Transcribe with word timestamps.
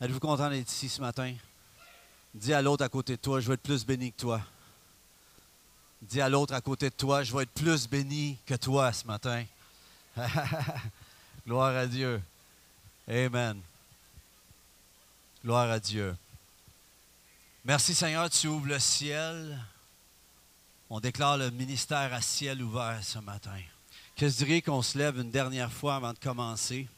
Êtes-vous 0.00 0.20
content 0.20 0.50
d'être 0.50 0.70
ici 0.70 0.88
ce 0.88 1.00
matin? 1.00 1.34
Dis 2.34 2.52
à 2.52 2.60
l'autre 2.60 2.84
à 2.84 2.88
côté 2.88 3.16
de 3.16 3.22
toi, 3.22 3.40
je 3.40 3.46
vais 3.46 3.54
être 3.54 3.62
plus 3.62 3.86
béni 3.86 4.12
que 4.12 4.20
toi. 4.20 4.40
Dis 6.02 6.20
à 6.20 6.28
l'autre 6.28 6.52
à 6.52 6.60
côté 6.60 6.90
de 6.90 6.94
toi, 6.94 7.22
je 7.22 7.34
vais 7.34 7.44
être 7.44 7.52
plus 7.52 7.88
béni 7.88 8.36
que 8.44 8.54
toi 8.54 8.92
ce 8.92 9.06
matin. 9.06 9.44
Gloire 11.46 11.76
à 11.76 11.86
Dieu. 11.86 12.20
Amen. 13.08 13.60
Gloire 15.44 15.70
à 15.70 15.78
Dieu. 15.78 16.16
Merci 17.64 17.94
Seigneur, 17.94 18.28
tu 18.28 18.48
ouvres 18.48 18.66
le 18.66 18.80
ciel. 18.80 19.58
On 20.90 21.00
déclare 21.00 21.38
le 21.38 21.50
ministère 21.50 22.12
à 22.12 22.20
ciel 22.20 22.62
ouvert 22.62 22.98
ce 23.02 23.20
matin. 23.20 23.58
Que 24.16 24.28
je 24.28 24.34
dirais 24.34 24.60
qu'on 24.60 24.82
se 24.82 24.98
lève 24.98 25.18
une 25.18 25.30
dernière 25.30 25.72
fois 25.72 25.96
avant 25.96 26.12
de 26.12 26.18
commencer? 26.18 26.88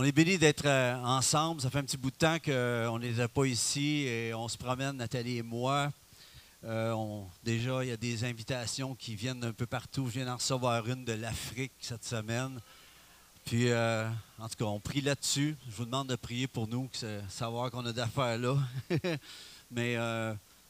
On 0.00 0.02
est 0.02 0.12
béni 0.12 0.38
d'être 0.38 0.64
euh, 0.64 0.96
ensemble. 1.04 1.60
Ça 1.60 1.68
fait 1.68 1.76
un 1.76 1.84
petit 1.84 1.98
bout 1.98 2.10
de 2.10 2.16
temps 2.16 2.38
qu'on 2.38 2.98
n'est 2.98 3.28
pas 3.28 3.44
ici 3.44 4.06
et 4.06 4.32
on 4.32 4.48
se 4.48 4.56
promène, 4.56 4.96
Nathalie 4.96 5.36
et 5.36 5.42
moi. 5.42 5.92
Euh, 6.64 7.20
déjà, 7.44 7.84
il 7.84 7.88
y 7.88 7.92
a 7.92 7.98
des 7.98 8.24
invitations 8.24 8.94
qui 8.94 9.14
viennent 9.14 9.40
d'un 9.40 9.52
peu 9.52 9.66
partout. 9.66 10.06
Je 10.06 10.12
viens 10.12 10.24
d'en 10.24 10.36
recevoir 10.36 10.88
une 10.88 11.04
de 11.04 11.12
l'Afrique 11.12 11.72
cette 11.80 12.06
semaine. 12.06 12.62
Puis, 13.44 13.68
euh, 13.68 14.08
en 14.38 14.48
tout 14.48 14.56
cas, 14.56 14.64
on 14.64 14.80
prie 14.80 15.02
là-dessus. 15.02 15.54
Je 15.68 15.76
vous 15.76 15.84
demande 15.84 16.08
de 16.08 16.16
prier 16.16 16.46
pour 16.46 16.66
nous, 16.66 16.88
savoir 17.28 17.70
qu'on 17.70 17.84
a 17.84 17.92
d'affaires 17.92 18.38
là. 18.38 18.56
Mais 19.70 19.98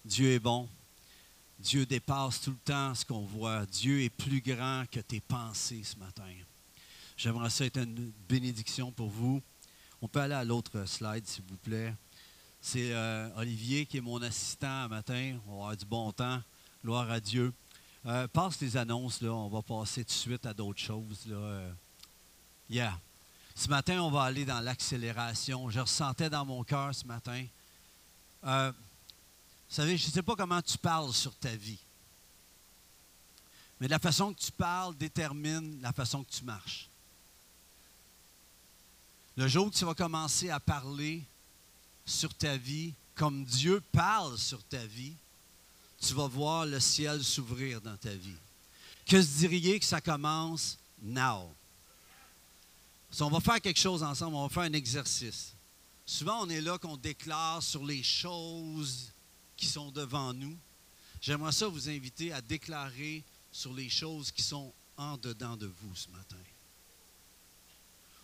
Dieu 0.04 0.32
est 0.32 0.40
bon. 0.40 0.68
Dieu 1.60 1.86
dépasse 1.86 2.40
tout 2.40 2.50
le 2.50 2.64
temps 2.64 2.96
ce 2.96 3.04
qu'on 3.04 3.20
voit. 3.26 3.64
Dieu 3.66 4.02
est 4.02 4.10
plus 4.10 4.40
grand 4.40 4.86
que 4.90 4.98
tes 4.98 5.20
pensées 5.20 5.82
ce 5.84 5.96
matin. 5.98 6.24
J'aimerais 7.22 7.50
ça 7.50 7.66
être 7.66 7.76
une 7.76 8.14
bénédiction 8.30 8.90
pour 8.92 9.10
vous. 9.10 9.42
On 10.00 10.08
peut 10.08 10.20
aller 10.20 10.32
à 10.32 10.42
l'autre 10.42 10.86
slide, 10.86 11.26
s'il 11.26 11.44
vous 11.44 11.58
plaît. 11.58 11.94
C'est 12.62 12.94
euh, 12.94 13.28
Olivier 13.36 13.84
qui 13.84 13.98
est 13.98 14.00
mon 14.00 14.22
assistant 14.22 14.84
à 14.84 14.88
matin. 14.88 15.38
On 15.46 15.50
va 15.50 15.56
avoir 15.56 15.76
du 15.76 15.84
bon 15.84 16.12
temps. 16.12 16.40
Gloire 16.82 17.10
à 17.10 17.20
Dieu. 17.20 17.52
Euh, 18.06 18.26
passe 18.26 18.58
les 18.62 18.74
annonces, 18.78 19.20
là. 19.20 19.34
On 19.34 19.50
va 19.50 19.60
passer 19.60 20.02
tout 20.02 20.08
de 20.08 20.14
suite 20.14 20.46
à 20.46 20.54
d'autres 20.54 20.80
choses. 20.80 21.26
Euh, 21.28 21.70
yeah. 22.70 22.98
Ce 23.54 23.68
matin, 23.68 24.00
on 24.00 24.10
va 24.10 24.22
aller 24.22 24.46
dans 24.46 24.60
l'accélération. 24.60 25.68
Je 25.68 25.80
ressentais 25.80 26.30
dans 26.30 26.46
mon 26.46 26.64
cœur 26.64 26.94
ce 26.94 27.04
matin. 27.04 27.44
vous 28.42 28.72
savez, 29.68 29.98
je 29.98 30.06
ne 30.06 30.10
sais 30.10 30.22
pas 30.22 30.36
comment 30.36 30.62
tu 30.62 30.78
parles 30.78 31.12
sur 31.12 31.34
ta 31.34 31.54
vie. 31.54 31.80
Mais 33.78 33.88
la 33.88 33.98
façon 33.98 34.32
que 34.32 34.40
tu 34.40 34.52
parles 34.52 34.96
détermine 34.96 35.82
la 35.82 35.92
façon 35.92 36.24
que 36.24 36.30
tu 36.30 36.44
marches. 36.46 36.89
Le 39.40 39.48
jour 39.48 39.68
où 39.68 39.70
tu 39.70 39.86
vas 39.86 39.94
commencer 39.94 40.50
à 40.50 40.60
parler 40.60 41.22
sur 42.04 42.34
ta 42.34 42.58
vie 42.58 42.92
comme 43.14 43.42
Dieu 43.46 43.82
parle 43.90 44.36
sur 44.36 44.62
ta 44.64 44.84
vie, 44.84 45.14
tu 45.98 46.12
vas 46.12 46.26
voir 46.26 46.66
le 46.66 46.78
ciel 46.78 47.24
s'ouvrir 47.24 47.80
dans 47.80 47.96
ta 47.96 48.10
vie. 48.10 48.36
Que 49.06 49.22
se 49.22 49.38
diriez 49.38 49.80
que 49.80 49.86
ça 49.86 50.02
commence 50.02 50.76
now? 51.00 51.50
Si 53.10 53.22
on 53.22 53.30
va 53.30 53.40
faire 53.40 53.62
quelque 53.62 53.80
chose 53.80 54.02
ensemble, 54.02 54.36
on 54.36 54.46
va 54.46 54.52
faire 54.52 54.64
un 54.64 54.74
exercice. 54.74 55.54
Souvent, 56.04 56.42
on 56.42 56.50
est 56.50 56.60
là 56.60 56.76
qu'on 56.76 56.98
déclare 56.98 57.62
sur 57.62 57.82
les 57.82 58.02
choses 58.02 59.10
qui 59.56 59.64
sont 59.64 59.90
devant 59.90 60.34
nous. 60.34 60.58
J'aimerais 61.22 61.52
ça 61.52 61.66
vous 61.66 61.88
inviter 61.88 62.30
à 62.30 62.42
déclarer 62.42 63.24
sur 63.50 63.72
les 63.72 63.88
choses 63.88 64.32
qui 64.32 64.42
sont 64.42 64.70
en 64.98 65.16
dedans 65.16 65.56
de 65.56 65.72
vous 65.80 65.96
ce 65.96 66.10
matin. 66.10 66.36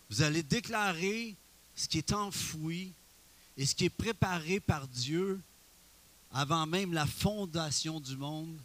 Vous 0.09 0.21
allez 0.21 0.43
déclarer 0.43 1.35
ce 1.75 1.87
qui 1.87 1.97
est 1.97 2.13
enfoui 2.13 2.91
et 3.57 3.65
ce 3.65 3.75
qui 3.75 3.85
est 3.85 3.89
préparé 3.89 4.59
par 4.59 4.87
Dieu 4.87 5.39
avant 6.31 6.65
même 6.65 6.93
la 6.93 7.05
fondation 7.05 7.99
du 7.99 8.15
monde, 8.15 8.57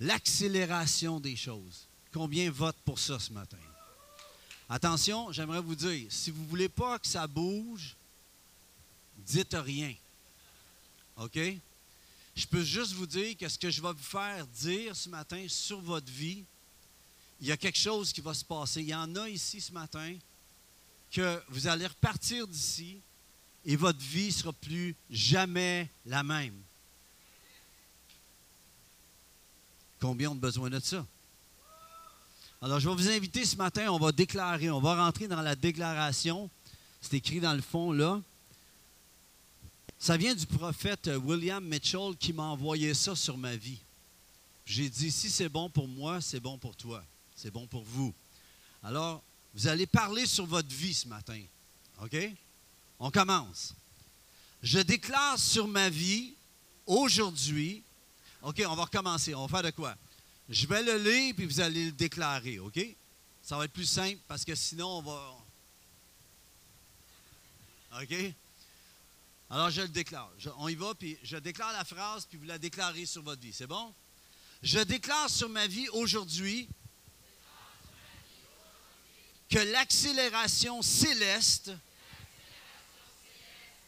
l'accélération 0.00 1.20
des 1.20 1.36
choses. 1.36 1.86
Combien 2.12 2.50
votent 2.50 2.80
pour 2.84 2.98
ça 2.98 3.18
ce 3.18 3.32
matin? 3.32 3.58
Attention, 4.68 5.32
j'aimerais 5.32 5.60
vous 5.60 5.74
dire, 5.74 6.06
si 6.10 6.30
vous 6.30 6.42
ne 6.42 6.48
voulez 6.48 6.68
pas 6.68 6.98
que 6.98 7.06
ça 7.06 7.26
bouge, 7.26 7.94
dites 9.18 9.54
rien. 9.54 9.94
OK? 11.16 11.38
Je 12.36 12.46
peux 12.46 12.64
juste 12.64 12.92
vous 12.92 13.06
dire 13.06 13.36
que 13.36 13.48
ce 13.48 13.58
que 13.58 13.70
je 13.70 13.80
vais 13.80 13.92
vous 13.92 13.98
faire 13.98 14.46
dire 14.46 14.96
ce 14.96 15.08
matin 15.08 15.44
sur 15.48 15.80
votre 15.80 16.10
vie, 16.10 16.44
il 17.40 17.48
y 17.48 17.52
a 17.52 17.56
quelque 17.56 17.78
chose 17.78 18.12
qui 18.12 18.20
va 18.20 18.34
se 18.34 18.44
passer. 18.44 18.80
Il 18.80 18.88
y 18.88 18.94
en 18.94 19.14
a 19.16 19.28
ici 19.28 19.60
ce 19.60 19.72
matin 19.72 20.16
que 21.10 21.42
vous 21.48 21.66
allez 21.66 21.86
repartir 21.86 22.46
d'ici 22.46 23.00
et 23.64 23.76
votre 23.76 24.00
vie 24.00 24.26
ne 24.26 24.32
sera 24.32 24.52
plus 24.52 24.94
jamais 25.10 25.90
la 26.06 26.22
même. 26.22 26.60
Combien 30.00 30.30
ont 30.30 30.34
besoin 30.34 30.68
de 30.68 30.80
ça? 30.80 31.06
Alors, 32.60 32.80
je 32.80 32.88
vais 32.88 32.94
vous 32.94 33.08
inviter 33.08 33.44
ce 33.44 33.56
matin, 33.56 33.90
on 33.90 33.98
va 33.98 34.10
déclarer, 34.10 34.70
on 34.70 34.80
va 34.80 34.96
rentrer 34.96 35.28
dans 35.28 35.42
la 35.42 35.54
déclaration. 35.54 36.50
C'est 37.00 37.14
écrit 37.14 37.40
dans 37.40 37.54
le 37.54 37.60
fond 37.60 37.92
là. 37.92 38.22
Ça 39.98 40.16
vient 40.16 40.34
du 40.34 40.46
prophète 40.46 41.10
William 41.22 41.64
Mitchell 41.64 42.16
qui 42.18 42.32
m'a 42.32 42.44
envoyé 42.44 42.92
ça 42.94 43.14
sur 43.14 43.38
ma 43.38 43.56
vie. 43.56 43.78
J'ai 44.66 44.88
dit, 44.88 45.10
si 45.10 45.30
c'est 45.30 45.48
bon 45.48 45.68
pour 45.68 45.88
moi, 45.88 46.20
c'est 46.20 46.40
bon 46.40 46.58
pour 46.58 46.74
toi. 46.74 47.04
C'est 47.34 47.50
bon 47.50 47.66
pour 47.66 47.84
vous. 47.84 48.14
Alors, 48.82 49.22
vous 49.54 49.66
allez 49.66 49.86
parler 49.86 50.26
sur 50.26 50.46
votre 50.46 50.74
vie 50.74 50.94
ce 50.94 51.08
matin. 51.08 51.40
OK? 52.02 52.16
On 52.98 53.10
commence. 53.10 53.74
Je 54.62 54.78
déclare 54.80 55.38
sur 55.38 55.68
ma 55.68 55.88
vie 55.88 56.34
aujourd'hui. 56.86 57.82
OK, 58.42 58.62
on 58.66 58.74
va 58.74 58.84
recommencer. 58.84 59.34
On 59.34 59.46
va 59.46 59.58
faire 59.58 59.70
de 59.70 59.74
quoi? 59.74 59.96
Je 60.48 60.66
vais 60.66 60.82
le 60.82 60.98
lire 60.98 61.34
puis 61.34 61.46
vous 61.46 61.60
allez 61.60 61.86
le 61.86 61.92
déclarer. 61.92 62.58
OK? 62.58 62.80
Ça 63.42 63.56
va 63.56 63.64
être 63.64 63.72
plus 63.72 63.86
simple 63.86 64.20
parce 64.26 64.44
que 64.44 64.54
sinon, 64.54 64.98
on 64.98 65.02
va. 65.02 65.34
OK? 68.02 68.14
Alors, 69.50 69.70
je 69.70 69.82
le 69.82 69.88
déclare. 69.88 70.30
on 70.58 70.68
y 70.68 70.74
va, 70.74 70.94
puis 70.94 71.18
je 71.22 71.36
déclare 71.36 71.72
la 71.72 71.84
phrase, 71.84 72.26
puis 72.26 72.38
vous 72.38 72.46
la 72.46 72.58
déclarez 72.58 73.06
sur 73.06 73.22
votre 73.22 73.40
vie. 73.40 73.52
C'est 73.52 73.66
bon? 73.66 73.94
Je 74.62 74.80
déclare 74.80 75.30
sur 75.30 75.48
ma 75.48 75.66
vie 75.66 75.88
aujourd'hui 75.90 76.68
que 79.48 79.58
l'accélération 79.58 80.82
céleste 80.82 81.72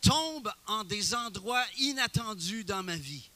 tombe 0.00 0.53
en 0.67 0.84
des 0.84 1.15
endroits 1.15 1.65
inattendus 1.78 2.65
dans 2.65 2.83
ma 2.83 2.97
vie. 2.97 3.28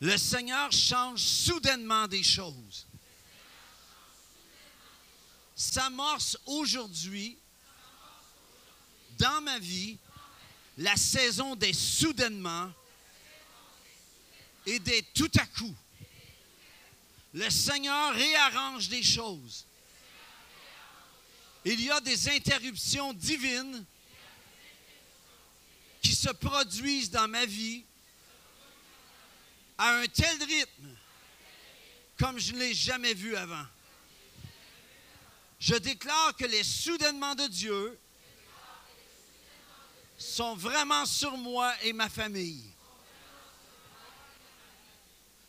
Le 0.00 0.16
Seigneur 0.16 0.72
change 0.72 1.20
soudainement 1.20 2.08
des 2.08 2.24
choses. 2.24 2.86
S'amorce 5.54 6.36
aujourd'hui 6.46 7.38
dans 9.18 9.40
ma 9.42 9.60
vie 9.60 9.96
la 10.78 10.96
saison 10.96 11.54
des 11.54 11.72
soudainements 11.72 12.72
et 14.66 14.80
des 14.80 15.02
tout 15.14 15.30
à 15.38 15.46
coup. 15.46 15.74
Le 17.34 17.48
Seigneur 17.50 18.14
réarrange 18.14 18.88
des 18.88 19.02
choses. 19.02 19.66
Il 21.64 21.80
y 21.80 21.90
a 21.90 22.00
des 22.00 22.28
interruptions 22.28 23.12
divines 23.12 23.84
qui 26.02 26.14
se 26.14 26.30
produisent 26.30 27.10
dans 27.10 27.28
ma 27.28 27.46
vie 27.46 27.84
à 29.78 29.96
un 29.98 30.06
tel 30.06 30.42
rythme 30.42 30.96
comme 32.18 32.38
je 32.38 32.52
ne 32.52 32.58
l'ai 32.58 32.74
jamais 32.74 33.14
vu 33.14 33.34
avant. 33.34 33.64
Je 35.58 35.74
déclare 35.74 36.36
que 36.36 36.44
les 36.44 36.62
soudainements 36.62 37.34
de 37.34 37.46
Dieu 37.46 37.98
sont 40.18 40.54
vraiment 40.54 41.04
sur 41.06 41.36
moi 41.36 41.74
et 41.82 41.92
ma 41.92 42.08
famille. 42.08 42.62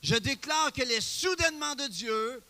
Je 0.04 0.16
déclare 0.16 0.74
que 0.74 0.82
les 0.82 1.00
soudainements 1.00 1.76
de 1.76 1.88
Dieu 1.88 2.44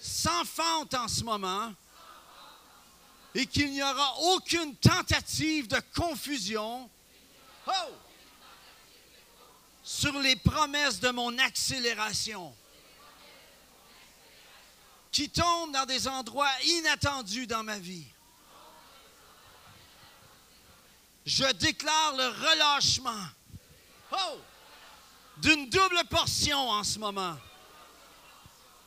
s'enfantent 0.00 0.94
en 0.94 1.06
ce 1.06 1.22
moment 1.22 1.74
et 3.34 3.44
qu'il 3.44 3.70
n'y 3.70 3.82
aura 3.82 4.18
aucune 4.20 4.74
tentative 4.76 5.68
de 5.68 5.78
confusion 5.94 6.88
oh, 7.66 7.72
sur 9.82 10.18
les 10.18 10.36
promesses 10.36 10.98
de 10.98 11.10
mon 11.10 11.36
accélération 11.38 12.56
qui 15.12 15.28
tombent 15.28 15.72
dans 15.72 15.84
des 15.84 16.08
endroits 16.08 16.50
inattendus 16.64 17.46
dans 17.46 17.62
ma 17.62 17.78
vie. 17.78 18.06
Je 21.26 21.52
déclare 21.52 22.16
le 22.16 22.28
relâchement. 22.28 23.26
Oh! 24.12 24.38
D'une 25.40 25.68
double 25.68 26.04
portion 26.10 26.70
en 26.70 26.84
ce 26.84 26.98
moment. 26.98 27.36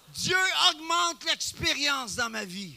Dieu 0.10 0.38
augmente 0.70 1.24
l'expérience 1.26 2.16
dans 2.16 2.30
ma 2.30 2.44
vie. 2.44 2.76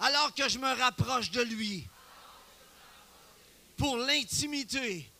Alors 0.00 0.34
que 0.34 0.48
je 0.48 0.58
me 0.58 0.72
rapproche 0.74 1.30
de 1.30 1.42
lui 1.42 1.86
pour 3.76 3.96
l'intimité 3.96 5.10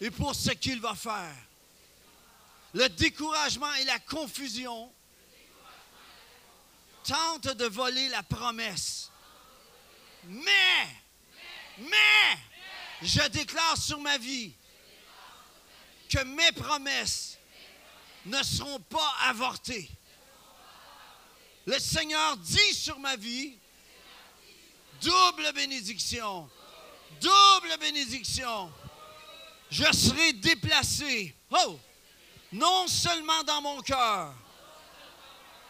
et 0.00 0.10
pour 0.10 0.34
ce 0.34 0.50
qu'il 0.50 0.80
va 0.80 0.94
faire. 0.94 1.34
Le 2.74 2.88
découragement 2.88 3.72
et 3.74 3.84
la 3.84 3.98
confusion 3.98 4.92
tentent 7.04 7.48
de 7.48 7.66
voler 7.66 8.08
la 8.08 8.22
promesse. 8.22 9.10
Mais, 10.24 10.86
mais, 11.78 12.38
je 13.02 13.28
déclare 13.28 13.76
sur 13.76 14.00
ma 14.00 14.16
vie 14.16 14.54
que 16.12 16.24
mes 16.24 16.52
promesses 16.52 17.38
ne 18.26 18.42
seront 18.42 18.80
pas 18.80 19.14
avortées. 19.24 19.90
Le 21.64 21.78
Seigneur 21.78 22.36
dit 22.36 22.74
sur 22.74 22.98
ma 22.98 23.16
vie, 23.16 23.56
double 25.00 25.52
bénédiction, 25.54 26.50
double 27.20 27.78
bénédiction. 27.80 28.70
Je 29.70 29.90
serai 29.92 30.34
déplacé. 30.34 31.34
Oh! 31.50 31.78
Non 32.52 32.86
seulement 32.86 33.42
dans 33.44 33.62
mon 33.62 33.80
cœur, 33.80 34.34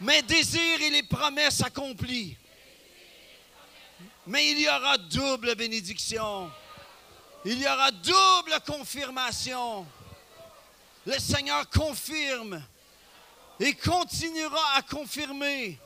mes 0.01 0.21
désirs 0.23 0.81
et 0.81 0.89
les 0.89 1.03
promesses 1.03 1.63
accomplies. 1.63 2.35
Mais 4.27 4.51
il 4.51 4.59
y 4.59 4.67
aura 4.67 4.97
double 4.97 5.55
bénédiction. 5.55 6.51
Il 7.45 7.61
y 7.61 7.65
aura 7.65 7.91
double 7.91 8.59
confirmation. 8.65 9.87
Le 11.05 11.19
Seigneur 11.19 11.69
confirme 11.69 12.61
et 13.59 13.73
continuera 13.75 14.75
à 14.75 14.81
confirmer 14.81 15.77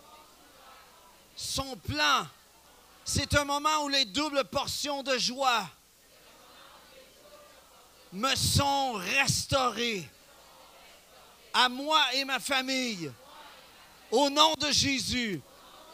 son 1.35 1.75
plan. 1.77 2.27
C'est 3.03 3.35
un 3.35 3.45
moment 3.45 3.83
où 3.83 3.89
les 3.89 4.05
doubles 4.05 4.43
portions 4.45 5.01
de 5.01 5.17
joie 5.17 5.67
me 8.13 8.35
sont 8.35 8.93
restaurées 8.93 10.07
à 11.53 11.69
moi 11.69 12.01
et 12.13 12.23
ma 12.23 12.39
famille. 12.39 13.11
Au 14.11 14.29
nom 14.29 14.53
de 14.59 14.71
Jésus, 14.71 15.41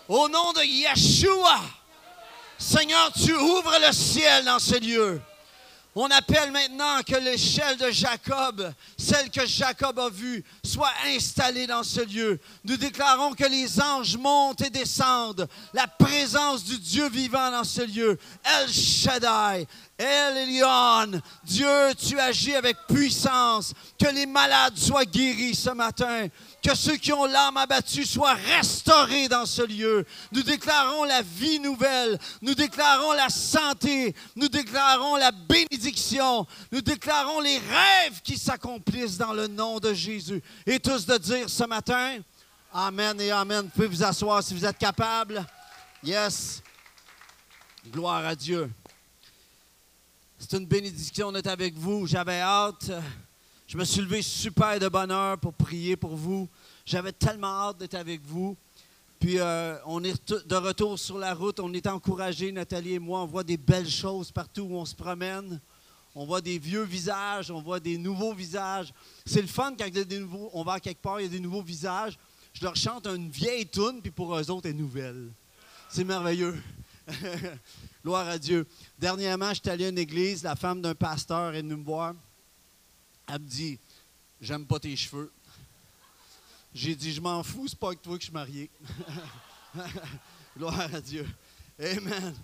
au 0.07 0.27
nom 0.27 0.53
de 0.53 0.63
Yeshua, 0.63 1.61
Seigneur, 2.57 3.11
tu 3.13 3.33
ouvres 3.33 3.77
le 3.79 3.91
ciel 3.91 4.45
dans 4.45 4.59
ce 4.59 4.75
lieu. 4.79 5.21
On 5.95 6.09
appelle 6.09 6.51
maintenant 6.51 7.03
que 7.03 7.15
l'échelle 7.15 7.77
de 7.77 7.91
Jacob, 7.91 8.73
celle 8.97 9.29
que 9.29 9.45
Jacob 9.45 9.99
a 9.99 10.09
vue, 10.09 10.43
soit 10.65 10.91
installée 11.05 11.67
dans 11.67 11.83
ce 11.83 12.01
lieu. 12.01 12.39
Nous 12.63 12.77
déclarons 12.77 13.33
que 13.33 13.45
les 13.45 13.79
anges 13.79 14.17
montent 14.17 14.61
et 14.61 14.71
descendent. 14.71 15.47
La 15.71 15.85
présence 15.85 16.63
du 16.63 16.79
Dieu 16.79 17.09
vivant 17.09 17.51
dans 17.51 17.63
ce 17.63 17.81
lieu. 17.81 18.17
El 18.43 18.69
Shaddai, 18.73 19.67
El 19.95 20.37
Elyon, 20.37 21.21
Dieu, 21.43 21.93
tu 21.95 22.19
agis 22.19 22.55
avec 22.55 22.75
puissance. 22.87 23.73
Que 23.99 24.07
les 24.07 24.25
malades 24.25 24.75
soient 24.75 25.05
guéris 25.05 25.53
ce 25.53 25.69
matin. 25.69 26.27
Que 26.63 26.73
ceux 26.73 26.97
qui 26.97 27.13
ont 27.13 27.25
l'âme 27.25 27.57
abattue 27.57 28.03
soient 28.03 28.33
restaurés 28.33 29.27
dans 29.27 29.45
ce 29.45 29.61
lieu. 29.61 30.03
Nous 30.31 30.41
déclarons 30.41 31.03
la 31.03 31.21
vie 31.21 31.59
nouvelle. 31.59 32.17
Nous 32.41 32.55
déclarons 32.55 33.13
la 33.13 33.29
santé. 33.29 34.15
Nous 34.35 34.49
déclarons 34.49 35.15
la 35.17 35.31
bénédiction. 35.31 36.47
Nous 36.71 36.81
déclarons 36.81 37.39
les 37.41 37.59
rêves 37.59 38.21
qui 38.23 38.37
s'accomplissent 38.37 39.19
dans 39.19 39.33
le 39.33 39.45
nom 39.45 39.79
de 39.79 39.93
Jésus. 39.93 40.41
Et 40.65 40.79
tous 40.79 41.05
de 41.05 41.17
dire 41.17 41.49
ce 41.49 41.65
matin, 41.65 42.17
Amen 42.73 43.21
et 43.21 43.29
Amen. 43.29 43.65
Vous 43.65 43.69
pouvez 43.69 43.87
vous 43.87 44.03
asseoir 44.03 44.41
si 44.41 44.55
vous 44.55 44.65
êtes 44.65 44.79
capable. 44.79 45.45
Yes. 46.03 46.63
Gloire 47.91 48.25
à 48.25 48.35
Dieu. 48.35 48.71
C'est 50.45 50.57
une 50.57 50.65
bénédiction 50.65 51.31
d'être 51.31 51.47
avec 51.47 51.73
vous. 51.75 52.05
J'avais 52.05 52.41
hâte. 52.41 52.91
Je 53.65 53.77
me 53.77 53.85
suis 53.85 54.01
levé 54.01 54.21
super 54.21 54.77
de 54.77 54.89
bonheur 54.89 55.37
pour 55.37 55.53
prier 55.53 55.95
pour 55.95 56.17
vous. 56.17 56.49
J'avais 56.85 57.13
tellement 57.13 57.69
hâte 57.69 57.77
d'être 57.77 57.93
avec 57.93 58.19
vous. 58.25 58.57
Puis 59.21 59.39
euh, 59.39 59.77
on 59.85 60.03
est 60.03 60.33
de 60.33 60.55
retour 60.55 60.99
sur 60.99 61.17
la 61.17 61.33
route. 61.33 61.61
On 61.61 61.71
est 61.71 61.87
encouragés, 61.87 62.51
Nathalie 62.51 62.95
et 62.95 62.99
moi. 62.99 63.21
On 63.21 63.25
voit 63.25 63.45
des 63.45 63.55
belles 63.55 63.89
choses 63.89 64.33
partout 64.33 64.63
où 64.63 64.75
on 64.75 64.83
se 64.83 64.93
promène. 64.93 65.61
On 66.13 66.25
voit 66.25 66.41
des 66.41 66.59
vieux 66.59 66.83
visages, 66.83 67.49
on 67.49 67.61
voit 67.61 67.79
des 67.79 67.97
nouveaux 67.97 68.33
visages. 68.33 68.93
C'est 69.25 69.41
le 69.41 69.47
fun 69.47 69.73
quand 69.79 69.85
il 69.85 69.95
y 69.95 69.99
a 70.01 70.03
des 70.03 70.19
nouveaux, 70.19 70.49
on 70.53 70.63
va 70.63 70.81
quelque 70.81 71.01
part, 71.01 71.21
il 71.21 71.23
y 71.23 71.27
a 71.27 71.31
des 71.31 71.39
nouveaux 71.39 71.63
visages. 71.63 72.19
Je 72.51 72.65
leur 72.65 72.75
chante 72.75 73.07
une 73.07 73.29
vieille 73.29 73.65
tune, 73.65 74.01
puis 74.01 74.11
pour 74.11 74.35
eux 74.35 74.51
autres, 74.51 74.65
elle 74.65 74.71
est 74.71 74.77
nouvelle. 74.77 75.29
C'est 75.89 76.03
merveilleux. 76.03 76.61
Gloire 78.03 78.27
à 78.27 78.37
Dieu. 78.37 78.67
Dernièrement, 78.97 79.49
je 79.49 79.61
suis 79.61 79.69
allé 79.69 79.85
à 79.85 79.89
une 79.89 79.97
église, 79.97 80.43
la 80.43 80.55
femme 80.55 80.81
d'un 80.81 80.95
pasteur 80.95 81.53
est 81.53 81.61
venue 81.61 81.75
me 81.75 81.83
voir. 81.83 82.13
Elle 83.27 83.39
me 83.39 83.47
dit 83.47 83.79
J'aime 84.41 84.65
pas 84.65 84.79
tes 84.79 84.95
cheveux. 84.95 85.31
J'ai 86.73 86.95
dit 86.95 87.13
Je 87.13 87.21
m'en 87.21 87.43
fous, 87.43 87.67
c'est 87.67 87.79
pas 87.79 87.87
avec 87.87 88.01
toi 88.01 88.15
que 88.15 88.21
je 88.21 88.25
suis 88.25 88.33
marié. 88.33 88.69
Gloire 90.57 90.93
à 90.93 91.01
Dieu. 91.01 91.27
Amen. 91.79 92.35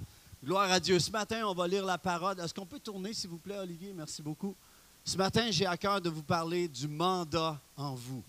Gloire 0.44 0.71
à 0.71 0.79
Dieu. 0.79 1.00
Ce 1.00 1.11
matin, 1.11 1.45
on 1.45 1.53
va 1.53 1.67
lire 1.67 1.85
la 1.85 1.97
parole. 1.97 2.39
Est-ce 2.39 2.53
qu'on 2.53 2.65
peut 2.65 2.79
tourner, 2.79 3.13
s'il 3.13 3.29
vous 3.29 3.38
plaît, 3.38 3.59
Olivier? 3.59 3.94
Merci 3.94 4.21
beaucoup. 4.21 4.56
Ce 5.03 5.17
matin, 5.17 5.51
j'ai 5.51 5.65
à 5.65 5.77
cœur 5.77 6.00
de 6.01 6.09
vous 6.09 6.23
parler 6.23 6.67
du 6.67 6.88
mandat 6.88 7.59
en 7.75 7.95
vous. 7.95 8.23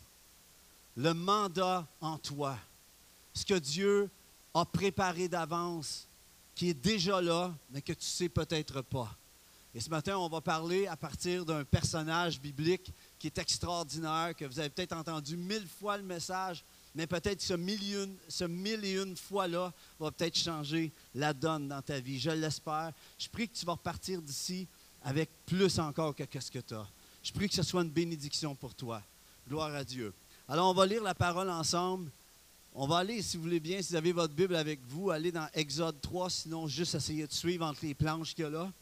Le 0.97 1.15
mandat 1.15 1.87
en 2.00 2.19
toi. 2.19 2.59
Ce 3.32 3.44
que 3.44 3.55
Dieu 3.55 4.11
a 4.55 4.65
préparé 4.65 5.29
d'avance, 5.29 6.09
qui 6.61 6.69
est 6.69 6.75
déjà 6.75 7.23
là, 7.23 7.55
mais 7.71 7.81
que 7.81 7.95
tu 7.95 8.05
sais 8.05 8.29
peut-être 8.29 8.83
pas. 8.83 9.17
Et 9.75 9.81
ce 9.81 9.89
matin, 9.89 10.19
on 10.19 10.29
va 10.29 10.43
parler 10.43 10.87
à 10.87 10.95
partir 10.95 11.47
d'un 11.47 11.65
personnage 11.65 12.39
biblique 12.39 12.93
qui 13.19 13.29
est 13.29 13.39
extraordinaire, 13.39 14.37
que 14.37 14.45
vous 14.45 14.61
avez 14.61 14.69
peut-être 14.69 14.93
entendu 14.93 15.39
mille 15.39 15.67
fois 15.67 15.97
le 15.97 16.03
message, 16.03 16.62
mais 16.95 17.07
peut-être 17.07 17.41
ce, 17.41 17.55
ce 18.29 18.45
mille 18.45 18.85
et 18.85 18.93
une 18.93 19.17
fois-là 19.17 19.73
va 19.99 20.11
peut-être 20.11 20.37
changer 20.37 20.93
la 21.15 21.33
donne 21.33 21.67
dans 21.67 21.81
ta 21.81 21.99
vie. 21.99 22.21
Je 22.21 22.29
l'espère. 22.29 22.93
Je 23.19 23.31
prie 23.31 23.49
que 23.49 23.56
tu 23.56 23.65
vas 23.65 23.73
repartir 23.73 24.21
d'ici 24.21 24.69
avec 25.03 25.31
plus 25.47 25.79
encore 25.79 26.15
que 26.15 26.41
ce 26.41 26.51
que 26.51 26.59
tu 26.59 26.75
as. 26.75 26.87
Je 27.23 27.33
prie 27.33 27.49
que 27.49 27.55
ce 27.55 27.63
soit 27.63 27.81
une 27.81 27.89
bénédiction 27.89 28.55
pour 28.55 28.75
toi. 28.75 29.01
Gloire 29.49 29.75
à 29.75 29.83
Dieu. 29.83 30.13
Alors, 30.47 30.69
on 30.69 30.75
va 30.75 30.85
lire 30.85 31.03
la 31.03 31.15
parole 31.15 31.49
ensemble. 31.49 32.11
On 32.72 32.86
va 32.86 32.98
aller, 32.98 33.20
si 33.20 33.36
vous 33.36 33.43
voulez 33.43 33.60
bien, 33.60 33.82
si 33.82 33.91
vous 33.91 33.96
avez 33.96 34.12
votre 34.12 34.32
Bible 34.32 34.55
avec 34.55 34.81
vous, 34.86 35.10
aller 35.10 35.32
dans 35.32 35.48
Exode 35.55 36.00
3, 36.00 36.31
sinon 36.31 36.69
juste 36.69 36.94
essayer 36.94 37.27
de 37.27 37.32
suivre 37.32 37.67
entre 37.67 37.84
les 37.84 37.94
planches 37.94 38.34
qu'il 38.34 38.44
y 38.44 38.46
a 38.46 38.50
là. 38.50 38.72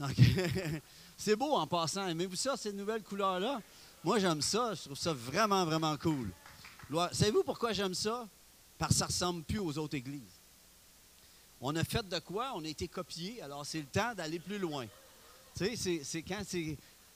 c'est 1.18 1.36
beau 1.36 1.52
en 1.52 1.66
passant. 1.66 2.06
Aimez-vous 2.08 2.36
ça, 2.36 2.56
ces 2.56 2.72
nouvelles 2.72 3.02
couleurs-là? 3.02 3.60
Moi, 4.02 4.18
j'aime 4.18 4.40
ça. 4.40 4.72
Je 4.74 4.84
trouve 4.84 4.96
ça 4.96 5.12
vraiment, 5.12 5.66
vraiment 5.66 5.96
cool. 5.98 6.30
Savez-vous 7.12 7.42
pourquoi 7.44 7.72
j'aime 7.72 7.94
ça? 7.94 8.26
Parce 8.78 8.92
que 8.92 8.98
ça 8.98 9.04
ne 9.04 9.10
ressemble 9.10 9.42
plus 9.44 9.58
aux 9.58 9.76
autres 9.76 9.96
églises. 9.96 10.40
On 11.60 11.76
a 11.76 11.84
fait 11.84 12.08
de 12.08 12.18
quoi? 12.20 12.52
On 12.54 12.64
a 12.64 12.68
été 12.68 12.88
copié, 12.88 13.42
alors 13.42 13.66
c'est 13.66 13.80
le 13.80 13.86
temps 13.86 14.14
d'aller 14.14 14.38
plus 14.38 14.58
loin. 14.58 14.86
Tu 15.54 15.76
sais, 15.76 16.00
c'est 16.02 16.22
quand 16.22 16.42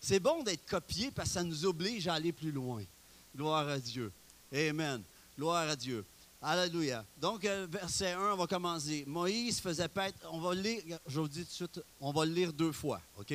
c'est 0.00 0.20
bon 0.20 0.42
d'être 0.42 0.66
copié 0.66 1.10
parce 1.10 1.28
que 1.28 1.34
ça 1.34 1.42
nous 1.42 1.64
oblige 1.64 2.06
à 2.08 2.14
aller 2.14 2.32
plus 2.32 2.52
loin. 2.52 2.82
Gloire 3.34 3.66
à 3.66 3.78
Dieu. 3.78 4.12
Amen. 4.52 5.02
Gloire 5.36 5.68
à 5.68 5.76
Dieu. 5.76 6.04
Alléluia. 6.40 7.04
Donc, 7.16 7.44
euh, 7.44 7.66
verset 7.70 8.12
1, 8.12 8.32
on 8.32 8.36
va 8.36 8.46
commencer. 8.46 9.04
Moïse 9.06 9.60
faisait 9.60 9.88
paître, 9.88 10.18
on 10.30 10.40
va 10.40 10.54
lire, 10.54 10.82
je 11.06 11.20
vous 11.20 11.28
dis 11.28 11.40
tout 11.40 11.48
de 11.48 11.50
suite, 11.50 11.80
on 12.00 12.12
va 12.12 12.26
le 12.26 12.32
lire 12.32 12.52
deux 12.52 12.72
fois, 12.72 13.00
OK? 13.18 13.34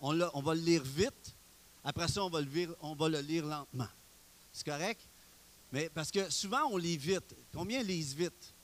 On, 0.00 0.12
va 0.42 0.54
le 0.54 0.60
lire 0.60 0.82
vite, 0.82 1.34
après 1.84 2.08
ça, 2.08 2.24
on 2.24 2.30
va 2.30 2.40
le 2.40 2.50
lire, 2.50 2.74
on 2.80 2.94
va 2.94 3.08
le 3.08 3.20
lire 3.20 3.46
lentement. 3.46 3.88
C'est 4.52 4.66
correct? 4.66 5.00
Mais 5.72 5.88
parce 5.88 6.10
que 6.10 6.28
souvent, 6.30 6.64
on 6.72 6.76
lit 6.76 6.96
vite. 6.96 7.36
Combien 7.52 7.82
lisent 7.82 8.14
vite? 8.14 8.54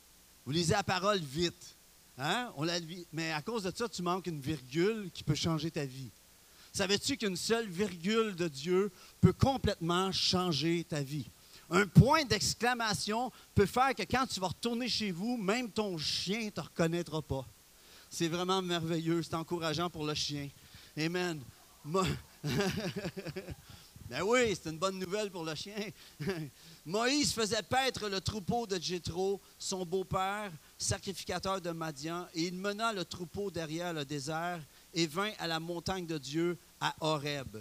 Vous 0.45 0.53
lisez 0.53 0.73
la 0.73 0.83
parole 0.83 1.21
vite. 1.21 1.77
Hein? 2.19 2.53
On 2.57 2.65
la 2.65 2.79
Mais 3.13 3.31
à 3.33 3.43
cause 3.43 3.63
de 3.63 3.73
ça, 3.75 3.89
tu 3.89 4.03
manques 4.03 4.27
une 4.27 4.41
virgule 4.41 5.11
qui 5.13 5.23
peut 5.23 5.35
changer 5.35 5.71
ta 5.71 5.85
vie. 5.85 6.11
Savais-tu 6.73 7.17
qu'une 7.17 7.37
seule 7.37 7.69
virgule 7.69 8.35
de 8.35 8.49
Dieu 8.49 8.91
peut 9.21 9.33
complètement 9.33 10.11
changer 10.13 10.85
ta 10.85 11.03
vie? 11.03 11.31
Un 11.71 11.87
point 11.87 12.25
d'exclamation 12.25 13.33
peut 13.55 13.67
faire 13.67 13.95
que 13.95 14.03
quand 14.03 14.27
tu 14.27 14.39
vas 14.39 14.49
retourner 14.49 14.89
chez 14.89 15.11
vous, 15.11 15.37
même 15.37 15.71
ton 15.71 15.99
chien 15.99 16.45
ne 16.45 16.51
te 16.51 16.61
reconnaîtra 16.61 17.23
pas. 17.23 17.45
C'est 18.09 18.29
vraiment 18.29 18.63
merveilleux, 18.63 19.23
c'est 19.23 19.35
encourageant 19.35 19.91
pour 19.91 20.07
le 20.07 20.15
chien. 20.15 20.49
Amen. 20.97 21.43
ben 24.09 24.23
oui, 24.25 24.55
c'est 24.55 24.71
une 24.71 24.79
bonne 24.79 24.99
nouvelle 24.99 25.31
pour 25.31 25.45
le 25.45 25.55
chien. 25.55 25.75
Moïse 26.87 27.33
faisait 27.33 27.63
paître 27.63 28.09
le 28.09 28.21
troupeau 28.21 28.67
de 28.67 28.81
Jéthro, 28.81 29.41
son 29.59 29.85
beau-père, 29.85 30.53
sacrificateur 30.79 31.61
de 31.61 31.71
Madian, 31.71 32.27
et 32.35 32.45
il 32.45 32.55
mena 32.55 32.93
le 32.93 33.05
troupeau 33.05 33.51
derrière 33.51 33.93
le 33.93 34.05
désert 34.05 34.61
et 34.95 35.07
vint 35.07 35.33
à 35.39 35.47
la 35.47 35.61
montagne 35.61 36.07
de 36.07 36.19
Dieu 36.19 36.59
à 36.81 36.95
Horeb. 37.01 37.57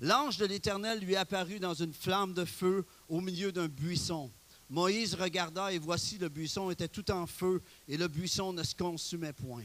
L'ange 0.00 0.36
de 0.36 0.46
l'Éternel 0.46 1.00
lui 1.00 1.16
apparut 1.16 1.58
dans 1.58 1.74
une 1.74 1.94
flamme 1.94 2.34
de 2.34 2.44
feu 2.44 2.84
au 3.08 3.20
milieu 3.20 3.52
d'un 3.52 3.68
buisson. 3.68 4.30
Moïse 4.68 5.14
regarda 5.14 5.72
et 5.72 5.78
voici 5.78 6.18
le 6.18 6.28
buisson 6.28 6.70
était 6.70 6.88
tout 6.88 7.10
en 7.10 7.26
feu 7.26 7.62
et 7.88 7.96
le 7.96 8.08
buisson 8.08 8.52
ne 8.52 8.62
se 8.62 8.74
consumait 8.74 9.32
point. 9.32 9.64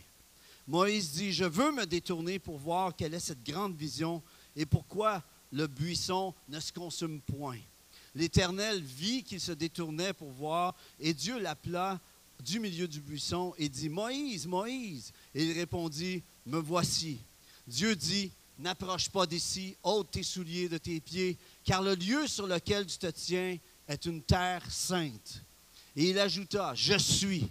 Moïse 0.68 1.12
dit, 1.14 1.34
je 1.34 1.46
veux 1.46 1.72
me 1.72 1.86
détourner 1.86 2.38
pour 2.38 2.58
voir 2.58 2.96
quelle 2.96 3.14
est 3.14 3.20
cette 3.20 3.44
grande 3.44 3.76
vision 3.76 4.22
et 4.56 4.66
pourquoi 4.66 5.24
le 5.52 5.68
buisson 5.68 6.34
ne 6.48 6.60
se 6.60 6.72
consume 6.72 7.20
point. 7.22 7.58
L'Éternel 8.14 8.82
vit 8.82 9.24
qu'il 9.24 9.42
se 9.42 9.52
détournait 9.52 10.14
pour 10.14 10.32
voir 10.32 10.76
et 11.00 11.14
Dieu 11.14 11.40
l'appela 11.40 12.00
du 12.42 12.60
milieu 12.60 12.88
du 12.88 13.00
buisson 13.00 13.54
et 13.58 13.70
dit, 13.70 13.90
Moïse, 13.90 14.48
Moïse. 14.48 15.12
Et 15.34 15.46
il 15.46 15.54
répondit, 15.54 16.24
me 16.46 16.58
voici. 16.60 17.20
Dieu 17.68 17.96
dit, 17.96 18.32
n'approche 18.62 19.10
pas 19.10 19.26
d'ici, 19.26 19.76
ôte 19.84 20.12
tes 20.12 20.24
souliers 20.24 20.70
de 20.70 20.78
tes 20.78 21.00
pieds, 21.00 21.38
car 21.64 21.82
le 21.82 21.96
lieu 21.96 22.28
sur 22.28 22.48
lequel 22.48 22.86
tu 22.86 22.98
te 22.98 23.08
tiens 23.08 23.58
est 23.88 24.06
une 24.06 24.22
terre 24.22 24.64
sainte. 24.70 25.44
Et 25.96 26.10
il 26.12 26.20
ajouta, 26.20 26.74
je 26.76 26.98
suis 26.98 27.50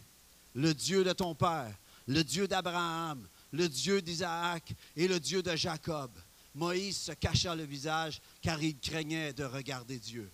le 0.54 0.72
Dieu 0.72 1.04
de 1.04 1.12
ton 1.12 1.34
père, 1.34 1.74
le 2.06 2.22
Dieu 2.22 2.48
d'Abraham, 2.48 3.26
le 3.52 3.68
Dieu 3.68 4.00
d'Isaac 4.00 4.72
et 4.96 5.08
le 5.08 5.20
Dieu 5.20 5.42
de 5.42 5.54
Jacob. 5.56 6.10
Moïse 6.54 6.96
se 6.96 7.12
cacha 7.12 7.54
le 7.54 7.64
visage 7.64 8.20
car 8.40 8.62
il 8.62 8.78
craignait 8.78 9.32
de 9.32 9.44
regarder 9.44 9.98
Dieu. 9.98 10.30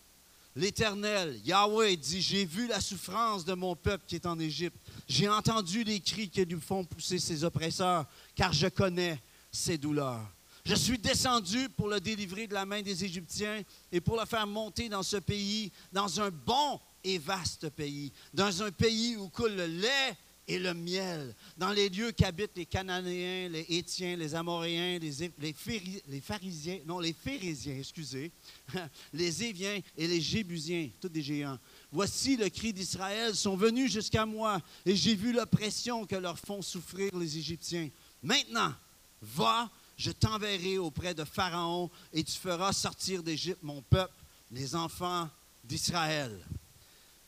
L'Éternel, 0.54 1.38
Yahweh, 1.44 1.96
dit, 1.96 2.22
j'ai 2.22 2.46
vu 2.46 2.66
la 2.66 2.80
souffrance 2.80 3.44
de 3.44 3.52
mon 3.52 3.76
peuple 3.76 4.04
qui 4.06 4.14
est 4.14 4.24
en 4.24 4.38
Égypte. 4.38 4.76
J'ai 5.06 5.28
entendu 5.28 5.84
les 5.84 6.00
cris 6.00 6.30
qui 6.30 6.42
lui 6.46 6.58
font 6.58 6.82
pousser 6.82 7.18
ses 7.18 7.44
oppresseurs, 7.44 8.06
car 8.34 8.54
je 8.54 8.68
connais 8.68 9.20
ses 9.52 9.76
douleurs. 9.76 10.26
Je 10.66 10.74
suis 10.74 10.98
descendu 10.98 11.68
pour 11.68 11.86
le 11.86 12.00
délivrer 12.00 12.48
de 12.48 12.54
la 12.54 12.66
main 12.66 12.82
des 12.82 13.04
Égyptiens 13.04 13.62
et 13.92 14.00
pour 14.00 14.18
le 14.18 14.26
faire 14.26 14.48
monter 14.48 14.88
dans 14.88 15.04
ce 15.04 15.18
pays, 15.18 15.70
dans 15.92 16.20
un 16.20 16.28
bon 16.28 16.80
et 17.04 17.18
vaste 17.18 17.70
pays, 17.70 18.12
dans 18.34 18.64
un 18.64 18.72
pays 18.72 19.14
où 19.14 19.28
coule 19.28 19.54
le 19.54 19.66
lait 19.66 20.16
et 20.48 20.58
le 20.58 20.74
miel, 20.74 21.36
dans 21.56 21.70
les 21.70 21.88
lieux 21.88 22.10
qu'habitent 22.10 22.56
les 22.56 22.66
Cananéens, 22.66 23.48
les 23.48 23.64
Étiens, 23.68 24.16
les 24.16 24.34
Amoréens, 24.34 24.98
les, 24.98 25.30
les, 25.38 26.20
Pharisiens, 26.20 26.80
non, 26.84 26.98
les 26.98 27.12
Phérésiens, 27.12 27.76
excusez, 27.78 28.32
les 29.12 29.44
Éviens 29.44 29.78
et 29.96 30.08
les 30.08 30.20
Jébusiens, 30.20 30.90
tous 31.00 31.08
des 31.08 31.22
géants. 31.22 31.60
Voici 31.92 32.36
le 32.36 32.48
cri 32.48 32.72
d'Israël 32.72 33.36
sont 33.36 33.56
venus 33.56 33.92
jusqu'à 33.92 34.26
moi, 34.26 34.60
et 34.84 34.96
j'ai 34.96 35.14
vu 35.14 35.32
l'oppression 35.32 36.04
que 36.06 36.16
leur 36.16 36.40
font 36.40 36.60
souffrir 36.60 37.16
les 37.16 37.38
Égyptiens. 37.38 37.88
Maintenant, 38.20 38.74
va, 39.22 39.70
je 39.96 40.10
t'enverrai 40.10 40.78
auprès 40.78 41.14
de 41.14 41.24
Pharaon, 41.24 41.90
et 42.12 42.22
tu 42.22 42.32
feras 42.32 42.72
sortir 42.72 43.22
d'Égypte 43.22 43.62
mon 43.62 43.80
peuple, 43.82 44.14
les 44.50 44.74
enfants 44.74 45.28
d'Israël. 45.64 46.38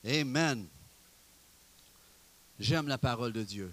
Amen. 0.05 0.67
J'aime 2.61 2.89
la 2.89 2.99
parole 2.99 3.33
de 3.33 3.43
Dieu. 3.43 3.73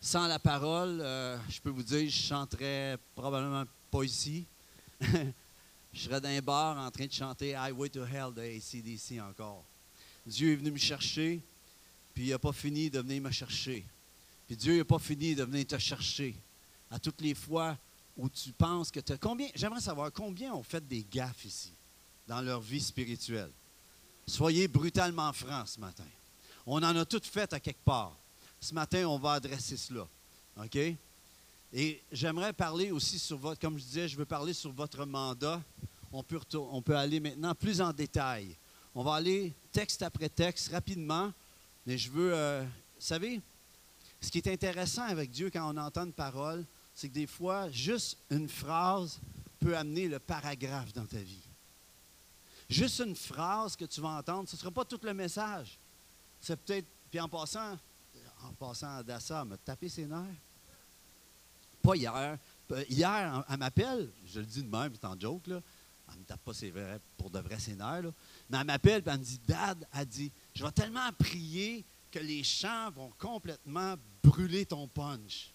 Sans 0.00 0.26
la 0.26 0.38
parole, 0.38 1.00
euh, 1.00 1.36
je 1.48 1.60
peux 1.60 1.70
vous 1.70 1.82
dire, 1.82 2.08
je 2.08 2.16
chanterais 2.16 2.96
probablement 3.14 3.64
pas 3.90 4.04
ici. 4.04 4.46
je 5.00 6.00
serais 6.00 6.20
dans 6.20 6.28
un 6.28 6.40
bar 6.40 6.78
en 6.78 6.90
train 6.90 7.06
de 7.06 7.12
chanter 7.12 7.54
Highway 7.54 7.88
to 7.88 8.04
Hell 8.04 8.32
de 8.34 8.42
ACDC 8.42 9.20
encore. 9.20 9.64
Dieu 10.26 10.52
est 10.52 10.56
venu 10.56 10.70
me 10.70 10.78
chercher, 10.78 11.40
puis 12.14 12.26
il 12.26 12.30
n'a 12.30 12.38
pas 12.38 12.52
fini 12.52 12.90
de 12.90 13.00
venir 13.00 13.22
me 13.22 13.30
chercher. 13.30 13.84
Puis 14.46 14.56
Dieu 14.56 14.78
n'a 14.78 14.84
pas 14.84 14.98
fini 14.98 15.34
de 15.34 15.44
venir 15.44 15.66
te 15.66 15.78
chercher. 15.78 16.34
À 16.90 16.98
toutes 16.98 17.20
les 17.20 17.34
fois 17.34 17.76
où 18.16 18.28
tu 18.28 18.52
penses 18.52 18.90
que 18.90 19.00
tu 19.00 19.12
as. 19.12 19.18
Combien, 19.18 19.48
j'aimerais 19.54 19.80
savoir 19.80 20.12
combien 20.12 20.52
ont 20.52 20.62
fait 20.62 20.86
des 20.86 21.04
gaffes 21.10 21.44
ici 21.44 21.72
dans 22.26 22.40
leur 22.40 22.60
vie 22.60 22.80
spirituelle. 22.80 23.50
Soyez 24.26 24.68
brutalement 24.68 25.32
francs 25.32 25.68
ce 25.68 25.80
matin. 25.80 26.04
On 26.66 26.82
en 26.82 26.96
a 26.96 27.04
toutes 27.04 27.26
fait 27.26 27.50
à 27.52 27.60
quelque 27.60 27.84
part. 27.84 28.14
Ce 28.60 28.74
matin, 28.74 29.06
on 29.06 29.18
va 29.18 29.32
adresser 29.32 29.76
cela. 29.76 30.06
OK? 30.62 30.76
Et 31.72 32.02
j'aimerais 32.10 32.52
parler 32.52 32.90
aussi 32.90 33.18
sur 33.18 33.38
votre, 33.38 33.60
comme 33.60 33.78
je 33.78 33.84
disais, 33.84 34.08
je 34.08 34.16
veux 34.16 34.24
parler 34.24 34.52
sur 34.52 34.72
votre 34.72 35.04
mandat. 35.06 35.62
On 36.12 36.22
peut, 36.22 36.40
on 36.54 36.82
peut 36.82 36.96
aller 36.96 37.20
maintenant 37.20 37.54
plus 37.54 37.80
en 37.80 37.92
détail. 37.92 38.56
On 38.94 39.02
va 39.02 39.14
aller 39.14 39.54
texte 39.70 40.02
après 40.02 40.28
texte 40.28 40.72
rapidement, 40.72 41.32
mais 41.86 41.96
je 41.96 42.10
veux, 42.10 42.34
euh, 42.34 42.62
vous 42.62 43.06
savez, 43.06 43.40
ce 44.20 44.30
qui 44.30 44.38
est 44.38 44.48
intéressant 44.48 45.02
avec 45.02 45.30
Dieu 45.30 45.50
quand 45.50 45.72
on 45.72 45.76
entend 45.76 46.04
une 46.04 46.12
parole, 46.12 46.64
c'est 46.98 47.08
que 47.08 47.14
des 47.14 47.28
fois, 47.28 47.70
juste 47.70 48.18
une 48.28 48.48
phrase 48.48 49.20
peut 49.60 49.76
amener 49.76 50.08
le 50.08 50.18
paragraphe 50.18 50.92
dans 50.92 51.06
ta 51.06 51.18
vie. 51.18 51.46
Juste 52.68 52.98
une 52.98 53.14
phrase 53.14 53.76
que 53.76 53.84
tu 53.84 54.00
vas 54.00 54.18
entendre, 54.18 54.48
ce 54.48 54.56
ne 54.56 54.58
sera 54.58 54.72
pas 54.72 54.84
tout 54.84 54.98
le 55.04 55.14
message. 55.14 55.78
C'est 56.40 56.56
peut-être. 56.56 56.88
Puis 57.08 57.20
en 57.20 57.28
passant, 57.28 57.78
en 58.42 58.52
passant 58.58 59.00
Dassa 59.04 59.44
m'a 59.44 59.56
tapé 59.58 59.88
ses 59.88 60.06
nerfs. 60.06 60.26
Pas 61.80 61.94
hier. 61.94 62.36
Euh, 62.72 62.84
hier, 62.88 63.44
elle 63.48 63.58
m'appelle, 63.58 64.10
je 64.26 64.40
le 64.40 64.46
dis 64.46 64.64
de 64.64 64.68
même, 64.68 64.92
c'est 64.92 65.06
en 65.06 65.18
joke, 65.18 65.46
là. 65.46 65.62
Elle 66.08 66.14
ne 66.14 66.18
me 66.18 66.24
tape 66.24 66.40
pas 66.40 66.52
ses 66.52 66.72
vrais, 66.72 67.00
pour 67.16 67.30
de 67.30 67.38
vrai 67.38 67.60
ses 67.60 67.76
nerfs, 67.76 68.02
là. 68.02 68.10
Mais 68.50 68.58
elle 68.58 68.66
m'appelle 68.66 69.02
elle 69.06 69.18
me 69.18 69.24
dit 69.24 69.40
Dad, 69.46 69.86
elle 69.94 70.04
dit 70.04 70.32
Je 70.52 70.64
vais 70.64 70.72
tellement 70.72 71.12
prier 71.16 71.84
que 72.10 72.18
les 72.18 72.42
chants 72.42 72.90
vont 72.90 73.12
complètement 73.20 73.94
brûler 74.20 74.66
ton 74.66 74.88
punch. 74.88 75.52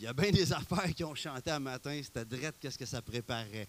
Il 0.00 0.04
y 0.04 0.06
a 0.06 0.14
bien 0.14 0.30
des 0.30 0.50
affaires 0.50 0.94
qui 0.94 1.04
ont 1.04 1.14
chanté 1.14 1.50
un 1.50 1.58
matin, 1.58 2.00
c'était 2.02 2.24
drette 2.24 2.56
qu'est-ce 2.58 2.78
que 2.78 2.86
ça 2.86 3.02
préparait. 3.02 3.68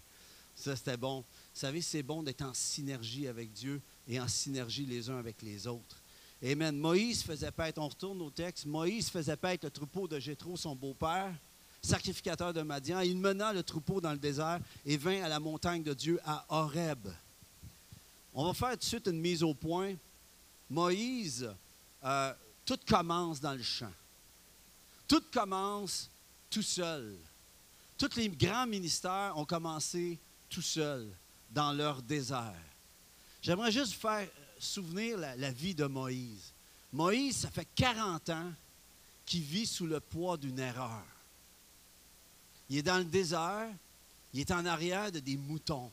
Ça, 0.54 0.74
c'était 0.74 0.96
bon. 0.96 1.18
Vous 1.18 1.26
savez, 1.52 1.82
c'est 1.82 2.02
bon 2.02 2.22
d'être 2.22 2.40
en 2.40 2.54
synergie 2.54 3.28
avec 3.28 3.52
Dieu 3.52 3.82
et 4.08 4.18
en 4.18 4.26
synergie 4.26 4.86
les 4.86 5.10
uns 5.10 5.18
avec 5.18 5.42
les 5.42 5.66
autres. 5.66 6.00
Amen. 6.42 6.74
Moïse 6.74 7.22
faisait 7.22 7.50
paître, 7.50 7.82
on 7.82 7.88
retourne 7.88 8.22
au 8.22 8.30
texte, 8.30 8.64
Moïse 8.64 9.10
faisait 9.10 9.36
paître 9.36 9.66
le 9.66 9.70
troupeau 9.70 10.08
de 10.08 10.18
Jétro, 10.18 10.56
son 10.56 10.74
beau-père, 10.74 11.34
sacrificateur 11.82 12.54
de 12.54 12.62
Madian. 12.62 13.00
Il 13.00 13.18
mena 13.18 13.52
le 13.52 13.62
troupeau 13.62 14.00
dans 14.00 14.12
le 14.12 14.18
désert 14.18 14.58
et 14.86 14.96
vint 14.96 15.22
à 15.22 15.28
la 15.28 15.38
montagne 15.38 15.82
de 15.82 15.92
Dieu 15.92 16.18
à 16.24 16.46
Horeb. 16.48 17.08
On 18.32 18.46
va 18.46 18.54
faire 18.54 18.70
tout 18.70 18.78
de 18.78 18.84
suite 18.84 19.06
une 19.06 19.20
mise 19.20 19.42
au 19.42 19.52
point. 19.52 19.96
Moïse, 20.70 21.54
euh, 22.02 22.32
tout 22.64 22.78
commence 22.88 23.38
dans 23.38 23.52
le 23.52 23.62
champ. 23.62 23.92
Tout 25.06 25.22
commence 25.30 26.08
tout 26.52 26.62
seul. 26.62 27.16
Tous 27.96 28.14
les 28.16 28.28
grands 28.28 28.66
ministères 28.66 29.36
ont 29.36 29.46
commencé 29.46 30.18
tout 30.50 30.62
seuls 30.62 31.10
dans 31.50 31.72
leur 31.72 32.02
désert. 32.02 32.62
J'aimerais 33.40 33.72
juste 33.72 33.94
faire 33.94 34.28
souvenir 34.58 35.18
la, 35.18 35.50
vie 35.50 35.74
de 35.74 35.86
Moïse. 35.86 36.52
Moïse, 36.92 37.38
ça 37.38 37.50
fait 37.50 37.66
40 37.74 38.28
ans 38.30 38.52
qu'il 39.24 39.42
vit 39.42 39.66
sous 39.66 39.86
le 39.86 39.98
poids 39.98 40.36
d'une 40.36 40.58
erreur. 40.58 41.02
Il 42.68 42.76
est 42.76 42.82
dans 42.82 42.98
le 42.98 43.04
désert, 43.04 43.68
il 44.34 44.40
est 44.40 44.50
en 44.50 44.66
arrière 44.66 45.10
de 45.10 45.20
des 45.20 45.36
moutons. 45.36 45.90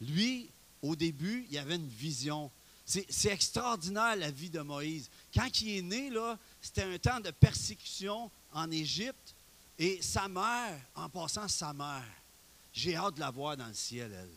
Lui, 0.00 0.48
au 0.82 0.94
début, 0.94 1.46
il 1.50 1.58
avait 1.58 1.76
une 1.76 1.88
vision. 1.88 2.50
C'est 2.84 3.30
extraordinaire 3.30 4.16
la 4.16 4.30
vie 4.30 4.50
de 4.50 4.60
Moïse. 4.60 5.08
Quand 5.34 5.60
il 5.62 5.78
est 5.78 5.82
né, 5.82 6.10
c'était 6.60 6.82
un 6.82 6.98
temps 6.98 7.20
de 7.20 7.30
persécution 7.30 8.30
en 8.52 8.70
Égypte. 8.70 9.34
Et 9.78 10.00
sa 10.02 10.28
mère, 10.28 10.80
en 10.94 11.08
passant 11.08 11.48
sa 11.48 11.72
mère, 11.72 12.04
j'ai 12.72 12.94
hâte 12.94 13.14
de 13.14 13.20
la 13.20 13.30
voir 13.30 13.56
dans 13.56 13.66
le 13.66 13.74
ciel, 13.74 14.12
elle 14.12 14.30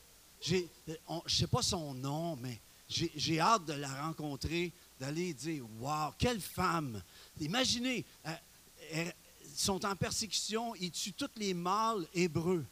je 0.45 0.55
ne 0.57 1.19
sais 1.27 1.48
pas 1.48 1.62
son 1.62 1.93
nom, 1.93 2.36
mais 2.36 2.60
j'ai 2.88 3.39
hâte 3.39 3.65
de 3.65 3.74
la 3.74 4.03
rencontrer, 4.03 4.72
d'aller 5.00 5.34
dire 5.34 5.65
Waouh, 5.79 6.12
quelle 6.17 6.39
femme 6.39 7.01
Imaginez, 7.39 8.05
euh, 8.27 9.12
ils 9.43 9.60
sont 9.60 9.84
en 9.86 9.95
persécution, 9.95 10.75
ils 10.75 10.91
tuent 10.91 11.13
tous 11.13 11.31
les 11.38 11.53
mâles 11.53 12.05
hébreux. 12.13 12.65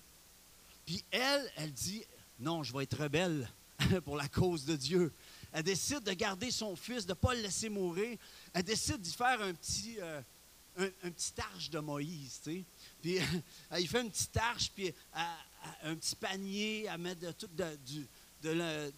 Puis 0.85 1.03
elle, 1.09 1.51
elle 1.55 1.73
dit 1.73 2.03
Non, 2.39 2.63
je 2.63 2.73
vais 2.73 2.83
être 2.83 3.01
rebelle 3.01 3.49
pour 4.05 4.17
la 4.17 4.27
cause 4.27 4.65
de 4.65 4.75
Dieu. 4.75 5.11
Elle 5.51 5.63
décide 5.63 6.03
de 6.03 6.13
garder 6.13 6.51
son 6.51 6.75
fils, 6.75 7.05
de 7.05 7.11
ne 7.11 7.15
pas 7.15 7.33
le 7.33 7.41
laisser 7.41 7.69
mourir. 7.69 8.17
Elle 8.53 8.63
décide 8.63 9.01
d'y 9.01 9.13
faire 9.13 9.41
un 9.41 9.53
petit, 9.53 9.97
euh, 9.99 10.21
un, 10.77 11.11
petit 11.11 11.33
arche 11.39 11.69
de 11.69 11.79
Moïse. 11.79 12.39
Tu 12.43 12.63
Puis 13.01 13.19
il 13.79 13.87
fait 13.87 14.01
une 14.01 14.11
petite 14.11 14.37
arche, 14.37 14.71
puis 14.73 14.93
un 15.83 15.95
petit 15.95 16.15
panier 16.15 16.87
à 16.87 16.97
mettre 16.97 17.21
de, 17.21 17.31
tout 17.31 17.49
du, 17.85 18.07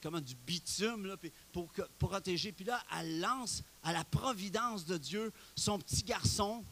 comment, 0.01 0.21
du 0.21 0.35
bitume 0.35 1.15
pour, 1.51 1.67
pour 1.99 2.09
protéger. 2.09 2.51
Puis 2.51 2.65
là, 2.65 2.81
elle 2.97 3.19
lance 3.19 3.63
à 3.83 3.93
la 3.93 4.03
providence 4.03 4.85
de 4.85 4.97
Dieu 4.97 5.31
son 5.55 5.79
petit 5.79 6.03
garçon. 6.03 6.63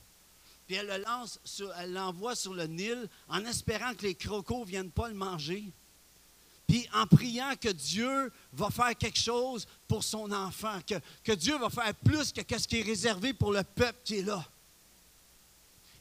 Puis 0.65 0.77
elle 0.77 0.87
le 0.87 1.03
lance, 1.03 1.39
elle 1.77 1.93
l'envoie 1.93 2.35
sur 2.35 2.53
le 2.53 2.65
Nil 2.65 3.09
en 3.27 3.43
espérant 3.45 3.93
que 3.93 4.03
les 4.03 4.15
crocos 4.15 4.61
ne 4.61 4.65
viennent 4.65 4.91
pas 4.91 5.09
le 5.09 5.15
manger. 5.15 5.71
Puis 6.67 6.87
en 6.93 7.05
priant 7.05 7.53
que 7.59 7.69
Dieu 7.69 8.31
va 8.53 8.69
faire 8.69 8.97
quelque 8.97 9.19
chose 9.19 9.67
pour 9.87 10.03
son 10.03 10.31
enfant, 10.31 10.79
que, 10.87 10.95
que 11.23 11.33
Dieu 11.33 11.57
va 11.57 11.69
faire 11.69 11.93
plus 11.93 12.31
que 12.31 12.57
ce 12.57 12.67
qui 12.67 12.79
est 12.79 12.83
réservé 12.83 13.33
pour 13.33 13.51
le 13.51 13.63
peuple 13.63 13.99
qui 14.03 14.19
est 14.19 14.23
là. 14.23 14.47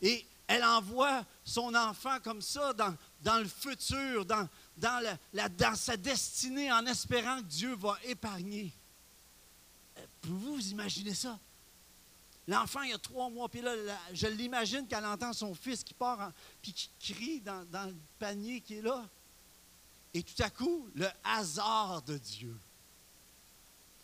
Et 0.03 0.27
elle 0.47 0.65
envoie 0.65 1.25
son 1.45 1.75
enfant 1.75 2.19
comme 2.23 2.43
ça 2.43 2.75
dans, 2.75 3.39
le 3.39 3.49
futur, 3.49 4.27
dans, 4.27 4.49
sa 5.75 5.97
destinée, 5.97 6.71
en 6.71 6.85
espérant 6.87 7.39
que 7.39 7.47
Dieu 7.47 7.75
va 7.77 7.97
épargner. 8.05 8.73
Euh, 9.97 10.07
pouvez-vous 10.21 10.55
vous 10.55 10.71
imaginer 10.71 11.15
ça? 11.15 11.39
L'enfant, 12.49 12.83
il 12.83 12.91
y 12.91 12.93
a 12.93 12.99
trois 12.99 13.31
mois, 13.31 13.49
puis 13.49 13.61
là, 13.61 13.73
je 14.13 14.27
l'imagine 14.27 14.87
qu'elle 14.87 15.07
entend 15.07 15.33
son 15.33 15.55
fils 15.55 15.85
qui 15.85 15.95
part, 15.95 16.33
puis 16.61 16.73
qui 16.73 16.91
crie 17.15 17.41
dans, 17.41 17.65
dans 17.71 17.87
le 17.87 17.97
panier 18.19 18.61
qui 18.61 18.75
est 18.75 18.83
là. 18.83 19.09
Et 20.13 20.23
tout 20.23 20.43
à 20.43 20.51
coup, 20.51 20.89
le 20.95 21.09
hasard 21.25 22.03
de 22.03 22.19
Dieu. 22.19 22.59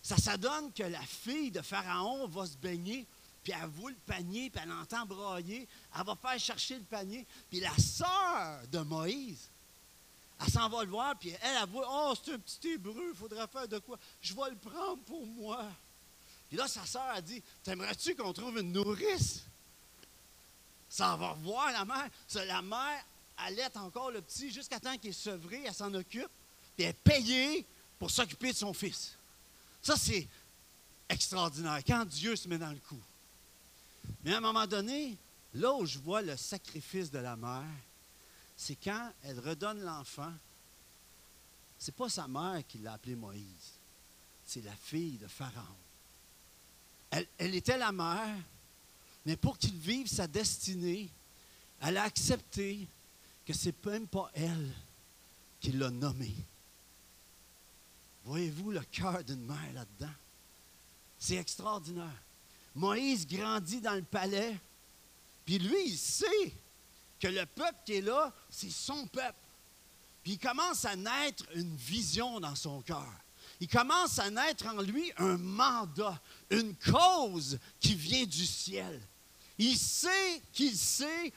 Ça, 0.00 0.17
ça 0.17 0.37
donne 0.37 0.73
que 0.73 0.85
la 0.85 1.02
fille 1.02 1.50
de 1.50 1.61
Pharaon 1.61 2.26
va 2.28 2.47
se 2.47 2.57
baigner, 2.57 3.07
puis 3.49 3.59
elle 3.59 3.71
voit 3.71 3.90
le 3.90 3.97
panier, 3.97 4.50
puis 4.50 4.61
elle 4.62 4.73
entend 4.73 5.07
brailler. 5.07 5.67
Elle 5.99 6.05
va 6.05 6.14
faire 6.17 6.38
chercher 6.38 6.75
le 6.75 6.85
panier. 6.85 7.26
Puis 7.49 7.61
la 7.61 7.75
sœur 7.78 8.61
de 8.71 8.81
Moïse, 8.81 9.49
elle 10.38 10.52
s'en 10.52 10.69
va 10.69 10.85
le 10.85 10.90
voir, 10.90 11.19
puis 11.19 11.31
elle, 11.31 11.57
elle 11.62 11.69
voit, 11.71 11.87
oh, 11.88 12.14
c'est 12.23 12.35
un 12.35 12.38
petit 12.38 12.73
hébreu, 12.73 13.09
il 13.11 13.17
faudrait 13.17 13.47
faire 13.47 13.67
de 13.67 13.78
quoi? 13.78 13.99
Je 14.21 14.35
vais 14.35 14.50
le 14.50 14.57
prendre 14.57 15.02
pour 15.05 15.26
moi. 15.26 15.64
Puis 16.47 16.59
là, 16.59 16.69
sa 16.69 16.85
sœur 16.85 17.09
a 17.09 17.23
dit 17.23 17.43
T'aimerais-tu 17.62 18.14
qu'on 18.14 18.35
trouve 18.35 18.59
une 18.59 18.71
nourrice? 18.71 19.45
Ça 20.90 21.17
va 21.17 21.31
revoir 21.31 21.73
la 21.73 21.87
mère. 21.87 22.09
la 22.35 22.61
mère 22.61 23.02
allait 23.38 23.78
encore 23.78 24.11
le 24.11 24.21
petit 24.21 24.50
jusqu'à 24.50 24.78
temps 24.78 24.97
qu'il 24.99 25.09
est 25.09 25.12
sevré, 25.14 25.62
elle 25.64 25.75
s'en 25.75 25.95
occupe, 25.95 26.31
puis 26.76 26.85
elle 26.85 26.90
est 26.90 26.93
payée 26.93 27.64
pour 27.99 28.11
s'occuper 28.11 28.52
de 28.52 28.59
son 28.59 28.75
fils. 28.75 29.17
Ça, 29.81 29.97
c'est 29.97 30.28
extraordinaire, 31.09 31.81
quand 31.87 32.05
Dieu 32.05 32.37
se 32.37 32.47
met 32.47 32.59
dans 32.59 32.71
le 32.73 32.81
coup. 32.81 33.00
Mais 34.25 34.35
à 34.35 34.38
un 34.38 34.40
moment 34.40 34.67
donné, 34.67 35.17
là 35.55 35.75
où 35.75 35.87
je 35.87 35.99
vois 35.99 36.23
le 36.23 36.37
sacrifice 36.37 37.11
de 37.11 37.19
la 37.19 37.37
mère, 37.37 37.64
c'est 38.57 38.76
quand 38.76 39.12
elle 39.23 39.38
redonne 39.38 39.81
l'enfant. 39.83 40.33
C'est 41.78 41.95
pas 41.95 42.09
sa 42.09 42.26
mère 42.26 42.67
qui 42.67 42.78
l'a 42.78 42.95
appelé 42.95 43.14
Moïse, 43.14 43.78
c'est 44.45 44.64
la 44.64 44.75
fille 44.75 45.17
de 45.19 45.28
Pharaon. 45.28 45.76
Elle, 47.11 47.55
était 47.55 47.78
la 47.78 47.93
mère, 47.93 48.37
mais 49.25 49.37
pour 49.37 49.57
qu'il 49.57 49.76
vive 49.76 50.09
sa 50.09 50.26
destinée, 50.26 51.09
elle 51.81 51.97
a 51.97 52.02
accepté 52.02 52.87
que 53.47 53.52
ce 53.52 53.69
n'est 53.69 53.75
même 53.87 54.09
pas 54.09 54.31
elle 54.35 54.75
qui 55.61 55.73
l'a 55.73 55.90
nommé. 55.90 56.35
Voyez-vous 58.25 58.73
le 58.73 58.81
cœur 58.81 59.25
d'une 59.25 59.47
mère 59.47 59.73
là-dedans? 59.73 60.12
C'est 61.19 61.37
extraordinaire. 61.37 62.23
Moïse 62.75 63.27
grandit 63.27 63.81
dans 63.81 63.95
le 63.95 64.03
palais, 64.03 64.59
puis 65.45 65.59
lui, 65.59 65.87
il 65.87 65.99
sait 65.99 66.53
que 67.19 67.29
le 67.29 67.45
peuple 67.47 67.79
qui 67.85 67.95
est 67.95 68.01
là, 68.01 68.33
c'est 68.51 68.71
son 68.71 69.07
peuple. 69.07 69.35
Puis 70.23 70.33
il 70.33 70.39
commence 70.39 70.85
à 70.85 70.95
naître 70.95 71.45
une 71.55 71.75
vision 71.77 72.39
dans 72.39 72.55
son 72.55 72.81
cœur 72.83 73.13
il 73.61 73.69
commence 73.69 74.19
à 74.19 74.31
naître 74.31 74.67
en 74.67 74.81
lui 74.83 75.13
un 75.17 75.37
mandat, 75.37 76.21
une 76.51 76.75
cause 76.77 77.59
qui 77.81 77.95
vient 77.95 78.25
du 78.25 78.47
ciel. 78.47 79.01
Il 79.59 79.77
sait 79.77 80.43
qu'il 80.53 80.77
sait 80.77 81.33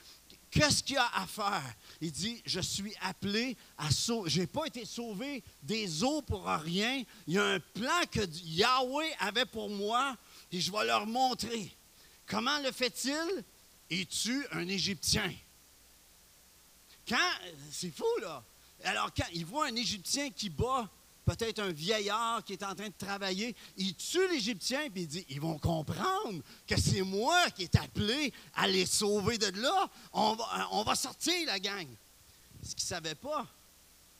qu'est-ce 0.51 0.83
qu'il 0.83 0.97
a 0.97 1.09
à 1.15 1.25
faire. 1.25 1.63
Il 1.99 2.11
dit, 2.11 2.41
je 2.45 2.59
suis 2.59 2.93
appelé 3.01 3.57
à 3.77 3.89
sauver. 3.89 4.29
Je 4.29 4.41
n'ai 4.41 4.47
pas 4.47 4.65
été 4.65 4.85
sauvé 4.85 5.43
des 5.63 6.03
eaux 6.03 6.21
pour 6.21 6.45
rien. 6.45 7.03
Il 7.25 7.33
y 7.33 7.39
a 7.39 7.45
un 7.45 7.59
plan 7.59 8.01
que 8.11 8.21
Yahweh 8.43 9.15
avait 9.19 9.45
pour 9.45 9.69
moi 9.69 10.15
et 10.51 10.59
je 10.59 10.71
vais 10.71 10.85
leur 10.85 11.05
montrer. 11.05 11.75
Comment 12.25 12.59
le 12.59 12.71
fait-il? 12.71 13.43
Il 13.89 14.07
tue 14.07 14.45
un 14.51 14.67
Égyptien. 14.67 15.33
Quand, 17.07 17.31
c'est 17.71 17.91
fou 17.91 18.05
là. 18.21 18.43
Alors 18.83 19.13
quand 19.13 19.27
il 19.33 19.45
voit 19.45 19.67
un 19.67 19.75
Égyptien 19.75 20.29
qui 20.29 20.49
bat 20.49 20.89
peut-être 21.25 21.59
un 21.59 21.71
vieillard 21.71 22.43
qui 22.43 22.53
est 22.53 22.63
en 22.63 22.73
train 22.73 22.87
de 22.87 22.93
travailler, 22.97 23.55
il 23.77 23.95
tue 23.95 24.27
l'Égyptien, 24.29 24.89
puis 24.89 25.03
il 25.03 25.07
dit, 25.07 25.25
ils 25.29 25.41
vont 25.41 25.59
comprendre 25.59 26.41
que 26.67 26.79
c'est 26.79 27.01
moi 27.01 27.49
qui 27.51 27.63
est 27.63 27.75
appelé 27.75 28.33
à 28.55 28.67
les 28.67 28.85
sauver 28.85 29.37
de 29.37 29.47
là. 29.61 29.89
On 30.13 30.35
va, 30.35 30.69
on 30.71 30.83
va 30.83 30.95
sortir 30.95 31.33
la 31.45 31.59
gang. 31.59 31.87
Ce 32.63 32.75
qu'il 32.75 32.85
ne 32.85 32.89
savait 32.89 33.15
pas, 33.15 33.47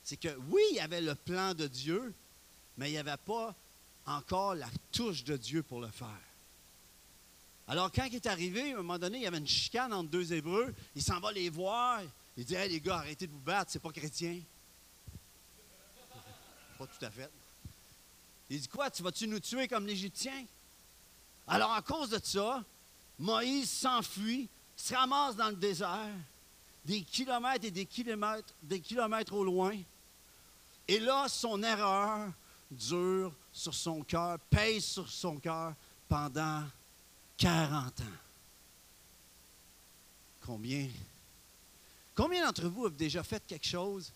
c'est 0.04 0.18
que 0.18 0.36
oui, 0.50 0.62
il 0.72 0.78
y 0.78 0.80
avait 0.80 1.02
le 1.02 1.16
plan 1.16 1.54
de 1.54 1.68
Dieu, 1.68 2.14
mais 2.78 2.90
il 2.90 2.94
n'y 2.94 2.98
avait 2.98 3.18
pas 3.18 3.56
encore 4.06 4.56
la 4.56 4.70
touche 4.92 5.24
de 5.24 5.38
Dieu 5.38 5.64
pour 5.64 5.82
le 5.82 5.90
faire. 5.90 6.08
Alors, 7.68 7.92
quand 7.92 8.06
il 8.06 8.16
est 8.16 8.28
arrivé, 8.28 8.72
à 8.72 8.76
un 8.76 8.78
moment 8.78 9.00
donné, 9.00 9.20
il 9.20 9.24
y 9.24 9.28
avait 9.28 9.38
une 9.38 9.48
chicane 9.48 9.94
entre 9.94 10.10
deux 10.10 10.34
Hébreux. 10.34 10.74
Il 10.96 11.02
s'en 11.02 11.20
va 11.20 11.32
les 11.32 11.50
voir. 11.50 12.02
Il 12.36 12.44
dit 12.44 12.56
Hey, 12.56 12.70
les 12.70 12.82
gars, 12.82 12.98
arrêtez 12.98 13.28
de 13.28 13.32
vous 13.32 13.40
battre, 13.40 13.72
c'est 13.72 13.80
pas 13.80 13.92
chrétien 13.92 14.40
tout 16.78 17.06
à 17.06 17.12
fait. 17.12 17.30
Il 18.50 18.60
dit 18.60 18.68
quoi, 18.68 18.90
tu 18.92 19.02
vas-tu 19.04 19.28
nous 19.28 19.40
tuer 19.40 19.68
comme 19.68 19.88
l'Égyptien? 19.88 20.46
Alors, 21.48 21.72
à 21.72 21.82
cause 21.82 22.10
de 22.10 22.20
ça, 22.22 22.64
Moïse 23.18 23.70
s'enfuit, 23.70 24.50
se 24.76 24.94
ramasse 24.94 25.36
dans 25.36 25.50
le 25.50 25.56
désert, 25.56 26.10
des 26.84 27.02
kilomètres 27.04 27.66
et 27.66 27.72
des 27.72 27.86
kilomètres, 27.86 28.54
des 28.64 28.82
kilomètres 28.82 29.34
au 29.34 29.44
loin. 29.44 29.78
Et 30.88 31.00
là, 31.00 31.28
son 31.30 31.62
erreur 31.64 32.30
dure 32.72 33.34
sur 33.52 33.74
son 33.74 34.02
cœur, 34.02 34.40
pèse 34.50 34.84
sur 34.84 35.10
son 35.10 35.38
cœur 35.38 35.74
pendant 36.08 36.64
40 37.38 38.02
ans. 38.02 38.04
Combien? 40.46 40.88
Combien 42.16 42.46
d'entre 42.46 42.68
vous 42.68 42.86
avez 42.86 42.96
déjà 42.96 43.24
fait 43.24 43.44
quelque 43.46 43.68
chose? 43.68 44.12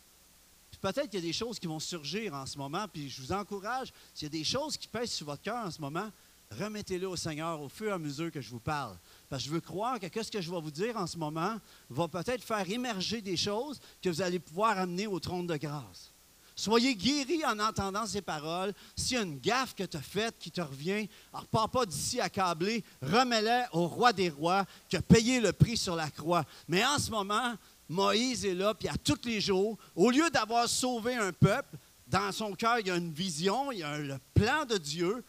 Peut-être 0.82 1.10
qu'il 1.10 1.20
y 1.20 1.24
a 1.24 1.26
des 1.26 1.34
choses 1.34 1.58
qui 1.58 1.68
vont 1.68 1.80
surgir 1.80 2.34
en 2.34 2.46
ce 2.46 2.58
moment, 2.58 2.88
puis 2.88 3.10
je 3.10 3.22
vous 3.22 3.32
encourage, 3.32 3.92
s'il 4.14 4.26
y 4.26 4.28
a 4.28 4.38
des 4.38 4.44
choses 4.44 4.78
qui 4.78 4.88
pèsent 4.88 5.12
sur 5.12 5.26
votre 5.26 5.42
cœur 5.42 5.66
en 5.66 5.72
ce 5.72 5.82
moment, 5.82 6.12
remettez-les 6.52 7.06
au 7.06 7.16
Seigneur 7.16 7.60
au 7.62 7.70
fur 7.70 7.90
et 7.90 7.94
à 7.94 7.98
mesure 7.98 8.32
que 8.32 8.42
je 8.42 8.50
vous 8.50 8.60
parle. 8.60 8.96
Parce 9.30 9.44
que 9.44 9.50
je 9.50 9.54
veux 9.54 9.62
croire 9.62 10.00
que 10.00 10.24
ce 10.24 10.30
que 10.30 10.42
je 10.42 10.52
vais 10.52 10.62
vous 10.62 10.72
dire 10.72 10.96
en 10.98 11.08
ce 11.08 11.18
moment 11.18 11.58
va 11.90 12.08
peut-être 12.08 12.44
faire 12.44 12.70
émerger 12.70 13.22
des 13.22 13.38
choses 13.38 13.80
que 14.02 14.10
vous 14.10 14.22
allez 14.22 14.40
pouvoir 14.40 14.78
amener 14.78 15.08
au 15.08 15.20
trône 15.20 15.48
de 15.48 15.58
grâce. 15.58 16.12
Soyez 16.56 16.96
guéris 16.96 17.44
en 17.46 17.60
entendant 17.60 18.06
ces 18.06 18.22
paroles. 18.22 18.74
S'il 18.96 19.18
y 19.18 19.20
a 19.20 19.24
une 19.24 19.40
gaffe 19.40 19.76
que 19.76 19.84
tu 19.84 19.98
as 19.98 20.02
faite 20.02 20.36
qui 20.40 20.52
te 20.52 20.62
revient, 20.62 21.10
alors 21.34 21.48
pars 21.48 21.70
pas 21.70 21.86
d'ici 21.86 22.22
accablé, 22.22 22.84
remets-les 23.02 23.66
au 23.74 23.88
roi 23.88 24.14
des 24.14 24.30
rois 24.30 24.66
qui 24.88 24.96
a 24.96 25.02
payé 25.02 25.42
le 25.42 25.52
prix 25.52 25.76
sur 25.76 25.96
la 25.96 26.10
croix. 26.10 26.46
Mais 26.68 26.86
en 26.86 26.98
ce 26.98 27.12
moment, 27.12 27.56
Moïse 27.90 28.46
est 28.46 28.54
là, 28.54 28.74
puis 28.74 28.88
à 28.88 28.96
tous 28.98 29.20
les 29.26 29.42
jours, 29.42 29.78
au 29.96 30.10
lieu 30.10 30.30
d'avoir 30.30 30.70
sauvé 30.70 31.16
un 31.16 31.34
peuple, 31.34 31.76
dans 32.08 32.32
son 32.32 32.54
cœur, 32.54 32.80
il 32.80 32.88
y 32.88 32.92
a 32.92 32.96
une 32.96 33.12
vision, 33.12 33.72
il 33.72 33.80
y 33.80 33.84
a 33.84 33.98
le 33.98 34.20
plan 34.34 34.66
de 34.66 34.78
Dieu. 34.78 35.24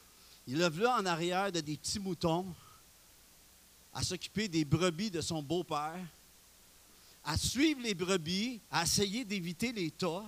Il 0.47 0.59
lève 0.59 0.81
là 0.81 0.97
en 0.99 1.07
arrière 1.07 1.51
de 1.51 1.61
des 1.61 1.77
petits 1.77 1.99
moutons, 1.99 2.47
à 3.93 4.03
s'occuper 4.03 4.47
des 4.47 4.65
brebis 4.65 5.11
de 5.11 5.21
son 5.21 5.43
beau-père, 5.43 5.99
à 7.25 7.37
suivre 7.37 7.81
les 7.83 7.95
brebis, 7.95 8.61
à 8.71 8.85
essayer 8.85 9.25
d'éviter 9.25 9.73
les 9.73 9.91
tas. 9.91 10.23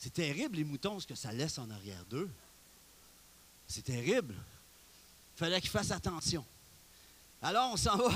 C'est 0.00 0.14
terrible, 0.14 0.56
les 0.56 0.64
moutons, 0.64 0.98
ce 0.98 1.06
que 1.06 1.14
ça 1.14 1.30
laisse 1.30 1.58
en 1.58 1.70
arrière 1.70 2.04
d'eux. 2.06 2.28
C'est 3.68 3.84
terrible. 3.84 4.34
Il 4.34 5.38
fallait 5.38 5.60
qu'ils 5.60 5.70
fassent 5.70 5.92
attention. 5.92 6.44
Alors, 7.42 7.70
on 7.72 7.76
s'en 7.76 7.96
va 7.96 8.10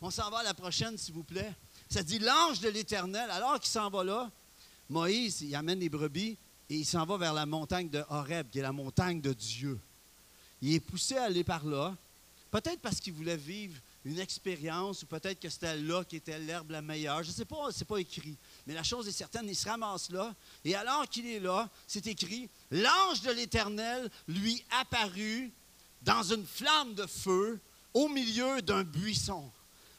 on 0.00 0.10
s'en 0.10 0.30
va 0.30 0.38
à 0.38 0.42
la 0.42 0.54
prochaine, 0.54 0.96
s'il 0.98 1.14
vous 1.14 1.24
plaît. 1.24 1.52
Ça 1.88 2.02
dit 2.02 2.18
l'ange 2.18 2.60
de 2.60 2.68
l'Éternel. 2.68 3.30
Alors 3.30 3.58
qu'il 3.58 3.70
s'en 3.70 3.90
va 3.90 4.04
là, 4.04 4.30
Moïse, 4.88 5.42
il 5.42 5.54
amène 5.54 5.80
les 5.80 5.88
brebis 5.88 6.36
et 6.70 6.76
il 6.76 6.84
s'en 6.84 7.04
va 7.04 7.16
vers 7.16 7.32
la 7.32 7.46
montagne 7.46 7.88
de 7.88 8.04
Horeb, 8.08 8.48
qui 8.50 8.58
est 8.58 8.62
la 8.62 8.72
montagne 8.72 9.20
de 9.20 9.32
Dieu. 9.32 9.78
Il 10.62 10.74
est 10.74 10.80
poussé 10.80 11.16
à 11.16 11.24
aller 11.24 11.44
par 11.44 11.64
là, 11.64 11.94
peut-être 12.50 12.80
parce 12.80 13.00
qu'il 13.00 13.12
voulait 13.12 13.36
vivre 13.36 13.74
une 14.04 14.18
expérience, 14.18 15.02
ou 15.02 15.06
peut-être 15.06 15.40
que 15.40 15.48
c'était 15.48 15.76
là 15.76 16.04
qui 16.04 16.16
était 16.16 16.38
l'herbe 16.38 16.70
la 16.70 16.82
meilleure. 16.82 17.22
Je 17.22 17.30
ne 17.30 17.34
sais 17.34 17.44
pas, 17.44 17.72
c'est 17.72 17.86
pas 17.86 17.98
écrit. 17.98 18.36
Mais 18.66 18.74
la 18.74 18.82
chose 18.82 19.08
est 19.08 19.12
certaine, 19.12 19.48
il 19.48 19.56
se 19.56 19.68
ramasse 19.68 20.10
là. 20.10 20.34
Et 20.64 20.74
alors 20.74 21.08
qu'il 21.08 21.26
est 21.26 21.40
là, 21.40 21.70
c'est 21.86 22.06
écrit 22.06 22.50
L'ange 22.70 23.22
de 23.22 23.30
l'Éternel 23.30 24.10
lui 24.28 24.62
apparut 24.70 25.52
dans 26.02 26.22
une 26.22 26.46
flamme 26.46 26.94
de 26.94 27.06
feu 27.06 27.60
au 27.94 28.08
milieu 28.08 28.60
d'un 28.60 28.84
buisson. 28.84 29.50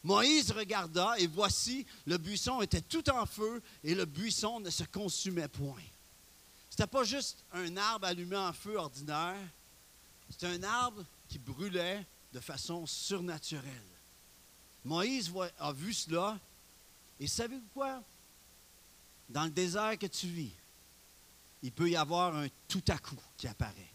Moïse 0.03 0.51
regarda 0.51 1.17
et 1.17 1.25
voici, 1.25 1.83
le 2.05 2.19
buisson 2.19 2.61
était 2.61 2.81
tout 2.81 3.09
en 3.09 3.25
feu 3.25 3.59
et 3.83 3.95
le 3.95 4.05
buisson 4.05 4.59
ne 4.59 4.69
se 4.69 4.83
consumait 4.83 5.47
point. 5.47 5.81
Ce 6.69 6.75
n'était 6.75 6.91
pas 6.91 7.03
juste 7.03 7.43
un 7.53 7.75
arbre 7.75 8.05
allumé 8.05 8.35
en 8.35 8.53
feu 8.53 8.75
ordinaire, 8.75 9.39
c'était 10.29 10.47
un 10.47 10.61
arbre 10.61 11.03
qui 11.27 11.39
brûlait 11.39 12.05
de 12.33 12.39
façon 12.39 12.85
surnaturelle. 12.85 13.94
Moïse 14.85 15.33
a 15.59 15.73
vu 15.73 15.93
cela 15.93 16.39
et 17.19 17.27
savez-vous 17.27 17.67
quoi? 17.73 18.01
Dans 19.27 19.45
le 19.45 19.49
désert 19.49 19.97
que 19.97 20.05
tu 20.05 20.27
vis, 20.27 20.51
il 21.63 21.71
peut 21.71 21.89
y 21.89 21.95
avoir 21.95 22.35
un 22.35 22.47
tout 22.67 22.83
à 22.89 22.97
coup 22.97 23.17
qui 23.35 23.47
apparaît. 23.47 23.91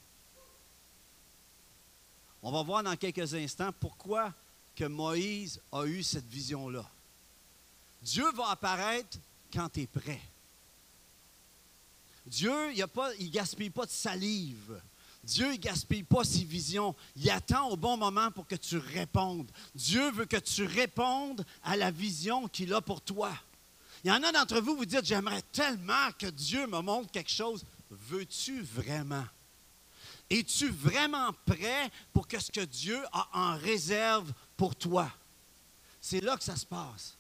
On 2.43 2.51
va 2.51 2.63
voir 2.63 2.83
dans 2.83 2.97
quelques 2.97 3.33
instants 3.35 3.71
pourquoi 3.79 4.35
que 4.75 4.85
Moïse 4.85 5.61
a 5.71 5.85
eu 5.85 6.03
cette 6.03 6.27
vision-là. 6.27 6.89
Dieu 8.03 8.29
va 8.33 8.51
apparaître 8.51 9.19
quand 9.53 9.69
tu 9.69 9.83
es 9.83 9.87
prêt. 9.87 10.21
Dieu, 12.27 12.73
il 12.73 12.81
ne 12.81 13.29
gaspille 13.31 13.71
pas 13.71 13.87
de 13.87 13.91
salive. 13.91 14.81
Dieu 15.23 15.53
ne 15.53 15.57
gaspille 15.57 16.03
pas 16.03 16.25
ses 16.25 16.45
visions. 16.45 16.95
Il 17.17 17.31
attend 17.31 17.69
au 17.69 17.77
bon 17.77 17.97
moment 17.97 18.31
pour 18.31 18.47
que 18.47 18.55
tu 18.55 18.79
répondes. 18.79 19.51
Dieu 19.75 20.11
veut 20.11 20.25
que 20.25 20.39
tu 20.39 20.65
répondes 20.65 21.45
à 21.63 21.77
la 21.77 21.91
vision 21.91 22.49
qu'il 22.49 22.73
a 22.73 22.81
pour 22.81 23.01
toi. 23.03 23.33
Il 24.03 24.09
y 24.09 24.13
en 24.13 24.23
a 24.23 24.33
d'entre 24.33 24.61
vous, 24.61 24.77
vous 24.77 24.87
dites, 24.87 25.05
j'aimerais 25.05 25.43
tellement 25.53 26.11
que 26.19 26.27
Dieu 26.27 26.67
me 26.67 26.81
montre 26.81 27.11
quelque 27.11 27.31
chose. 27.31 27.65
Veux-tu 27.91 28.63
vraiment? 28.63 29.27
Es-tu 30.31 30.71
vraiment 30.71 31.33
prêt 31.45 31.91
pour 32.13 32.27
que 32.27 32.39
ce 32.39 32.51
que 32.51 32.65
Dieu 32.65 33.03
a 33.13 33.29
en 33.33 33.59
réserve 33.59 34.33
pour 34.57 34.75
toi? 34.75 35.11
C'est 36.01 36.21
là 36.21 36.37
que 36.37 36.45
ça 36.45 36.57
se 36.57 36.65
passe. 36.65 37.17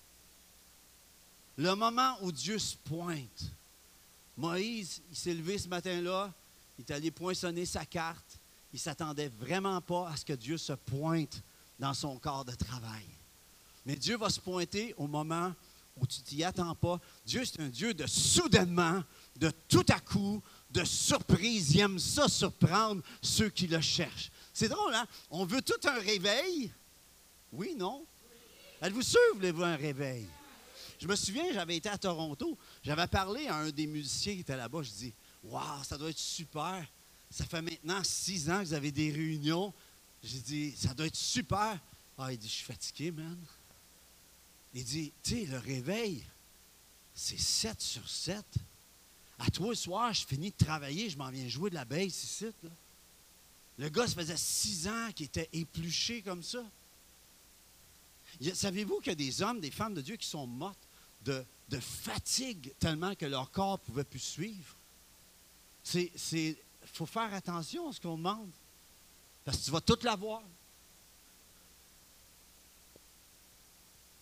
Le 1.56 1.74
moment 1.74 2.16
où 2.22 2.32
Dieu 2.32 2.58
se 2.58 2.76
pointe. 2.76 3.52
Moïse, 4.36 5.02
il 5.10 5.16
s'est 5.16 5.34
levé 5.34 5.58
ce 5.58 5.68
matin-là, 5.68 6.32
il 6.80 6.90
est 6.90 6.94
allé 6.94 7.10
poinçonner 7.10 7.66
sa 7.66 7.84
carte. 7.84 8.40
Il 8.72 8.76
ne 8.76 8.80
s'attendait 8.80 9.28
vraiment 9.28 9.80
pas 9.82 10.08
à 10.08 10.16
ce 10.16 10.24
que 10.24 10.32
Dieu 10.32 10.56
se 10.56 10.72
pointe 10.72 11.42
dans 11.78 11.92
son 11.92 12.18
corps 12.18 12.44
de 12.44 12.54
travail. 12.54 13.04
Mais 13.84 13.96
Dieu 13.96 14.16
va 14.16 14.30
se 14.30 14.40
pointer 14.40 14.94
au 14.96 15.06
moment 15.06 15.52
où 15.96 16.06
tu 16.06 16.22
t'y 16.22 16.42
attends 16.42 16.74
pas. 16.74 16.98
Dieu, 17.26 17.44
c'est 17.44 17.60
un 17.60 17.68
Dieu 17.68 17.92
de 17.92 18.06
soudainement, 18.06 19.02
de 19.36 19.52
tout 19.68 19.84
à 19.90 20.00
coup, 20.00 20.42
de 20.70 20.82
surprise. 20.84 21.74
Il 21.74 21.80
aime 21.80 21.98
ça 21.98 22.28
surprendre 22.28 23.02
ceux 23.20 23.50
qui 23.50 23.66
le 23.66 23.80
cherchent. 23.82 24.30
C'est 24.54 24.68
drôle, 24.68 24.94
hein? 24.94 25.06
On 25.30 25.44
veut 25.44 25.60
tout 25.60 25.86
un 25.86 26.00
réveil? 26.00 26.72
Oui, 27.52 27.74
non? 27.76 28.06
Êtes-vous 28.80 29.02
sûr 29.02 29.20
que 29.34 29.46
vous 29.48 29.56
voulez 29.56 29.68
un 29.68 29.76
réveil? 29.76 30.26
Je 30.98 31.06
me 31.06 31.16
souviens, 31.16 31.52
j'avais 31.52 31.76
été 31.76 31.90
à 31.90 31.98
Toronto. 31.98 32.56
J'avais 32.82 33.06
parlé 33.06 33.48
à 33.48 33.56
un 33.56 33.70
des 33.70 33.86
musiciens 33.86 34.34
qui 34.34 34.40
était 34.40 34.56
là-bas. 34.56 34.82
Je 34.82 34.90
dis 34.90 35.14
Waouh, 35.44 35.84
ça 35.84 35.96
doit 35.96 36.10
être 36.10 36.18
super. 36.18 36.86
Ça 37.30 37.44
fait 37.46 37.62
maintenant 37.62 38.02
six 38.04 38.50
ans 38.50 38.60
que 38.60 38.66
vous 38.66 38.74
avez 38.74 38.92
des 38.92 39.10
réunions. 39.10 39.72
J'ai 40.22 40.40
dit 40.40 40.74
Ça 40.76 40.94
doit 40.94 41.06
être 41.06 41.16
super. 41.16 41.78
Ah, 42.18 42.32
il 42.32 42.38
dit 42.38 42.48
Je 42.48 42.52
suis 42.52 42.64
fatigué, 42.64 43.10
man. 43.10 43.38
Il 44.74 44.84
dit 44.84 45.12
Tu 45.22 45.30
sais, 45.30 45.46
le 45.46 45.58
réveil, 45.58 46.24
c'est 47.14 47.38
7 47.38 47.80
sur 47.80 48.08
7. 48.08 48.44
À 49.38 49.50
toi, 49.50 49.68
le 49.68 49.74
soir, 49.74 50.12
je 50.12 50.26
finis 50.26 50.50
de 50.50 50.64
travailler, 50.64 51.08
je 51.08 51.16
m'en 51.16 51.30
viens 51.30 51.48
jouer 51.48 51.70
de 51.70 51.74
la 51.74 51.86
baisse 51.86 52.24
ici. 52.24 52.46
Le 53.78 53.88
gars, 53.88 54.06
ça 54.06 54.14
faisait 54.14 54.36
six 54.36 54.86
ans 54.86 55.10
qu'il 55.14 55.26
était 55.26 55.48
épluché 55.54 56.20
comme 56.20 56.42
ça. 56.42 56.62
Savez-vous 58.54 58.98
qu'il 58.98 59.08
y 59.08 59.12
a 59.12 59.14
des 59.14 59.42
hommes, 59.42 59.60
des 59.60 59.70
femmes 59.70 59.94
de 59.94 60.02
Dieu 60.02 60.16
qui 60.16 60.28
sont 60.28 60.46
mortes 60.46 60.86
de, 61.24 61.44
fatigue 61.80 62.72
tellement 62.78 63.14
que 63.14 63.26
leur 63.26 63.50
corps 63.50 63.78
ne 63.78 63.86
pouvait 63.86 64.04
plus 64.04 64.18
suivre? 64.18 64.76
Il 65.94 66.56
faut 66.92 67.06
faire 67.06 67.32
attention 67.34 67.88
à 67.88 67.92
ce 67.92 68.00
qu'on 68.00 68.16
demande. 68.16 68.50
Parce 69.44 69.58
que 69.58 69.64
tu 69.64 69.70
vas 69.70 69.80
tout 69.80 69.98
l'avoir. 70.02 70.42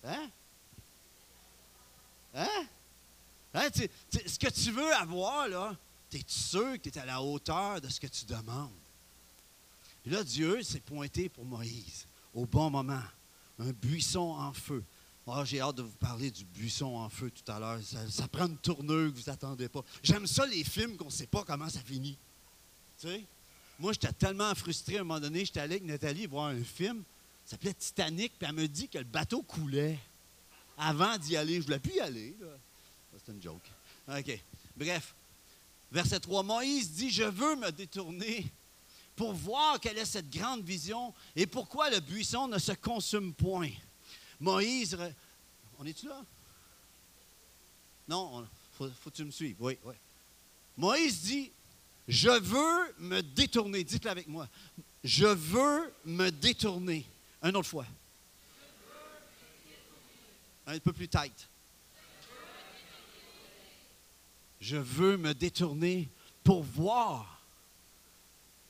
Hein? 0.04 0.30
Hein? 2.34 2.66
hein? 3.54 3.68
ce 4.26 4.38
que 4.38 4.48
tu 4.48 4.70
veux 4.70 4.94
avoir, 4.94 5.48
là, 5.48 5.76
es 6.12 6.22
sûr 6.26 6.80
que 6.80 6.88
tu 6.88 6.98
es 6.98 7.02
à 7.02 7.04
la 7.04 7.22
hauteur 7.22 7.80
de 7.80 7.88
ce 7.88 8.00
que 8.00 8.06
tu 8.06 8.24
demandes? 8.24 8.70
Puis 10.02 10.12
là, 10.12 10.22
Dieu 10.24 10.62
s'est 10.62 10.80
pointé 10.80 11.28
pour 11.28 11.44
Moïse 11.44 12.06
au 12.32 12.46
bon 12.46 12.70
moment. 12.70 13.02
Un 13.58 13.72
buisson 13.72 14.20
en 14.20 14.52
feu. 14.52 14.84
Oh, 15.30 15.44
J'ai 15.44 15.60
hâte 15.60 15.76
de 15.76 15.82
vous 15.82 15.96
parler 15.96 16.30
du 16.30 16.42
buisson 16.42 16.96
en 16.96 17.10
feu 17.10 17.30
tout 17.30 17.52
à 17.52 17.60
l'heure. 17.60 17.78
Ça, 18.08 18.26
prend 18.28 18.46
une 18.46 18.56
tournure 18.56 19.12
que 19.12 19.18
vous 19.18 19.30
n'attendez 19.30 19.68
pas. 19.68 19.84
J'aime 20.02 20.26
ça, 20.26 20.46
les 20.46 20.64
films 20.64 20.96
qu'on 20.96 21.06
ne 21.06 21.10
sait 21.10 21.26
pas 21.26 21.44
comment 21.44 21.68
ça 21.68 21.80
finit. 21.80 22.16
Tu 22.98 23.08
sais? 23.08 23.24
Moi, 23.78 23.92
j'étais 23.92 24.12
tellement 24.12 24.54
frustré 24.54 24.96
à 24.96 25.00
un 25.00 25.04
moment 25.04 25.20
donné. 25.20 25.44
J'étais 25.44 25.60
allé 25.60 25.74
avec 25.74 25.84
Nathalie 25.84 26.24
voir 26.24 26.46
un 26.46 26.64
film. 26.64 27.04
Ça 27.44 27.52
s'appelait 27.52 27.74
Titanic. 27.74 28.38
Puis 28.38 28.48
elle 28.48 28.54
me 28.54 28.66
dit 28.66 28.88
que 28.88 28.96
le 28.96 29.04
bateau 29.04 29.42
coulait. 29.42 29.98
Avant 30.78 31.18
d'y 31.18 31.36
aller, 31.36 31.54
je 31.54 31.58
ne 31.58 31.64
voulais 31.64 31.78
plus 31.78 31.96
y 31.96 32.00
aller. 32.00 32.34
C'est 33.24 33.32
une 33.32 33.42
joke. 33.42 33.70
OK. 34.08 34.42
Bref. 34.76 35.14
Verset 35.92 36.20
3. 36.20 36.42
Moïse 36.42 36.92
dit 36.92 37.10
Je 37.10 37.24
veux 37.24 37.56
me 37.56 37.70
détourner 37.70 38.50
pour 39.14 39.34
voir 39.34 39.78
quelle 39.78 39.98
est 39.98 40.06
cette 40.06 40.30
grande 40.30 40.62
vision 40.62 41.12
et 41.36 41.46
pourquoi 41.46 41.90
le 41.90 42.00
buisson 42.00 42.48
ne 42.48 42.58
se 42.58 42.72
consume 42.72 43.34
point. 43.34 43.72
Moïse, 44.40 44.96
on 45.78 45.84
est-tu 45.84 46.06
là? 46.06 46.24
Non, 48.08 48.46
faut, 48.72 49.10
tu 49.12 49.24
me 49.24 49.30
suives. 49.30 49.56
Oui, 49.58 49.78
oui. 49.84 49.94
Moïse 50.76 51.22
dit, 51.22 51.50
je 52.06 52.30
veux 52.30 52.94
me 52.98 53.20
détourner. 53.20 53.84
Dites-le 53.84 54.10
avec 54.10 54.28
moi. 54.28 54.48
Je 55.04 55.26
veux 55.26 55.92
me 56.04 56.30
détourner. 56.30 57.06
Une 57.42 57.56
autre 57.56 57.68
fois. 57.68 57.86
Un 60.66 60.78
peu 60.78 60.92
plus 60.92 61.08
tight. 61.08 61.48
Je 64.60 64.76
veux 64.76 65.16
me 65.16 65.34
détourner 65.34 66.08
pour 66.42 66.62
voir 66.62 67.42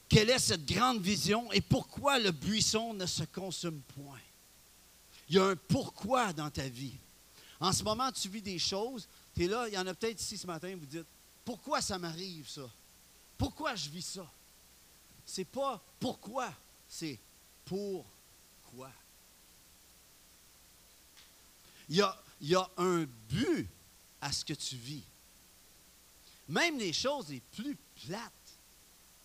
quelle 0.09 0.31
est 0.31 0.39
cette 0.39 0.67
grande 0.67 1.01
vision 1.01 1.51
et 1.53 1.61
pourquoi 1.61 2.19
le 2.19 2.31
buisson 2.31 2.95
ne 2.95 3.07
se 3.07 3.25
consume 3.25 3.81
point. 3.95 4.21
Il 5.29 5.37
y 5.37 5.39
a 5.39 5.45
un 5.45 5.57
pourquoi 5.57 6.33
dans 6.33 6.51
ta 6.51 6.69
vie. 6.69 6.97
En 7.61 7.73
ce 7.73 7.83
moment, 7.83 8.11
tu 8.13 8.29
vis 8.29 8.43
des 8.43 8.59
choses, 8.59 9.07
tu 9.35 9.45
es 9.45 9.49
là, 9.49 9.69
il 9.69 9.75
y 9.75 9.79
en 9.79 9.87
a 9.87 9.95
peut-être 9.95 10.21
ici 10.21 10.39
ce 10.39 10.47
matin, 10.47 10.75
vous 10.77 10.87
dites, 10.87 11.07
pourquoi 11.45 11.81
ça 11.81 11.99
m'arrive 11.99 12.49
ça? 12.49 12.69
Pourquoi 13.37 13.75
je 13.75 13.89
vis 13.89 14.07
ça? 14.07 14.27
C'est 15.27 15.45
pas 15.45 15.81
pourquoi, 16.01 16.53
c'est 16.89 17.19
pourquoi. 17.65 18.91
Il 21.89 21.97
y, 21.97 22.03
a, 22.03 22.23
il 22.41 22.49
y 22.49 22.55
a 22.55 22.69
un 22.77 23.05
but 23.29 23.69
à 24.21 24.31
ce 24.33 24.45
que 24.45 24.53
tu 24.53 24.77
vis. 24.77 25.03
Même 26.49 26.79
les 26.79 26.93
choses 26.93 27.29
les 27.29 27.41
plus 27.41 27.77
plates, 28.07 28.33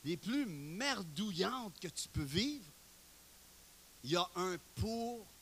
les 0.04 0.18
plus 0.18 0.46
merdouillantes 0.46 1.80
que 1.80 1.88
tu 1.88 2.08
peux 2.10 2.24
vivre, 2.24 2.66
il 4.04 4.12
y 4.12 4.16
a 4.16 4.30
un 4.36 4.58
pourquoi. 4.76 5.33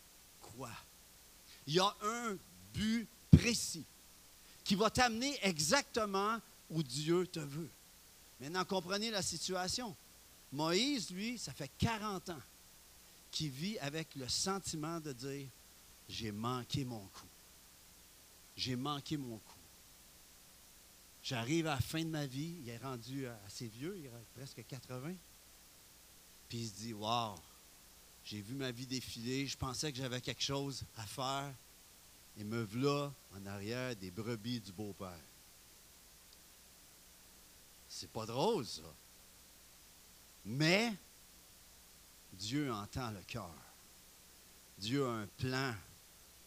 Il 1.68 1.76
y 1.76 1.80
a 1.80 1.96
un 2.02 2.38
but 2.74 3.08
précis 3.30 3.86
qui 4.64 4.76
va 4.76 4.90
t'amener 4.90 5.38
exactement 5.42 6.40
où 6.70 6.84
Dieu 6.84 7.28
te 7.28 7.40
veut. 7.40 7.70
Maintenant, 8.40 8.66
comprenez 8.66 9.12
la 9.12 9.22
situation. 9.22 9.96
Moïse, 10.52 11.12
lui, 11.12 11.38
ça 11.38 11.54
fait 11.54 11.72
40 11.78 12.30
ans 12.30 12.42
qu'il 13.32 13.50
vit 13.50 13.80
avec 13.80 14.16
le 14.16 14.28
sentiment 14.28 15.00
de 15.00 15.14
dire, 15.14 15.48
j'ai 16.10 16.32
manqué 16.32 16.84
mon 16.84 17.00
coup. 17.00 17.28
J'ai 18.58 18.76
manqué 18.76 19.16
mon 19.18 19.38
coup. 19.38 19.56
J'arrive 21.24 21.68
à 21.68 21.76
la 21.76 21.80
fin 21.80 22.04
de 22.04 22.10
ma 22.10 22.26
vie, 22.26 22.58
il 22.62 22.70
est 22.70 22.78
rendu 22.78 23.28
assez 23.46 23.68
vieux, 23.68 23.96
il 23.98 24.08
a 24.08 24.12
presque 24.36 24.66
80. 24.68 25.14
Puis 26.50 26.58
il 26.58 26.68
se 26.68 26.74
dit 26.74 26.94
Waouh, 26.94 27.38
j'ai 28.24 28.42
vu 28.42 28.56
ma 28.56 28.72
vie 28.72 28.86
défiler, 28.86 29.48
je 29.48 29.58
pensais 29.58 29.92
que 29.92 29.98
j'avais 29.98 30.22
quelque 30.22 30.44
chose 30.44 30.84
à 30.98 31.06
faire. 31.06 31.54
Et 32.38 32.44
me 32.44 32.64
voilà 32.64 33.14
en 33.36 33.46
arrière 33.46 33.96
des 33.96 34.10
brebis 34.10 34.62
du 34.62 34.72
beau-père. 34.72 35.20
C'est 37.90 38.10
pas 38.10 38.26
drôle, 38.26 38.66
ça. 38.66 38.82
Mais 40.46 40.94
Dieu 42.34 42.72
entend 42.72 43.12
le 43.12 43.22
cœur. 43.28 43.54
Dieu 44.78 45.06
a 45.06 45.12
un 45.12 45.28
plan. 45.38 45.76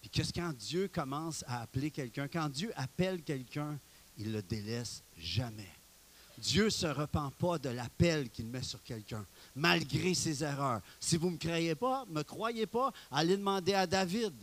Puis 0.00 0.10
qu'est-ce 0.10 0.32
quand 0.32 0.52
Dieu 0.52 0.88
commence 0.88 1.44
à 1.46 1.60
appeler 1.62 1.90
quelqu'un, 1.90 2.28
quand 2.28 2.48
Dieu 2.48 2.72
appelle 2.76 3.22
quelqu'un, 3.22 3.78
il 4.16 4.32
le 4.32 4.42
délaisse 4.42 5.02
jamais. 5.18 5.70
Dieu 6.38 6.64
ne 6.64 6.70
se 6.70 6.86
repent 6.86 7.30
pas 7.38 7.58
de 7.58 7.68
l'appel 7.68 8.30
qu'il 8.30 8.46
met 8.46 8.62
sur 8.62 8.82
quelqu'un, 8.82 9.24
malgré 9.54 10.14
ses 10.14 10.42
erreurs. 10.42 10.80
Si 11.00 11.16
vous 11.16 11.28
ne 11.28 11.32
me 11.32 11.38
croyez 11.38 11.74
pas, 11.74 12.04
me 12.08 12.22
croyez 12.22 12.66
pas, 12.66 12.92
allez 13.10 13.36
demander 13.36 13.74
à 13.74 13.86
David. 13.86 14.34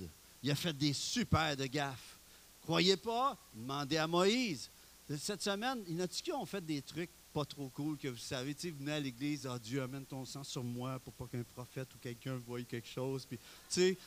Il 0.43 0.51
a 0.51 0.55
fait 0.55 0.73
des 0.73 0.93
super 0.93 1.55
de 1.55 1.65
gaffes. 1.65 2.17
Croyez 2.61 2.97
pas, 2.97 3.37
demandez 3.53 3.97
à 3.97 4.07
Moïse. 4.07 4.69
Cette 5.17 5.41
semaine, 5.41 5.83
il 5.87 5.97
y 5.97 6.01
en 6.01 6.05
a 6.05 6.07
qui 6.07 6.31
ont 6.31 6.45
fait 6.45 6.65
des 6.65 6.81
trucs 6.81 7.09
pas 7.33 7.45
trop 7.45 7.69
cool 7.69 7.97
que 7.97 8.07
vous 8.07 8.17
savez? 8.17 8.53
Tu 8.53 8.67
sais, 8.67 8.71
venez 8.71 8.91
à 8.91 8.99
l'église, 8.99 9.47
ah, 9.47 9.57
Dieu 9.57 9.81
amène 9.81 10.05
ton 10.05 10.25
sang 10.25 10.43
sur 10.43 10.63
moi 10.63 10.99
pour 10.99 11.13
pas 11.13 11.27
qu'un 11.27 11.43
prophète 11.43 11.87
ou 11.95 11.97
quelqu'un 11.97 12.37
voie 12.37 12.61
quelque 12.63 12.87
chose. 12.87 13.25
Puis, 13.25 13.97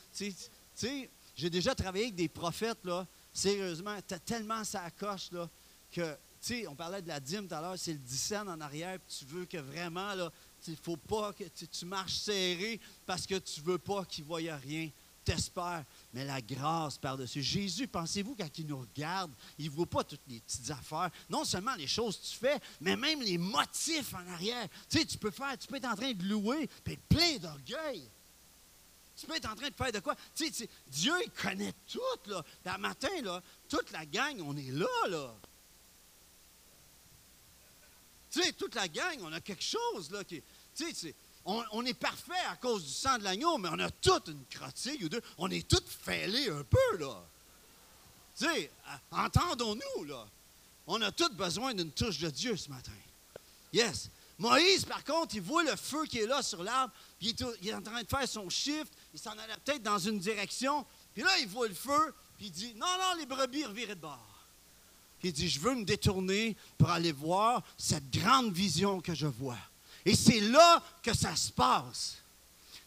j'ai 1.37 1.51
déjà 1.51 1.75
travaillé 1.75 2.05
avec 2.05 2.15
des 2.15 2.29
prophètes, 2.29 2.85
là, 2.85 3.07
Sérieusement, 3.35 3.97
tu 4.07 4.15
as 4.15 4.21
tellement 4.21 4.63
ça 4.63 4.89
coche 4.93 5.33
là, 5.33 5.51
que, 5.91 6.17
on 6.69 6.75
parlait 6.75 7.03
de 7.03 7.09
la 7.09 7.21
dîme 7.21 7.49
tout 7.49 7.55
à 7.55 7.61
l'heure, 7.61 7.79
c'est 7.79 7.93
le 7.93 7.99
10 7.99 8.35
en 8.47 8.61
arrière, 8.61 8.99
puis 8.99 9.17
tu 9.19 9.25
veux 9.25 9.47
que 9.47 9.59
vraiment, 9.59 10.15
là, 10.15 10.31
il 10.67 10.77
faut 10.77 10.97
pas 10.97 11.33
que 11.33 11.45
tu, 11.45 11.87
marches 11.87 12.15
serré 12.15 12.81
parce 13.07 13.27
que 13.27 13.39
tu 13.39 13.61
veux 13.61 13.79
pas 13.79 14.05
qu'il 14.05 14.25
voie 14.25 14.39
rien. 14.39 14.91
T'espères, 15.25 15.85
mais 16.13 16.23
la 16.27 16.43
grâce 16.43 16.99
par-dessus. 16.99 17.43
Jésus, 17.43 17.89
pensez-vous, 17.89 18.37
quand 18.39 18.59
il 18.59 18.67
nous 18.67 18.81
regarde, 18.81 19.33
il 19.59 19.67
ne 19.67 19.71
voit 19.71 19.87
pas 19.87 20.05
toutes 20.05 20.21
les 20.29 20.39
petites 20.39 20.71
affaires. 20.71 21.11
Non 21.31 21.47
seulement 21.47 21.75
les 21.77 21.87
choses 21.87 22.19
que 22.19 22.27
tu 22.27 22.37
fais, 22.37 22.61
mais 22.79 22.95
même 22.95 23.23
les 23.23 23.39
motifs 23.39 24.13
en 24.13 24.29
arrière. 24.35 24.69
Tu 24.91 25.07
tu 25.07 25.17
peux 25.17 25.31
faire, 25.31 25.57
tu 25.57 25.67
peux 25.67 25.77
être 25.77 25.89
en 25.89 25.97
train 25.97 26.13
de 26.13 26.23
louer, 26.25 26.69
puis 26.85 26.93
être 26.93 27.09
plein 27.09 27.39
d'orgueil. 27.39 28.07
Tu 29.17 29.27
peux 29.27 29.37
être 29.37 29.51
en 29.51 29.55
train 29.55 29.71
de 29.71 29.75
faire 29.75 29.93
de 29.93 30.01
quoi? 30.01 30.15
Tu 30.35 30.51
Dieu, 30.89 31.15
il 31.25 31.31
connaît 31.31 31.73
tout, 31.91 32.01
là. 32.27 32.45
Puis 32.63 32.79
matin, 32.79 33.41
toute 33.67 33.93
la 33.93 34.05
gang, 34.05 34.39
on 34.43 34.55
est 34.59 34.73
là, 34.73 35.09
là. 35.09 35.35
Tu 38.35 38.43
sais, 38.43 38.53
toute 38.53 38.75
la 38.75 38.89
gang, 38.89 39.17
on 39.23 39.33
a 39.33 39.41
quelque 39.41 39.63
chose, 39.63 40.11
là, 40.11 40.25
qui. 40.25 40.43
Tu 40.75 41.15
on, 41.45 41.85
est 41.87 41.95
parfait 41.95 42.33
à 42.51 42.57
cause 42.57 42.85
du 42.85 42.91
sang 42.91 43.17
de 43.19 43.23
l'agneau, 43.23 43.59
mais 43.59 43.69
on 43.71 43.79
a 43.79 43.91
toute 43.91 44.27
une 44.27 44.45
crotille 44.47 45.05
ou 45.05 45.09
deux. 45.09 45.23
On 45.39 45.49
est 45.53 45.69
tous 45.69 45.85
fêlés 45.87 46.51
un 46.51 46.65
peu, 46.65 46.97
là. 46.99 47.23
Tu 48.37 48.45
sais, 48.45 48.73
entendons-nous, 49.13 50.05
là. 50.05 50.27
On 50.89 51.01
a 51.03 51.13
tous 51.13 51.29
besoin 51.29 51.75
d'une 51.75 51.93
touche 51.93 52.19
de 52.19 52.29
Dieu 52.29 52.57
ce 52.57 52.71
matin. 52.71 52.91
Yes. 53.73 54.11
Moïse, 54.37 54.85
par 54.85 55.05
contre, 55.05 55.37
il 55.37 55.41
voit 55.41 55.63
le 55.63 55.77
feu 55.77 56.05
qui 56.07 56.19
est 56.19 56.27
là 56.27 56.43
sur 56.43 56.65
l'arbre, 56.65 56.93
puis 57.21 57.37
il 57.63 57.69
est, 57.69 57.75
en 57.75 57.83
train 57.83 58.03
de 58.03 58.09
faire 58.09 58.29
son 58.29 58.51
shift, 58.51 58.93
il 59.13 59.21
s'en 59.21 59.39
allait 59.39 59.55
peut-être 59.65 59.83
dans 59.85 60.01
une 60.01 60.19
direction, 60.19 60.85
puis 61.13 61.23
là, 61.23 61.39
il 61.39 61.47
voit 61.47 61.69
le 61.69 61.75
feu, 61.75 62.13
puis 62.37 62.47
il 62.47 62.51
dit 62.51 62.75
Non, 62.75 62.99
non, 62.99 63.15
les 63.17 63.27
brebis 63.27 63.65
revirent 63.65 63.91
de 63.91 63.95
bord. 63.95 64.34
Il 65.25 65.33
dit 65.33 65.49
Je 65.49 65.59
veux 65.59 65.75
me 65.75 65.85
détourner 65.85 66.55
pour 66.77 66.91
aller 66.91 67.13
voir 67.13 67.63
cette 67.79 68.11
grande 68.11 68.53
vision 68.53 69.01
que 69.01 69.15
je 69.15 69.27
vois. 69.27 69.59
Et 70.05 70.15
c'est 70.15 70.41
là 70.41 70.83
que 71.03 71.17
ça 71.17 71.35
se 71.35 71.51
passe. 71.51 72.19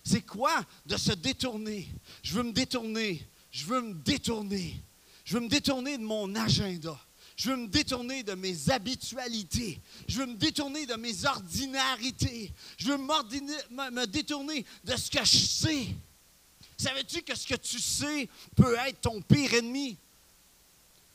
C'est 0.03 0.21
quoi 0.21 0.63
de 0.85 0.95
se 0.97 1.13
détourner? 1.13 1.89
Je 2.21 2.35
veux 2.35 2.43
me 2.43 2.51
détourner. 2.51 3.27
Je 3.51 3.65
veux 3.65 3.81
me 3.81 3.93
détourner. 3.95 4.79
Je 5.25 5.33
veux 5.33 5.39
me 5.39 5.49
détourner 5.49 5.97
de 5.97 6.03
mon 6.03 6.33
agenda. 6.35 6.97
Je 7.35 7.49
veux 7.49 7.57
me 7.57 7.67
détourner 7.67 8.21
de 8.21 8.33
mes 8.35 8.69
habitualités. 8.69 9.79
Je 10.07 10.19
veux 10.19 10.27
me 10.27 10.35
détourner 10.35 10.85
de 10.85 10.95
mes 10.95 11.25
ordinarités. 11.25 12.53
Je 12.77 12.87
veux 12.89 12.97
me 12.97 14.05
détourner 14.05 14.63
de 14.83 14.95
ce 14.95 15.09
que 15.09 15.25
je 15.25 15.37
sais. 15.37 15.87
Savais-tu 16.77 17.23
que 17.23 17.35
ce 17.35 17.47
que 17.47 17.55
tu 17.55 17.79
sais 17.79 18.29
peut 18.55 18.75
être 18.87 19.01
ton 19.01 19.21
pire 19.21 19.55
ennemi? 19.55 19.97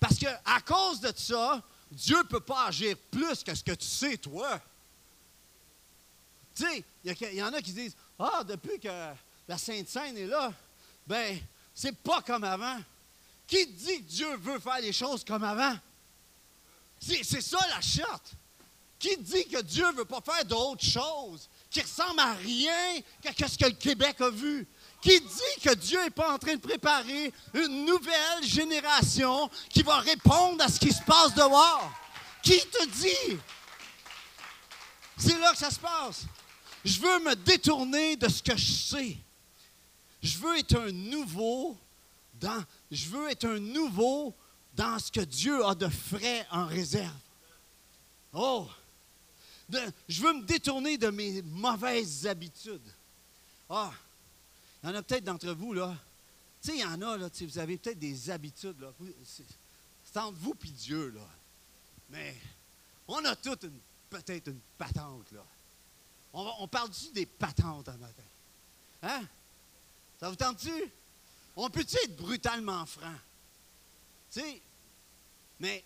Parce 0.03 0.19
que 0.19 0.27
à 0.45 0.61
cause 0.61 0.99
de 0.99 1.13
ça, 1.17 1.63
Dieu 1.89 2.19
ne 2.19 2.25
peut 2.25 2.41
pas 2.41 2.67
agir 2.67 2.97
plus 3.09 3.45
que 3.45 3.55
ce 3.55 3.63
que 3.63 3.71
tu 3.71 3.87
sais, 3.87 4.17
toi. 4.17 4.61
Tu 6.57 6.65
sais, 6.65 6.85
il 7.05 7.35
y, 7.35 7.43
en 7.43 7.53
a 7.53 7.63
qui 7.63 7.73
disent 7.73 7.95
Ah, 8.19 8.43
depuis 8.43 8.81
que 8.81 8.89
la 9.47 9.57
Sainte 9.57 9.89
Seine 9.89 10.19
est 10.19 10.27
là, 10.27 10.53
ben, 11.07 11.39
c'est 11.73 11.97
pas 11.97 12.21
comme 12.21 12.43
avant. 12.43 12.81
Qui 13.47 13.65
dit 13.65 13.99
que 13.99 14.09
Dieu 14.11 14.37
veut 14.39 14.59
faire 14.59 14.81
les 14.81 14.93
choses 14.93 15.25
comme 15.25 15.45
avant? 15.45 15.77
C'est 16.99 17.23
ça 17.23 17.65
la 17.69 17.81
charte. 17.81 18.33
Qui 18.99 19.17
dit 19.19 19.47
que 19.47 19.63
Dieu 19.63 19.87
ne 19.87 19.99
veut 19.99 20.05
pas 20.05 20.21
faire 20.21 20.45
d'autres 20.45 20.85
choses 20.85 21.49
qui 21.71 21.81
ressemblent 21.81 22.19
à 22.19 22.35
rien 22.35 23.01
que 23.23 23.49
ce 23.49 23.57
que 23.57 23.67
le 23.67 23.77
Québec 23.77 24.21
a 24.21 24.31
vu? 24.31 24.67
Qui 25.03 25.21
dit 25.21 25.61
que 25.61 25.75
Dieu 25.75 26.01
n'est 26.01 26.11
pas 26.11 26.33
en 26.33 26.39
train 26.39 26.55
de 26.55 26.61
préparer 26.61 27.33
une 27.55 27.85
nouvelle 27.85 28.45
génération 28.45 29.51
qui 29.69 29.83
va 29.83 29.99
répondre 29.99 30.63
à 30.63 30.69
ce 30.69 30.79
qui 30.79 30.93
se 30.93 31.03
passe 31.03 31.35
dehors? 31.35 31.93
Qui 32.41 32.61
te 32.61 32.87
dit? 32.87 33.39
C'est 35.17 35.39
là 35.41 35.51
que 35.51 35.59
ça 35.59 35.73
se 35.73 35.81
passe. 35.81 36.25
Je 36.85 37.01
veux 37.01 37.19
me 37.19 37.35
détourner 37.35 38.15
de 38.15 38.29
ce 38.29 38.43
que 38.45 38.57
je 38.57 38.73
sais. 38.73 39.17
Je 40.23 40.39
veux 40.39 40.57
être 40.59 40.79
un 40.79 40.93
nouveau 40.93 41.77
dans, 42.35 42.65
je 42.91 43.09
veux 43.09 43.29
être 43.29 43.47
un 43.47 43.59
nouveau 43.59 44.33
dans 44.75 45.01
ce 45.01 45.11
que 45.11 45.21
Dieu 45.21 45.65
a 45.67 45.75
de 45.75 45.89
frais 45.89 46.47
en 46.53 46.67
réserve. 46.67 47.11
Oh! 48.33 48.69
je 50.09 50.23
veux 50.23 50.35
me 50.35 50.43
détourner 50.43 50.97
de 50.97 51.09
mes 51.09 51.43
mauvaises 51.43 52.27
habitudes. 52.27 52.89
Ah! 53.69 53.91
Il 54.83 54.89
y 54.89 54.93
en 54.93 54.95
a 54.97 55.03
peut-être 55.03 55.25
d'entre 55.25 55.53
vous, 55.53 55.73
là. 55.73 55.97
Tu 56.61 56.71
sais, 56.71 56.77
il 56.77 56.81
y 56.81 56.85
en 56.85 57.01
a, 57.03 57.17
là, 57.17 57.29
vous 57.41 57.59
avez 57.59 57.79
peut-être 57.79 57.99
des 57.99 58.31
habitudes, 58.31 58.81
là. 58.81 58.93
C'est 60.05 60.17
entre 60.17 60.39
vous 60.39 60.55
et 60.65 60.69
Dieu, 60.69 61.11
là. 61.11 61.29
Mais 62.11 62.37
on 63.09 63.25
a 63.25 63.37
toutes 63.37 63.67
peut-être 64.11 64.49
une 64.49 64.61
patente, 64.77 65.31
là. 65.33 65.45
On, 66.35 66.67
parle-tu 66.67 67.13
des 67.13 67.27
patentes 67.27 67.89
un 67.89 67.97
matin? 67.99 68.23
Hein? 69.03 69.23
Ça 70.19 70.31
vous 70.31 70.37
tente-tu? 70.37 70.91
On 71.55 71.69
peut-tu 71.69 71.97
être 71.97 72.17
brutalement 72.17 72.87
franc? 72.87 73.19
Tu 74.31 74.41
sais, 74.41 74.63
mais 75.61 75.85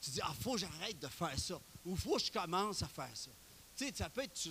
tu 0.00 0.10
dis, 0.10 0.20
ah, 0.22 0.34
faut 0.40 0.52
que 0.52 0.58
j'arrête 0.58 0.98
de 0.98 1.08
faire 1.08 1.38
ça. 1.38 1.58
Ou 1.86 1.96
faut 1.96 2.16
que 2.16 2.24
je 2.24 2.32
commence 2.32 2.82
à 2.82 2.88
faire 2.88 3.16
ça. 3.16 3.30
Tu 3.74 3.86
sais, 3.86 3.94
ça 3.94 4.10
peut 4.10 4.22
être. 4.22 4.48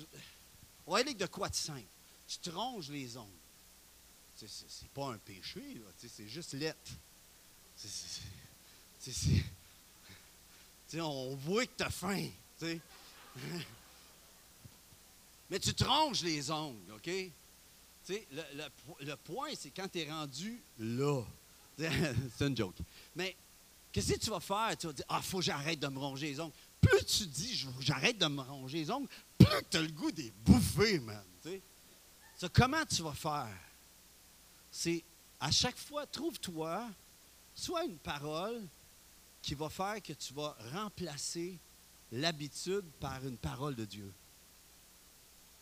on 0.88 0.94
va 0.94 1.00
aller 1.00 1.14
de 1.14 1.28
quoi 1.28 1.50
de 1.50 1.56
simple? 1.56 1.86
Tu 2.28 2.40
te 2.40 2.50
ronges 2.50 2.90
les 2.90 3.16
ongles. 3.16 3.30
C'est 4.48 4.90
pas 4.90 5.08
un 5.08 5.18
péché. 5.18 5.82
C'est 5.98 6.28
juste 6.28 6.54
l'être. 6.54 6.92
On 10.96 11.36
voit 11.36 11.66
que 11.66 11.72
tu 11.78 11.84
as 11.84 11.90
faim. 11.90 12.30
Mais 15.50 15.60
tu 15.60 15.74
te 15.74 15.84
ronges 15.84 16.22
les 16.24 16.52
ongles, 16.52 16.92
OK? 16.94 17.10
Le, 18.10 18.44
le, 18.56 18.64
le, 19.06 19.16
point, 19.18 19.50
c'est 19.56 19.70
quand 19.70 19.88
tu 19.88 20.00
es 20.00 20.10
rendu 20.10 20.60
là. 20.80 21.22
c'est 21.78 22.48
une 22.48 22.58
joke. 22.58 22.76
Mais 23.16 23.36
qu'est-ce 23.92 24.14
que 24.14 24.20
tu 24.20 24.30
vas 24.32 24.40
faire? 24.40 24.76
Tu 24.78 24.88
vas 24.88 24.94
dire, 24.94 25.06
ah, 25.10 25.22
faut 25.22 25.38
que 25.38 25.44
j'arrête 25.44 25.80
de 25.80 25.88
me 25.88 26.00
ronger 26.00 26.30
les 26.30 26.40
ongles. 26.40 26.54
Plus 26.82 27.06
tu 27.06 27.28
dis, 27.28 27.68
j'arrête 27.82 28.18
de 28.18 28.26
me 28.28 28.42
ronger 28.42 28.80
les 28.80 28.90
ongles, 28.92 29.08
plus 29.38 29.48
tu 29.70 29.78
as 29.78 29.82
le 29.82 29.92
goût 29.92 30.12
des 30.12 30.32
bouffer, 30.44 31.00
man. 31.00 31.24
comment 32.54 32.86
tu 32.86 33.04
vas 33.04 33.14
faire? 33.14 33.69
C'est 34.72 35.04
à 35.40 35.52
chaque 35.52 35.78
fois, 35.78 36.06
trouve-toi 36.06 36.88
soit 37.56 37.86
une 37.86 37.98
parole 37.98 38.62
qui 39.42 39.56
va 39.56 39.70
faire 39.70 40.02
que 40.02 40.14
tu 40.14 40.34
vas 40.34 40.56
remplacer 40.74 41.58
l'habitude 42.12 42.86
par 43.00 43.26
une 43.26 43.38
parole 43.38 43.76
de 43.76 43.86
Dieu. 43.86 44.12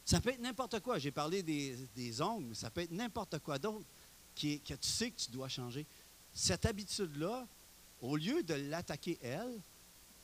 Ça 0.06 0.22
peut 0.22 0.30
être 0.30 0.41
n'importe 0.41 0.80
quoi. 0.80 1.00
J'ai 1.00 1.12
parlé 1.12 1.43
des, 1.43 2.22
ongles, 2.22 2.46
mais 2.46 2.56
ça 2.56 2.70
peut 2.70 2.82
être 2.82 2.91
n'importe 2.91 3.39
quoi 3.39 3.60
d'autre 3.60 3.86
que 4.36 4.58
tu 4.58 4.78
sais 4.82 5.12
que 5.12 5.20
tu 5.20 5.32
dois 5.32 5.50
changer. 5.50 5.86
Cette 6.34 6.65
habitude-là, 6.65 7.46
au 8.02 8.15
lieu 8.15 8.41
de 8.43 8.54
l'attaquer 8.54 9.17
elle, 9.22 9.60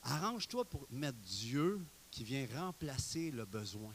arrange-toi 0.03 0.63
pour 0.65 0.87
mettre 0.89 1.17
Dieu 1.17 1.83
qui 2.11 2.23
vient 2.23 2.47
remplacer 2.55 3.31
le 3.31 3.45
besoin. 3.45 3.93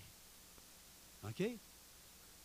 OK? 1.25 1.43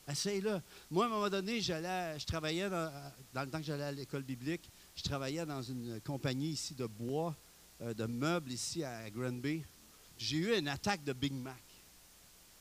Essaye-le. 0.07 0.61
Moi, 0.91 1.05
à 1.05 1.07
un 1.07 1.11
moment 1.11 1.29
donné, 1.29 1.61
je 1.61 2.25
travaillais 2.25 2.69
dans, 2.69 2.91
le 3.35 3.49
temps 3.49 3.59
que 3.59 3.63
j'allais 3.63 3.83
à 3.83 3.91
l'école 3.91 4.23
biblique, 4.23 4.69
je 4.95 5.03
travaillais 5.03 5.45
dans 5.45 5.61
une 5.61 6.01
compagnie 6.01 6.49
ici 6.49 6.75
de 6.75 6.85
bois, 6.85 7.35
euh, 7.81 7.93
de 7.93 8.05
meubles 8.05 8.51
ici 8.51 8.83
à 8.83 9.09
Granby. 9.09 9.63
J'ai 10.17 10.37
eu 10.37 10.57
une 10.57 10.67
attaque 10.67 11.03
de 11.03 11.13
Big 11.13 11.33
Mac. 11.33 11.55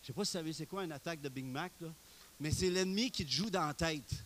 Je 0.02 0.05
ne 0.05 0.07
sais 0.07 0.12
pas 0.12 0.24
si 0.24 0.31
vous 0.31 0.38
savez 0.38 0.52
c'est 0.52 0.66
quoi 0.66 0.85
une 0.85 0.92
attaque 0.92 1.20
de 1.20 1.28
Big 1.28 1.44
Mac, 1.44 1.72
mais 2.38 2.50
c'est 2.50 2.70
l'ennemi 2.70 3.11
qui 3.11 3.24
te 3.24 3.31
joue 3.31 3.50
dans 3.50 3.66
la 3.66 3.74
tête. 3.74 4.24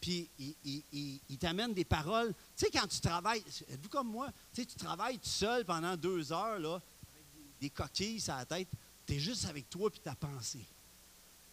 Puis 0.00 0.28
il, 0.38 1.38
t'amène 1.38 1.72
des 1.72 1.84
paroles. 1.84 2.34
Tu 2.56 2.66
sais, 2.66 2.70
quand 2.70 2.86
tu 2.86 3.00
travailles, 3.00 3.42
êtes-vous 3.68 3.88
comme 3.88 4.08
moi? 4.08 4.28
Tu 4.52 4.66
travailles 4.66 5.18
tout 5.18 5.28
seul 5.28 5.64
pendant 5.64 5.96
deux 5.96 6.32
heures, 6.32 6.58
là, 6.58 6.74
avec 6.74 7.26
des 7.60 7.70
coquilles 7.70 8.20
sur 8.20 8.36
la 8.36 8.44
tête. 8.44 8.68
Tu 9.06 9.14
es 9.14 9.18
juste 9.18 9.46
avec 9.46 9.68
toi 9.70 9.90
et 9.94 9.98
ta 9.98 10.14
pensée. 10.14 10.66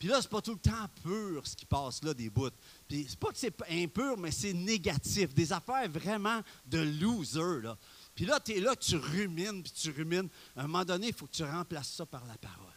Puis 0.03 0.11
là, 0.11 0.21
c'est 0.21 0.29
pas 0.29 0.41
tout 0.41 0.51
le 0.51 0.59
temps 0.59 0.89
pur 1.01 1.47
ce 1.47 1.55
qui 1.55 1.65
passe 1.65 2.03
là, 2.03 2.13
des 2.13 2.29
bouts. 2.29 2.49
Puis 2.89 3.05
c'est 3.07 3.17
pas 3.17 3.31
que 3.31 3.37
c'est 3.37 3.55
impur, 3.69 4.17
mais 4.17 4.31
c'est 4.31 4.51
négatif. 4.51 5.33
Des 5.33 5.53
affaires 5.53 5.89
vraiment 5.89 6.41
de 6.65 6.79
loser, 6.79 7.61
là. 7.61 7.77
Puis 8.13 8.25
là, 8.25 8.37
tu 8.41 8.51
es 8.51 8.59
là, 8.59 8.75
tu 8.75 8.97
rumines, 8.97 9.63
puis 9.63 9.71
tu 9.71 9.91
rumines. 9.91 10.27
À 10.57 10.63
un 10.63 10.67
moment 10.67 10.83
donné, 10.83 11.07
il 11.07 11.13
faut 11.13 11.25
que 11.25 11.31
tu 11.31 11.45
remplaces 11.45 11.93
ça 11.93 12.05
par 12.05 12.25
la 12.25 12.35
parole. 12.35 12.73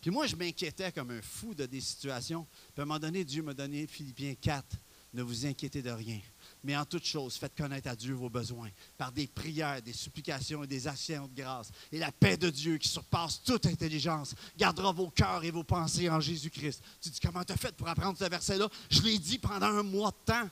Puis 0.00 0.10
moi, 0.10 0.26
je 0.26 0.34
m'inquiétais 0.34 0.90
comme 0.90 1.12
un 1.12 1.22
fou 1.22 1.54
de 1.54 1.66
des 1.66 1.80
situations. 1.80 2.44
Puis 2.74 2.80
à 2.80 2.82
un 2.82 2.84
moment 2.84 2.98
donné, 2.98 3.22
Dieu 3.22 3.44
m'a 3.44 3.54
donné 3.54 3.86
Philippiens 3.86 4.34
4. 4.34 4.76
Ne 5.14 5.22
vous 5.22 5.46
inquiétez 5.46 5.82
de 5.82 5.90
rien. 5.92 6.18
Mais 6.62 6.76
en 6.76 6.84
toute 6.84 7.04
chose, 7.04 7.36
faites 7.36 7.56
connaître 7.56 7.88
à 7.88 7.96
Dieu 7.96 8.12
vos 8.12 8.28
besoins 8.28 8.68
par 8.98 9.10
des 9.12 9.26
prières, 9.26 9.80
des 9.80 9.94
supplications 9.94 10.62
et 10.64 10.66
des 10.66 10.86
actions 10.86 11.26
de 11.26 11.40
grâce. 11.40 11.70
Et 11.90 11.98
la 11.98 12.12
paix 12.12 12.36
de 12.36 12.50
Dieu 12.50 12.76
qui 12.76 12.88
surpasse 12.88 13.42
toute 13.42 13.64
intelligence 13.66 14.34
gardera 14.58 14.92
vos 14.92 15.08
cœurs 15.08 15.42
et 15.44 15.50
vos 15.50 15.64
pensées 15.64 16.10
en 16.10 16.20
Jésus-Christ. 16.20 16.82
Tu 17.00 17.08
dis, 17.08 17.20
comment 17.20 17.42
tu 17.44 17.52
as 17.52 17.56
fait 17.56 17.74
pour 17.74 17.88
apprendre 17.88 18.18
ce 18.18 18.24
verset-là? 18.24 18.68
Je 18.90 19.00
l'ai 19.00 19.18
dit 19.18 19.38
pendant 19.38 19.66
un 19.66 19.82
mois 19.82 20.10
de 20.10 20.32
temps. 20.32 20.48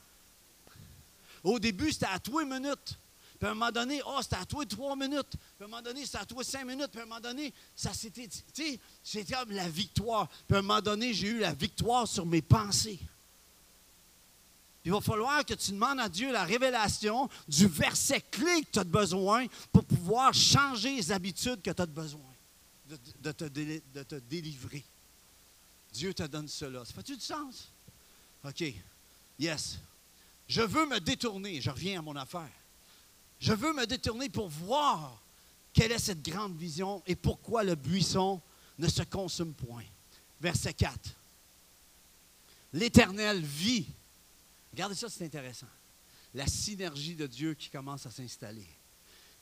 Au 1.44 1.58
début, 1.58 1.92
c'était 1.92 2.06
à 2.06 2.18
toi 2.18 2.42
une 2.42 2.54
minute. 2.54 2.98
Puis 3.38 3.46
à 3.46 3.52
un 3.52 3.54
moment 3.54 3.70
donné, 3.70 4.00
oh, 4.04 4.18
c'était 4.20 4.36
à 4.36 4.44
toi 4.44 4.66
trois 4.66 4.96
minutes. 4.96 5.30
Puis 5.30 5.62
à 5.62 5.64
un 5.64 5.68
moment 5.68 5.82
donné, 5.82 6.04
c'était 6.04 6.18
à 6.18 6.24
toi 6.24 6.42
cinq 6.42 6.64
minutes. 6.64 6.88
Puis 6.90 7.00
à 7.00 7.04
un 7.04 7.06
moment 7.06 7.20
donné, 7.20 7.52
ça 7.76 7.92
c'était, 7.92 8.26
tu 8.26 8.42
sais, 8.52 8.80
c'était 9.04 9.34
comme 9.34 9.52
la 9.52 9.68
victoire. 9.68 10.28
Puis 10.48 10.56
à 10.56 10.58
un 10.58 10.62
moment 10.62 10.80
donné, 10.80 11.14
j'ai 11.14 11.28
eu 11.28 11.38
la 11.38 11.52
victoire 11.52 12.08
sur 12.08 12.26
mes 12.26 12.42
pensées. 12.42 12.98
Il 14.88 14.92
va 14.92 15.02
falloir 15.02 15.44
que 15.44 15.52
tu 15.52 15.72
demandes 15.72 16.00
à 16.00 16.08
Dieu 16.08 16.32
la 16.32 16.44
révélation 16.44 17.28
du 17.46 17.66
verset 17.66 18.22
clé 18.22 18.62
que 18.62 18.70
tu 18.72 18.78
as 18.78 18.84
besoin 18.84 19.46
pour 19.70 19.84
pouvoir 19.84 20.32
changer 20.32 20.96
les 20.96 21.12
habitudes 21.12 21.60
que 21.60 21.70
tu 21.70 21.82
as 21.82 21.84
besoin 21.84 22.22
de, 23.20 23.32
te, 23.32 24.14
délivrer. 24.14 24.82
Dieu 25.92 26.14
te 26.14 26.22
donne 26.22 26.48
cela. 26.48 26.86
Ça 26.86 26.94
fait-tu 26.94 27.16
du 27.16 27.22
sens? 27.22 27.70
OK. 28.42 28.64
Yes. 29.38 29.78
Je 30.48 30.62
veux 30.62 30.86
me 30.86 31.00
détourner. 31.00 31.60
Je 31.60 31.68
reviens 31.68 31.98
à 31.98 32.02
mon 32.02 32.16
affaire. 32.16 32.48
Je 33.40 33.52
veux 33.52 33.74
me 33.74 33.84
détourner 33.84 34.30
pour 34.30 34.48
voir 34.48 35.20
quelle 35.74 35.92
est 35.92 35.98
cette 35.98 36.22
grande 36.22 36.56
vision 36.56 37.02
et 37.06 37.14
pourquoi 37.14 37.62
le 37.62 37.74
buisson 37.74 38.40
ne 38.78 38.88
se 38.88 39.02
consume 39.02 39.52
point. 39.52 39.84
Verset 40.40 40.72
4. 40.72 40.98
L'Éternel 42.72 43.42
vit. 43.42 43.86
Regardez 44.78 44.94
ça, 44.94 45.08
c'est 45.08 45.24
intéressant. 45.24 45.66
La 46.34 46.46
synergie 46.46 47.16
de 47.16 47.26
Dieu 47.26 47.54
qui 47.54 47.68
commence 47.68 48.06
à 48.06 48.12
s'installer. 48.12 48.68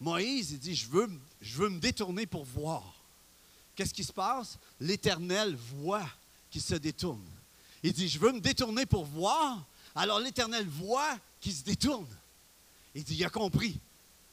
Moïse, 0.00 0.52
il 0.52 0.58
dit, 0.58 0.74
je 0.74 0.88
veux, 0.88 1.10
je 1.42 1.58
veux 1.58 1.68
me 1.68 1.78
détourner 1.78 2.24
pour 2.24 2.46
voir. 2.46 3.04
Qu'est-ce 3.74 3.92
qui 3.92 4.02
se 4.02 4.14
passe? 4.14 4.58
L'Éternel 4.80 5.54
voit 5.54 6.08
qu'il 6.48 6.62
se 6.62 6.76
détourne. 6.76 7.28
Il 7.82 7.92
dit, 7.92 8.08
je 8.08 8.18
veux 8.18 8.32
me 8.32 8.40
détourner 8.40 8.86
pour 8.86 9.04
voir. 9.04 9.62
Alors 9.94 10.20
l'Éternel 10.20 10.66
voit 10.66 11.18
qu'il 11.38 11.52
se 11.52 11.64
détourne. 11.64 12.08
Il 12.94 13.04
dit, 13.04 13.16
il 13.16 13.24
a 13.26 13.28
compris. 13.28 13.78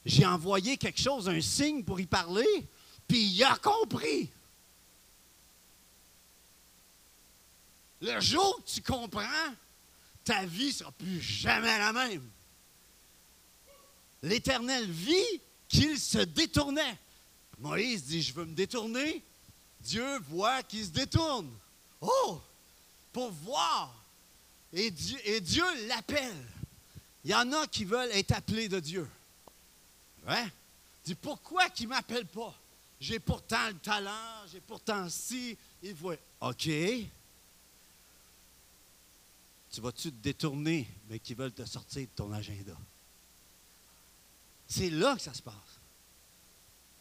J'ai 0.06 0.24
envoyé 0.24 0.78
quelque 0.78 1.02
chose, 1.02 1.28
un 1.28 1.42
signe 1.42 1.84
pour 1.84 2.00
y 2.00 2.06
parler, 2.06 2.66
puis 3.06 3.26
il 3.26 3.44
a 3.44 3.58
compris. 3.58 4.30
Le 8.00 8.18
jour 8.20 8.58
que 8.64 8.70
tu 8.70 8.80
comprends, 8.80 9.52
ta 10.24 10.44
vie 10.44 10.68
ne 10.68 10.72
sera 10.72 10.92
plus 10.92 11.20
jamais 11.20 11.78
la 11.78 11.92
même. 11.92 12.28
L'Éternel 14.22 14.90
vit 14.90 15.40
qu'il 15.68 15.98
se 15.98 16.18
détournait. 16.18 16.98
Moïse 17.58 18.04
dit, 18.04 18.22
je 18.22 18.32
veux 18.32 18.46
me 18.46 18.54
détourner. 18.54 19.22
Dieu 19.80 20.18
voit 20.30 20.62
qu'il 20.62 20.84
se 20.84 20.90
détourne. 20.90 21.50
Oh, 22.00 22.40
pour 23.12 23.30
voir. 23.30 23.94
Et 24.72 24.90
Dieu, 24.90 25.64
l'appelle. 25.86 26.44
Il 27.24 27.30
y 27.30 27.34
en 27.34 27.52
a 27.52 27.66
qui 27.66 27.84
veulent 27.84 28.10
être 28.12 28.32
appelés 28.32 28.68
de 28.68 28.80
Dieu. 28.80 29.08
Ouais. 30.26 30.46
Dis 31.04 31.14
pourquoi 31.14 31.68
qu'il 31.68 31.88
ne 31.88 31.94
m'appelle 31.94 32.26
pas? 32.26 32.54
J'ai 32.98 33.18
pourtant 33.18 33.68
le 33.68 33.74
talent, 33.74 34.46
j'ai 34.50 34.60
pourtant 34.60 35.08
si. 35.10 35.56
Il 35.82 35.94
voit. 35.94 36.16
OK. 36.40 36.68
Tu 39.74 39.80
vas-tu 39.80 40.12
te 40.12 40.22
détourner, 40.22 40.88
mais 41.08 41.18
qui 41.18 41.34
veulent 41.34 41.52
te 41.52 41.64
sortir 41.64 42.02
de 42.02 42.12
ton 42.14 42.32
agenda? 42.32 42.76
C'est 44.66 44.90
là 44.90 45.16
que 45.16 45.22
ça 45.22 45.34
se 45.34 45.42
passe. 45.42 45.54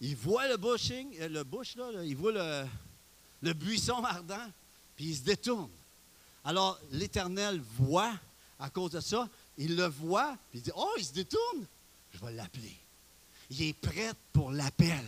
Il 0.01 0.15
voit 0.15 0.47
le 0.47 0.57
bushing, 0.57 1.15
euh, 1.19 1.29
le 1.29 1.43
bush, 1.43 1.75
là, 1.75 1.91
voit 2.15 2.31
le, 2.31 2.67
le 3.41 3.53
buisson 3.53 4.03
ardent, 4.03 4.51
puis 4.95 5.05
il 5.05 5.15
se 5.15 5.21
détourne. 5.21 5.71
Alors, 6.43 6.79
l'Éternel 6.91 7.61
voit, 7.77 8.13
à 8.59 8.69
cause 8.69 8.91
de 8.91 8.99
ça, 8.99 9.29
il 9.57 9.75
le 9.75 9.85
voit, 9.85 10.35
puis 10.49 10.59
il 10.59 10.63
dit 10.63 10.71
Oh, 10.75 10.93
il 10.97 11.05
se 11.05 11.13
détourne, 11.13 11.65
je 12.11 12.25
vais 12.25 12.33
l'appeler 12.33 12.77
il 13.49 13.69
est 13.69 13.73
prêt 13.73 14.11
pour 14.31 14.51
l'appel. 14.51 15.05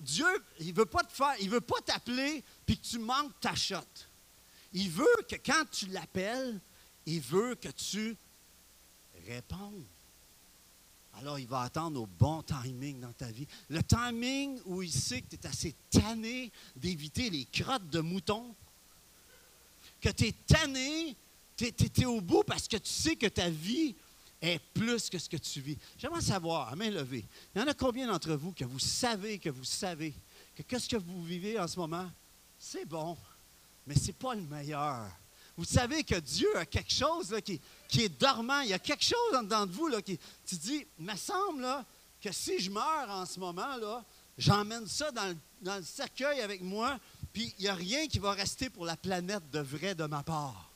Dieu, 0.00 0.26
il 0.60 0.68
ne 0.68 0.72
veut 0.72 0.86
pas 0.86 1.02
te 1.02 1.12
faire, 1.12 1.34
il 1.40 1.50
veut 1.50 1.60
pas 1.60 1.80
t'appeler 1.84 2.44
puis 2.64 2.78
que 2.78 2.86
tu 2.86 2.98
manques 2.98 3.38
ta 3.40 3.54
shot. 3.54 3.78
Il 4.72 4.90
veut 4.90 5.24
que 5.28 5.36
quand 5.36 5.64
tu 5.70 5.86
l'appelles, 5.86 6.60
il 7.06 7.20
veut 7.20 7.54
que 7.54 7.68
tu 7.68 8.16
répondes. 9.26 9.84
Alors, 11.18 11.38
il 11.38 11.46
va 11.46 11.62
attendre 11.62 12.02
au 12.02 12.06
bon 12.06 12.42
timing 12.42 13.00
dans 13.00 13.12
ta 13.12 13.30
vie. 13.30 13.46
Le 13.70 13.82
timing 13.82 14.60
où 14.66 14.82
il 14.82 14.92
sait 14.92 15.22
que 15.22 15.34
tu 15.34 15.36
es 15.36 15.46
assez 15.46 15.74
tanné 15.90 16.52
d'éviter 16.74 17.30
les 17.30 17.46
crottes 17.46 17.88
de 17.88 18.00
mouton, 18.00 18.54
que 20.00 20.10
tu 20.10 20.26
es 20.26 20.32
tanné, 20.46 21.16
tu 21.56 21.64
es, 21.64 22.04
au 22.04 22.20
bout 22.20 22.44
parce 22.44 22.68
que 22.68 22.76
tu 22.76 22.90
sais 22.90 23.16
que 23.16 23.28
ta 23.28 23.48
vie 23.48 23.94
est 24.42 24.58
plus 24.74 25.08
que 25.08 25.18
ce 25.18 25.28
que 25.28 25.38
tu 25.38 25.60
vis. 25.60 25.78
J'aimerais 25.96 26.20
savoir, 26.20 26.68
à 26.68 26.76
main 26.76 26.90
levée, 26.90 27.24
il 27.54 27.60
y 27.60 27.64
en 27.64 27.66
a 27.66 27.72
combien 27.72 28.06
d'entre 28.06 28.34
vous 28.34 28.52
que 28.52 28.64
vous 28.64 28.78
savez 28.78 29.38
que 29.38 29.48
vous 29.48 29.64
savez 29.64 30.12
que 30.54 30.62
qu'est-ce 30.62 30.88
que 30.88 30.96
vous 30.96 31.24
vivez 31.24 31.58
en 31.58 31.66
ce 31.66 31.78
moment, 31.78 32.10
c'est 32.58 32.84
bon, 32.84 33.16
mais 33.86 33.94
ce 33.94 34.08
n'est 34.08 34.12
pas 34.12 34.34
le 34.34 34.42
meilleur. 34.42 35.06
Vous 35.56 35.64
savez 35.64 36.04
que 36.04 36.16
Dieu 36.16 36.56
a 36.56 36.66
quelque 36.66 36.92
chose 36.92 37.34
qui, 37.44 37.60
est 38.02 38.20
dormant. 38.20 38.60
Il 38.60 38.68
y 38.68 38.74
a 38.74 38.78
quelque 38.78 39.04
chose 39.04 39.34
en 39.34 39.42
dedans 39.42 39.66
de 39.66 39.72
vous 39.72 39.88
là, 39.88 40.02
qui, 40.02 40.18
tu 40.46 40.56
dis, 40.56 40.86
il 40.98 41.04
me 41.04 41.16
semble 41.16 41.66
que 42.20 42.30
si 42.30 42.60
je 42.60 42.70
meurs 42.70 43.08
en 43.08 43.24
ce 43.24 43.40
moment, 43.40 43.78
j'emmène 44.36 44.86
ça 44.86 45.10
dans 45.10 45.34
dans 45.60 45.76
le 45.76 45.82
cercueil 45.82 46.40
avec 46.40 46.62
moi, 46.62 46.98
puis 47.32 47.54
il 47.58 47.62
n'y 47.62 47.68
a 47.68 47.74
rien 47.74 48.06
qui 48.06 48.18
va 48.18 48.32
rester 48.32 48.70
pour 48.70 48.84
la 48.84 48.96
planète 48.96 49.50
de 49.50 49.60
vrai 49.60 49.94
de 49.94 50.04
ma 50.04 50.22
part. 50.22 50.70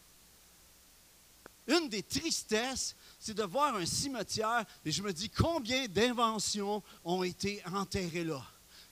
Une 1.66 1.88
des 1.88 2.03
tristesses, 2.03 2.96
c'est 3.18 3.35
de 3.35 3.44
voir 3.44 3.77
un 3.77 3.87
cimetière 3.87 4.64
et 4.85 4.90
je 4.90 5.03
me 5.03 5.12
dis 5.12 5.31
combien 5.31 5.87
d'inventions 5.87 6.83
ont 7.05 7.23
été 7.23 7.62
enterrées 7.73 8.25
là? 8.25 8.42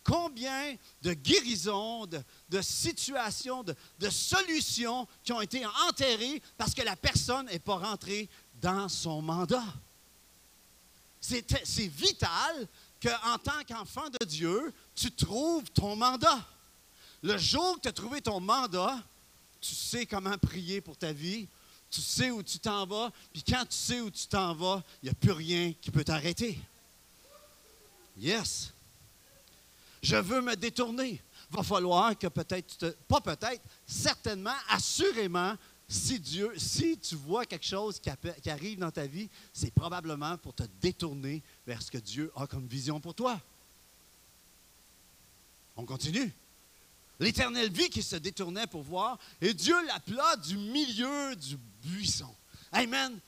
Combien 0.09 0.75
de 1.03 1.13
guérisons, 1.13 2.07
de, 2.07 2.63
situations, 2.63 3.63
de, 3.63 3.75
de, 3.99 4.09
solutions 4.09 5.07
qui 5.23 5.33
ont 5.35 5.43
été 5.43 5.67
enterrées 5.87 6.41
parce 6.57 6.73
que 6.73 6.81
la 6.81 6.97
personne 6.97 7.45
n'est 7.47 7.59
pas 7.59 7.77
rentrée 7.77 8.27
dans 8.59 8.89
son 8.89 9.21
mandat. 9.21 9.67
C'est 11.21 11.89
vital 11.89 12.67
qu'en 13.03 13.37
tant 13.39 13.63
qu'enfant 13.69 14.09
de 14.19 14.25
Dieu, 14.25 14.73
tu 14.95 15.11
trouves 15.11 15.71
ton 15.73 15.95
mandat. 15.95 16.43
Le 17.23 17.37
jour 17.37 17.77
que 17.77 17.83
tu 17.83 17.89
as 17.89 17.93
trouvé 17.93 18.23
ton 18.23 18.41
mandat, 18.41 18.97
tu 19.61 19.75
sais 19.75 20.07
comment 20.07 20.39
prier 20.39 20.81
pour 20.81 20.97
ta 20.97 21.13
vie, 21.13 21.47
tu 21.91 22.01
sais 22.01 22.31
où 22.31 22.43
tu 22.43 22.59
t'en 22.59 22.87
vas, 22.87 23.13
puis 23.31 23.43
quand 23.43 23.67
tu 23.67 23.77
sais 23.77 24.01
où 24.01 24.11
tu 24.11 24.27
t'en 24.27 24.55
vas, 24.55 24.83
il 25.03 25.07
n'y 25.07 25.11
a 25.11 25.15
plus 25.15 25.33
rien 25.33 25.75
qui 25.83 25.91
peut 25.91 26.05
t'arrêter. 26.05 26.59
Yes. 28.17 28.73
Je 30.03 30.17
veux 30.17 30.41
me 30.41 30.55
détourner. 30.57 31.21
Va 31.51 31.63
falloir 31.63 32.17
que 32.17 32.27
peut-être, 32.27 32.97
pas 33.09 33.21
peut-être, 33.21 33.63
certainement, 33.87 34.55
assurément, 34.69 35.55
si 35.89 36.21
Dieu, 36.21 36.53
si 36.59 36.99
tu 36.99 37.15
vois 37.17 37.47
quelque 37.47 37.65
chose 37.65 37.99
qui, 37.99 38.11
arrive 38.51 38.79
dans 38.79 38.91
ta 38.91 39.07
vie, 39.07 39.31
c'est 39.55 39.73
probablement 39.73 40.37
pour 40.37 40.53
te 40.53 40.65
détourner 40.81 41.43
vers 41.67 41.81
ce 41.81 41.91
que 41.91 41.99
Dieu 41.99 42.31
a 42.37 42.47
comme 42.47 42.67
vision 42.67 43.01
pour 43.01 43.15
toi. 43.15 43.41
On 45.77 45.87
continue. 45.87 46.31
L'Éternel 47.19 47.73
vit 47.73 47.89
qui 47.89 48.03
se 48.03 48.17
détournait 48.17 48.67
pour 48.67 48.83
voir, 48.83 49.19
et 49.41 49.55
Dieu 49.55 49.75
l'appela 49.87 50.37
du 50.37 50.57
milieu 50.59 51.35
du 51.35 51.57
buisson. 51.83 52.33
Man, 52.73 53.19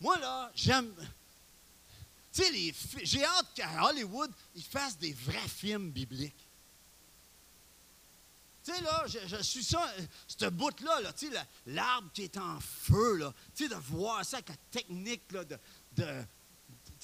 moi 0.00 0.18
là, 0.18 0.52
j'aime. 0.54 0.92
J'ai 2.32 3.24
hâte 3.24 3.54
qu'à 3.54 3.84
Hollywood, 3.84 4.30
ils 4.54 4.64
fassent 4.64 4.98
des 4.98 5.12
vrais 5.12 5.48
films 5.48 5.90
bibliques. 5.90 6.48
Tu 8.64 8.72
sais, 8.72 8.80
là, 8.80 9.04
je, 9.06 9.42
suis 9.42 9.64
ça, 9.64 9.92
ce 10.28 10.46
bout-là, 10.46 11.00
là, 11.00 11.12
l'arbre 11.66 12.10
qui 12.14 12.22
est 12.22 12.36
en 12.36 12.60
feu, 12.60 13.16
là, 13.16 13.34
tu 13.54 13.64
sais, 13.64 13.68
de 13.68 13.74
voir 13.74 14.24
ça 14.24 14.36
avec 14.36 14.50
la 14.50 14.56
technique, 14.70 15.32
là, 15.32 15.44
de, 15.44 15.58
de 15.96 16.24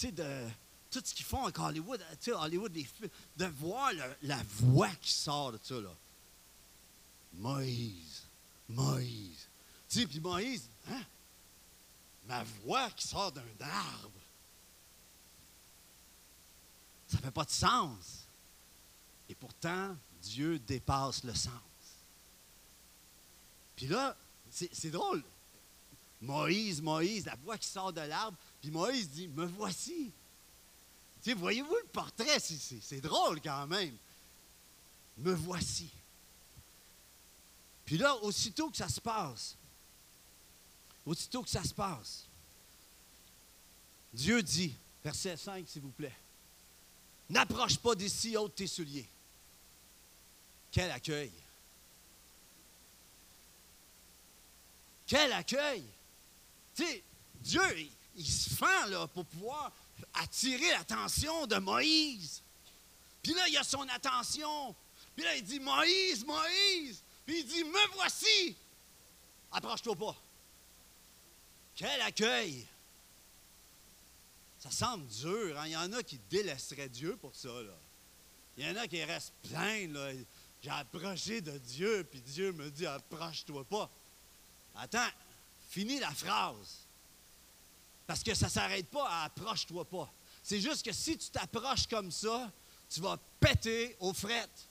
de 0.07 0.49
tout 0.91 1.03
ce 1.05 1.13
qu'ils 1.13 1.27
font 1.27 1.43
avec 1.45 1.59
Hollywood, 1.59 2.01
sais, 2.21 2.33
Hollywood, 2.33 2.73
de 2.73 3.47
voir 3.47 3.93
la 4.23 4.43
voix 4.45 4.91
qui 5.01 5.13
sort 5.13 5.53
de 5.53 5.59
ça, 5.63 5.81
là. 5.81 5.95
Moïse, 7.35 8.25
Moïse. 8.69 9.49
Tu 9.89 10.01
sais, 10.01 10.07
puis 10.07 10.21
Moïse, 10.21 10.69
hein? 10.89 11.03
Ma 12.27 12.45
voix 12.63 12.91
qui 12.91 13.07
sort 13.07 13.33
d'un 13.33 13.43
arbre. 13.61 14.18
Ça 17.09 17.17
ne 17.17 17.23
fait 17.23 17.31
pas 17.31 17.45
de 17.45 17.51
sens. 17.51 18.27
Et 19.29 19.35
pourtant, 19.35 19.97
Dieu 20.23 20.59
dépasse 20.59 21.25
le 21.25 21.35
sens. 21.35 21.53
Puis 23.77 23.87
là, 23.87 24.17
c'est 24.51 24.91
drôle. 24.91 25.23
Moïse, 26.21 26.83
Moïse, 26.83 27.27
la 27.27 27.37
voix 27.37 27.57
qui 27.57 27.69
sort 27.69 27.93
de 27.93 28.01
l'arbre, 28.01 28.37
puis 28.61 28.71
Moïse 28.71 29.09
dit, 29.09 29.29
me 29.29 29.47
voici. 29.47 30.11
Tu 31.23 31.35
voyez-vous 31.35 31.75
le 31.75 31.89
portrait, 31.93 32.41
c'est 32.41 33.01
drôle 33.01 33.41
quand 33.41 33.67
même. 33.67 33.97
Me 35.19 35.33
voici. 35.33 35.91
Puis 37.85 37.99
là, 37.99 38.17
aussitôt 38.17 38.71
que 38.71 38.77
ça 38.77 38.89
se 38.89 39.01
passe, 39.01 39.57
aussitôt 41.07 41.43
que 41.43 41.51
ça 41.51 41.63
se 41.63 41.75
passe, 41.75 42.25
Dieu 44.13 44.43
dit, 44.43 44.75
Verset 45.05 45.37
5, 45.37 45.69
s'il 45.69 45.83
vous 45.83 45.91
plaît. 45.91 46.15
N'approche 47.31 47.77
pas 47.79 47.95
d'ici, 47.95 48.37
ôte 48.37 48.55
tes 48.55 48.67
souliers. 48.67 49.09
Quel 50.71 50.91
accueil! 50.91 51.33
Quel 55.07 55.33
accueil! 55.33 55.85
Tu 56.75 56.85
sais, 56.85 57.03
Dieu, 57.41 57.91
il, 58.17 58.27
se 58.27 58.51
fend 58.51 59.07
pour 59.15 59.25
pouvoir 59.27 59.73
attirer 60.15 60.71
l'attention 60.71 61.47
de 61.47 61.57
Moïse. 61.57 62.43
Puis 63.23 63.35
là, 63.35 63.49
il 63.49 63.57
a 63.57 63.65
son 63.65 63.89
attention. 63.89 64.75
Puis 65.17 65.25
là, 65.25 65.37
il 65.37 65.43
dit 65.43 65.61
Moïse, 65.61 66.25
Moïse. 66.25 67.03
Puis 67.27 67.41
il 67.41 67.47
dit 67.47 67.65
Me 67.65 67.95
voici. 67.95 68.57
Approche-toi 69.53 69.97
pas. 69.97 70.17
Quel 71.75 72.01
accueil! 72.03 72.67
Ça 74.59 74.71
semble 74.71 75.07
dur. 75.07 75.59
Hein? 75.59 75.67
Il 75.67 75.73
y 75.73 75.77
en 75.77 75.93
a 75.93 76.03
qui 76.03 76.19
délaisseraient 76.31 76.89
Dieu 76.89 77.17
pour 77.17 77.35
ça. 77.35 77.49
Il 78.57 78.67
y 78.67 78.71
en 78.71 78.77
a 78.77 78.89
qui 78.89 79.03
restent 79.05 79.35
pleins. 79.49 79.89
J'ai 80.61 80.71
approché 80.71 81.41
de 81.41 81.57
Dieu, 81.59 82.05
puis 82.11 82.21
Dieu 82.21 82.53
me 82.53 82.71
dit 82.71 82.87
Approche-toi 82.87 83.65
pas. 83.65 83.91
Attends, 84.75 85.09
finis 85.69 86.01
la 86.01 86.11
phrase. 86.11 86.87
Parce 88.07 88.23
que 88.23 88.35
ça 88.35 88.47
ne 88.47 88.51
s'arrête 88.51 88.89
pas 88.89 89.09
à 89.09 89.25
approche-toi 89.25 89.85
pas. 89.85 90.11
C'est 90.43 90.61
juste 90.61 90.85
que 90.85 90.93
si 90.93 91.17
tu 91.19 91.31
t'approches 91.31 91.87
comme 91.87 92.11
ça, 92.11 92.51
tu 92.89 93.01
vas 93.01 93.19
péter 93.39 93.97
aux 94.01 94.13
frettes. 94.15 94.69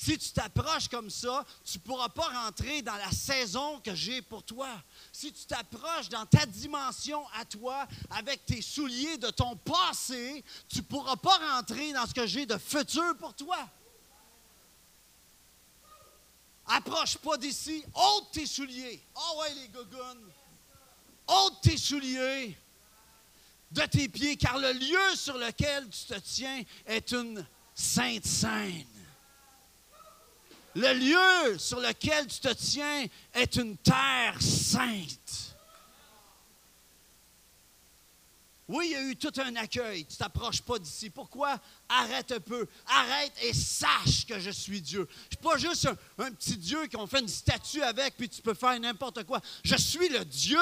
Si 0.00 0.16
tu 0.16 0.30
t'approches 0.30 0.86
comme 0.86 1.10
ça, 1.10 1.44
tu 1.64 1.78
ne 1.78 1.82
pourras 1.82 2.08
pas 2.08 2.28
rentrer 2.28 2.82
dans 2.82 2.94
la 2.94 3.10
saison 3.10 3.80
que 3.80 3.96
j'ai 3.96 4.22
pour 4.22 4.44
toi. 4.44 4.80
Si 5.10 5.32
tu 5.32 5.44
t'approches 5.44 6.08
dans 6.08 6.24
ta 6.24 6.46
dimension 6.46 7.26
à 7.34 7.44
toi, 7.44 7.84
avec 8.10 8.46
tes 8.46 8.62
souliers 8.62 9.18
de 9.18 9.28
ton 9.30 9.56
passé, 9.56 10.44
tu 10.68 10.78
ne 10.78 10.82
pourras 10.84 11.16
pas 11.16 11.36
rentrer 11.56 11.92
dans 11.92 12.06
ce 12.06 12.14
que 12.14 12.28
j'ai 12.28 12.46
de 12.46 12.56
futur 12.58 13.16
pour 13.18 13.34
toi. 13.34 13.58
Approche 16.68 17.16
pas 17.16 17.36
d'ici, 17.36 17.82
ôte 17.92 18.30
tes 18.30 18.46
souliers. 18.46 19.02
Oh 19.16 19.40
ouais, 19.40 19.52
les 19.54 19.66
gogoons. 19.66 20.30
Ôte 21.26 21.60
tes 21.60 21.76
souliers 21.76 22.56
de 23.72 23.82
tes 23.86 24.08
pieds, 24.08 24.36
car 24.36 24.58
le 24.58 24.70
lieu 24.74 25.16
sur 25.16 25.36
lequel 25.36 25.88
tu 25.90 26.04
te 26.04 26.20
tiens 26.20 26.62
est 26.86 27.10
une 27.10 27.44
sainte 27.74 28.24
scène. 28.24 28.97
Le 30.80 30.94
lieu 30.94 31.58
sur 31.58 31.80
lequel 31.80 32.28
tu 32.28 32.38
te 32.38 32.52
tiens 32.52 33.04
est 33.34 33.56
une 33.56 33.76
terre 33.78 34.36
sainte. 34.38 35.47
Oui, 38.68 38.88
il 38.90 38.92
y 38.92 38.96
a 38.96 39.02
eu 39.02 39.16
tout 39.16 39.32
un 39.40 39.56
accueil. 39.56 40.04
Tu 40.04 40.18
t'approches 40.18 40.60
pas 40.60 40.78
d'ici. 40.78 41.08
Pourquoi? 41.08 41.58
Arrête 41.88 42.30
un 42.32 42.40
peu. 42.40 42.66
Arrête 42.86 43.32
et 43.42 43.54
sache 43.54 44.26
que 44.26 44.38
je 44.38 44.50
suis 44.50 44.82
Dieu. 44.82 45.08
Je 45.30 45.36
suis 45.36 45.42
pas 45.42 45.56
juste 45.56 45.88
un, 46.18 46.30
petit 46.32 46.58
Dieu 46.58 46.86
qu'on 46.92 47.06
fait 47.06 47.20
une 47.20 47.28
statue 47.28 47.82
avec, 47.82 48.18
puis 48.18 48.28
tu 48.28 48.42
peux 48.42 48.52
faire 48.52 48.78
n'importe 48.78 49.24
quoi. 49.24 49.40
Je 49.64 49.74
suis 49.74 50.10
le 50.10 50.22
Dieu 50.22 50.58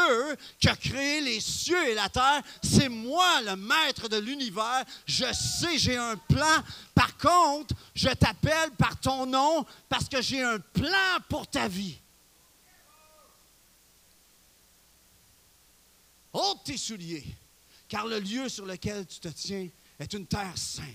qui 0.60 0.68
a 0.68 0.76
créé 0.76 1.20
les 1.20 1.40
cieux 1.40 1.88
et 1.88 1.94
la 1.94 2.08
terre. 2.08 2.42
C'est 2.62 2.88
moi 2.88 3.42
le 3.42 3.56
maître 3.56 4.08
de 4.08 4.18
l'univers. 4.18 4.84
Je 5.04 5.26
sais, 5.32 5.76
j'ai 5.76 5.96
un 5.96 6.16
plan. 6.16 6.62
Par 6.94 7.16
contre, 7.18 7.74
je 7.92 8.08
t'appelle 8.10 8.70
par 8.78 9.00
ton 9.00 9.26
nom 9.26 9.66
parce 9.88 10.08
que 10.08 10.22
j'ai 10.22 10.44
un 10.44 10.60
plan 10.60 11.18
pour 11.28 11.48
ta 11.48 11.66
vie. 11.66 11.98
Ôte 16.32 16.62
tes 16.64 16.76
souliers 16.76 17.24
car 17.88 18.06
le 18.06 18.18
lieu 18.18 18.48
sur 18.48 18.66
lequel 18.66 19.06
tu 19.06 19.20
te 19.20 19.28
tiens 19.28 19.68
est 19.98 20.12
une 20.12 20.26
terre 20.26 20.56
sainte. 20.56 20.86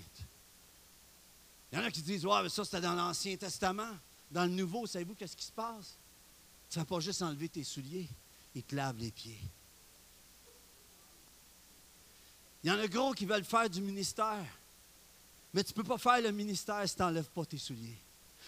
Il 1.71 1.77
y 1.77 1.81
en 1.81 1.85
a 1.85 1.91
qui 1.91 2.01
disent, 2.01 2.25
ouais, 2.25 2.43
mais 2.43 2.49
ça 2.49 2.65
c'était 2.65 2.81
dans 2.81 2.93
l'Ancien 2.93 3.35
Testament. 3.37 3.97
Dans 4.29 4.43
le 4.43 4.51
Nouveau, 4.51 4.87
savez-vous 4.87 5.15
qu'est-ce 5.15 5.35
qui 5.35 5.45
se 5.45 5.51
passe? 5.51 5.97
Tu 6.69 6.79
ne 6.79 6.83
vas 6.83 6.87
pas 6.87 6.99
juste 6.99 7.21
enlever 7.21 7.49
tes 7.49 7.63
souliers, 7.63 8.07
il 8.55 8.63
te 8.63 8.75
lave 8.75 8.97
les 8.97 9.11
pieds. 9.11 9.39
Il 12.63 12.69
y 12.69 12.71
en 12.71 12.79
a 12.79 12.87
gros 12.87 13.13
qui 13.13 13.25
veulent 13.25 13.43
faire 13.43 13.69
du 13.69 13.81
ministère. 13.81 14.45
Mais 15.53 15.63
tu 15.63 15.71
ne 15.71 15.75
peux 15.75 15.83
pas 15.83 15.97
faire 15.97 16.21
le 16.21 16.31
ministère 16.31 16.87
si 16.87 16.95
tu 16.95 17.01
n'enlèves 17.01 17.29
pas 17.29 17.45
tes 17.45 17.57
souliers. 17.57 17.97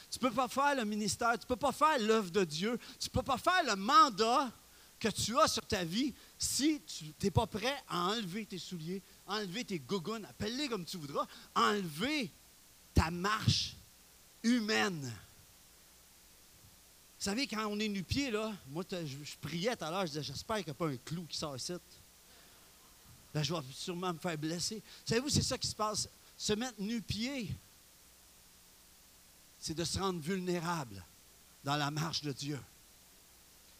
Tu 0.09 0.19
ne 0.21 0.29
peux 0.29 0.35
pas 0.35 0.47
faire 0.47 0.75
le 0.75 0.85
ministère, 0.85 1.33
tu 1.33 1.39
ne 1.39 1.47
peux 1.47 1.55
pas 1.55 1.71
faire 1.71 1.99
l'œuvre 1.99 2.29
de 2.29 2.43
Dieu, 2.43 2.79
tu 2.99 3.09
ne 3.09 3.11
peux 3.11 3.23
pas 3.23 3.37
faire 3.37 3.63
le 3.65 3.75
mandat 3.75 4.51
que 4.99 5.09
tu 5.09 5.37
as 5.39 5.47
sur 5.47 5.65
ta 5.65 5.83
vie 5.83 6.13
si 6.43 6.81
tu 6.81 7.05
n'es 7.23 7.31
pas 7.31 7.47
prêt 7.47 7.81
à 7.87 8.09
enlever 8.09 8.45
tes 8.45 8.57
souliers, 8.57 9.01
enlever 9.25 9.63
tes 9.63 9.79
gougounes, 9.79 10.25
appelle-les 10.25 10.67
comme 10.67 10.83
tu 10.83 10.97
voudras, 10.97 11.25
enlever 11.55 12.29
ta 12.93 13.09
marche 13.09 13.75
humaine. 14.43 15.01
Vous 17.17 17.23
savez, 17.23 17.47
quand 17.47 17.65
on 17.67 17.79
est 17.79 17.87
nu-pied, 17.87 18.29
là, 18.29 18.53
moi, 18.67 18.83
je, 18.91 19.37
priais 19.39 19.75
tout 19.77 19.85
à 19.85 19.89
l'heure, 19.89 20.01
je 20.01 20.07
disais, 20.07 20.23
j'espère 20.23 20.57
qu'il 20.57 20.65
n'y 20.65 20.71
a 20.71 20.73
pas 20.73 20.89
un 20.89 20.97
clou 20.97 21.25
qui 21.25 21.37
sort 21.37 21.55
ici. 21.55 21.73
Ben, 23.33 23.41
je 23.41 23.53
vais 23.53 23.61
sûrement 23.71 24.11
me 24.11 24.19
faire 24.19 24.37
blesser. 24.37 24.83
Savez-vous, 25.05 25.29
c'est 25.29 25.41
ça 25.41 25.57
qui 25.57 25.67
se 25.67 25.75
passe? 25.75 26.09
Se 26.37 26.51
mettre 26.51 26.79
nu-pied, 26.81 27.49
c'est 29.59 29.73
de 29.73 29.85
se 29.85 29.97
rendre 29.97 30.19
vulnérable 30.19 31.03
dans 31.63 31.77
la 31.77 31.89
marche 31.89 32.21
de 32.21 32.33
Dieu. 32.33 32.59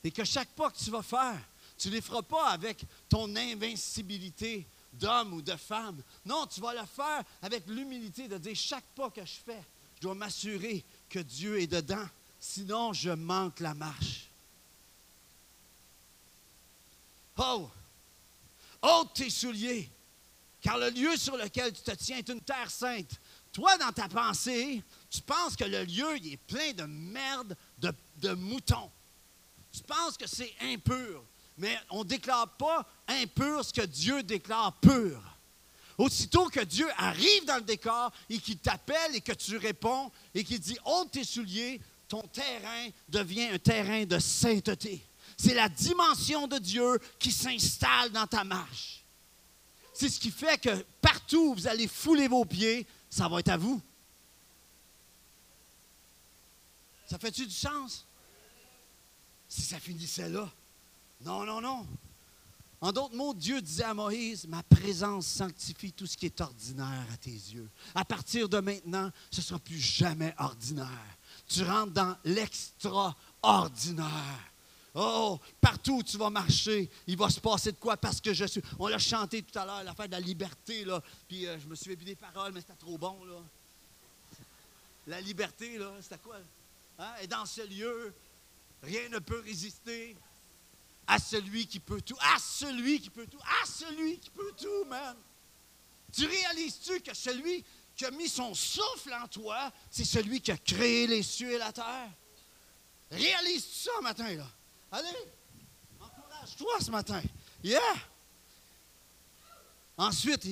Et 0.01 0.11
que 0.11 0.23
chaque 0.23 0.49
pas 0.49 0.71
que 0.71 0.77
tu 0.77 0.89
vas 0.89 1.03
faire, 1.03 1.39
tu 1.83 1.89
ne 1.89 1.95
les 1.95 2.01
feras 2.01 2.21
pas 2.21 2.51
avec 2.51 2.85
ton 3.09 3.35
invincibilité 3.35 4.65
d'homme 4.93 5.33
ou 5.33 5.41
de 5.41 5.53
femme. 5.57 6.01
Non, 6.25 6.47
tu 6.47 6.61
vas 6.61 6.73
le 6.73 6.87
faire 6.87 7.21
avec 7.41 7.67
l'humilité 7.67 8.29
de 8.29 8.37
dire 8.37 8.55
chaque 8.55 8.85
pas 8.95 9.09
que 9.09 9.25
je 9.25 9.33
fais, 9.45 9.61
je 9.97 10.01
dois 10.03 10.15
m'assurer 10.15 10.85
que 11.09 11.19
Dieu 11.19 11.59
est 11.59 11.67
dedans. 11.67 12.07
Sinon, 12.39 12.93
je 12.93 13.09
manque 13.09 13.59
la 13.59 13.73
marche. 13.73 14.29
Oh! 17.35 17.69
Ôte 18.81 19.13
tes 19.15 19.29
souliers, 19.29 19.91
car 20.61 20.77
le 20.77 20.89
lieu 20.89 21.17
sur 21.17 21.35
lequel 21.35 21.73
tu 21.73 21.81
te 21.81 21.91
tiens 21.91 22.19
est 22.19 22.29
une 22.29 22.41
terre 22.41 22.71
sainte. 22.71 23.19
Toi, 23.51 23.77
dans 23.77 23.91
ta 23.91 24.07
pensée, 24.07 24.81
tu 25.09 25.19
penses 25.19 25.57
que 25.57 25.65
le 25.65 25.83
lieu 25.83 26.15
est 26.15 26.37
plein 26.47 26.71
de 26.71 26.83
merde, 26.83 27.57
de, 27.77 27.93
de 28.19 28.31
moutons. 28.35 28.89
Tu 29.73 29.81
penses 29.81 30.15
que 30.15 30.27
c'est 30.27 30.53
impur, 30.61 31.25
mais 31.57 31.77
on 31.89 31.99
ne 31.99 32.09
déclare 32.09 32.49
pas 32.57 32.85
impur 33.07 33.63
ce 33.63 33.73
que 33.73 33.85
Dieu 33.85 34.23
déclare 34.23 34.73
pur. 34.79 35.21
Aussitôt 35.97 36.47
que 36.49 36.61
Dieu 36.61 36.87
arrive 36.97 37.45
dans 37.45 37.57
le 37.57 37.63
décor 37.63 38.11
et 38.29 38.39
qu'il 38.39 38.57
t'appelle 38.57 39.15
et 39.15 39.21
que 39.21 39.33
tu 39.33 39.57
réponds 39.57 40.11
et 40.33 40.43
qu'il 40.43 40.59
dit 40.59 40.77
ôte 40.85 41.11
tes 41.11 41.23
souliers, 41.23 41.79
ton 42.07 42.21
terrain 42.21 42.89
devient 43.07 43.49
un 43.49 43.59
terrain 43.59 44.05
de 44.05 44.17
sainteté. 44.17 45.05
C'est 45.37 45.53
la 45.53 45.69
dimension 45.69 46.47
de 46.47 46.57
Dieu 46.57 46.99
qui 47.19 47.31
s'installe 47.31 48.11
dans 48.11 48.27
ta 48.27 48.43
marche. 48.43 49.03
C'est 49.93 50.09
ce 50.09 50.19
qui 50.19 50.31
fait 50.31 50.59
que 50.59 50.83
partout 51.01 51.49
où 51.49 51.53
vous 51.53 51.67
allez 51.67 51.87
fouler 51.87 52.27
vos 52.27 52.45
pieds, 52.45 52.87
ça 53.09 53.27
va 53.27 53.39
être 53.39 53.49
à 53.49 53.57
vous. 53.57 53.79
Ça 57.05 57.19
fait-tu 57.19 57.45
du 57.45 57.53
sens? 57.53 58.07
si 59.53 59.61
ça 59.61 59.79
finissait 59.79 60.29
là. 60.29 60.51
Non, 61.23 61.45
non, 61.45 61.61
non. 61.61 61.87
En 62.81 62.91
d'autres 62.91 63.15
mots, 63.15 63.33
Dieu 63.33 63.61
disait 63.61 63.85
à 63.85 63.93
Moïse, 63.93 64.45
ma 64.45 64.61
présence 64.61 65.25
sanctifie 65.25 65.93
tout 65.93 66.05
ce 66.05 66.17
qui 66.17 66.25
est 66.25 66.41
ordinaire 66.41 67.05
à 67.13 67.17
tes 67.17 67.31
yeux. 67.31 67.69
À 67.95 68.03
partir 68.03 68.49
de 68.49 68.59
maintenant, 68.59 69.09
ce 69.31 69.39
ne 69.39 69.45
sera 69.45 69.59
plus 69.59 69.79
jamais 69.79 70.35
ordinaire. 70.37 70.89
Tu 71.47 71.63
rentres 71.63 71.93
dans 71.93 72.17
l'extraordinaire. 72.25 74.49
Oh, 74.95 75.39
partout 75.61 75.99
où 75.99 76.03
tu 76.03 76.17
vas 76.17 76.29
marcher, 76.29 76.89
il 77.07 77.17
va 77.17 77.29
se 77.29 77.39
passer 77.39 77.71
de 77.71 77.77
quoi 77.77 77.95
parce 77.95 78.19
que 78.19 78.33
je 78.33 78.45
suis. 78.45 78.61
On 78.77 78.87
l'a 78.87 78.99
chanté 78.99 79.41
tout 79.41 79.57
à 79.57 79.65
l'heure, 79.65 79.83
l'affaire 79.83 80.07
de 80.07 80.11
la 80.11 80.19
liberté, 80.19 80.83
là. 80.83 81.01
Puis 81.27 81.47
euh, 81.47 81.57
je 81.59 81.67
me 81.67 81.75
suis 81.75 81.95
plus 81.95 82.05
des 82.05 82.15
paroles, 82.15 82.51
mais 82.53 82.59
c'était 82.59 82.73
trop 82.73 82.97
bon, 82.97 83.23
là. 83.23 83.39
La 85.07 85.21
liberté, 85.21 85.77
là, 85.77 85.91
c'était 86.01 86.17
quoi? 86.17 86.35
Hein? 86.99 87.11
Et 87.21 87.27
dans 87.27 87.45
ce 87.45 87.61
lieu, 87.61 88.13
Rien 88.83 89.07
ne 89.09 89.19
peut 89.19 89.39
résister 89.39 90.15
à 91.07 91.19
celui 91.19 91.67
qui 91.67 91.79
peut 91.79 92.01
tout. 92.01 92.17
À 92.19 92.39
celui 92.39 92.99
qui 92.99 93.09
peut 93.09 93.27
tout. 93.27 93.39
À 93.39 93.65
celui 93.65 94.19
qui 94.19 94.29
peut 94.29 94.53
tout, 94.57 94.85
man. 94.87 95.15
Tu 96.11 96.25
réalises-tu 96.25 97.01
que 97.01 97.13
celui 97.13 97.63
qui 97.95 98.05
a 98.05 98.11
mis 98.11 98.29
son 98.29 98.53
souffle 98.53 99.13
en 99.13 99.27
toi, 99.27 99.71
c'est 99.89 100.05
celui 100.05 100.41
qui 100.41 100.51
a 100.51 100.57
créé 100.57 101.07
les 101.07 101.23
cieux 101.23 101.51
et 101.51 101.57
la 101.57 101.71
terre? 101.71 102.09
Réalises-tu 103.11 103.89
ça 103.89 104.01
matin, 104.01 104.33
là? 104.35 104.47
Allez, 104.91 105.09
encourage-toi 105.99 106.73
ce 106.81 106.91
matin. 106.91 107.21
Yeah! 107.63 107.79
Ensuite, 109.97 110.47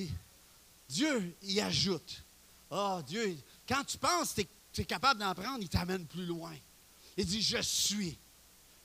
Dieu 0.88 1.36
y 1.42 1.60
ajoute. 1.60 2.22
Oh, 2.70 3.00
Dieu, 3.06 3.36
quand 3.68 3.84
tu 3.84 3.98
penses 3.98 4.34
que 4.34 4.42
tu 4.72 4.82
es 4.82 4.84
capable 4.84 5.20
d'en 5.20 5.34
prendre, 5.34 5.58
il 5.60 5.68
t'amène 5.68 6.06
plus 6.06 6.26
loin. 6.26 6.54
Il 7.16 7.26
dit, 7.26 7.42
je 7.42 7.60
suis 7.60 8.16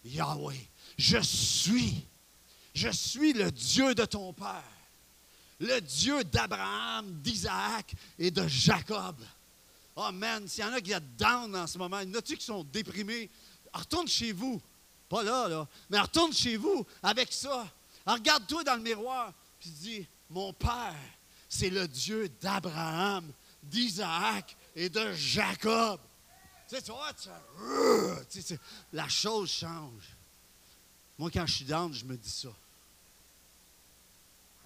Yahweh. 0.03 0.67
Je 0.97 1.19
suis. 1.19 2.05
Je 2.73 2.89
suis 2.89 3.33
le 3.33 3.51
Dieu 3.51 3.95
de 3.95 4.05
ton 4.05 4.33
Père. 4.33 4.63
le 5.59 5.79
Dieu 5.79 6.23
d'Abraham, 6.23 7.19
d'Isaac 7.21 7.93
et 8.19 8.29
de 8.29 8.47
Jacob. 8.47 9.15
Oh 9.95 10.11
man, 10.11 10.47
s'il 10.47 10.63
y 10.63 10.67
en 10.67 10.73
a 10.73 10.81
qui 10.81 10.91
sont 10.91 10.99
down 11.17 11.55
en 11.55 11.65
ce 11.65 11.77
moment, 11.77 11.99
il 11.99 12.09
y 12.09 12.15
en 12.15 12.19
a 12.19 12.21
qui 12.21 12.39
sont 12.39 12.63
déprimés, 12.63 13.29
retourne 13.73 14.07
chez 14.07 14.31
vous. 14.31 14.61
Pas 15.09 15.23
là, 15.23 15.47
là, 15.47 15.67
mais 15.89 15.99
retourne 15.99 16.33
chez 16.33 16.57
vous 16.57 16.85
avec 17.01 17.31
ça. 17.33 17.67
Regarde-toi 18.05 18.63
dans 18.63 18.75
le 18.75 18.81
miroir, 18.81 19.33
puis 19.59 19.69
dis, 19.71 20.07
mon 20.29 20.53
Père, 20.53 20.95
c'est 21.49 21.69
le 21.69 21.87
Dieu 21.87 22.29
d'Abraham, 22.41 23.31
d'Isaac 23.63 24.55
et 24.75 24.89
de 24.89 25.13
Jacob. 25.13 25.99
Tu 26.69 26.75
sais, 26.75 26.81
tu 26.81 26.91
vois, 26.91 27.11
la 28.91 29.07
chose 29.07 29.49
change. 29.49 30.16
Moi, 31.17 31.31
quand 31.31 31.45
je 31.45 31.53
suis 31.53 31.65
down, 31.65 31.91
je 31.93 32.05
me 32.05 32.15
dis 32.15 32.29
ça. 32.29 32.49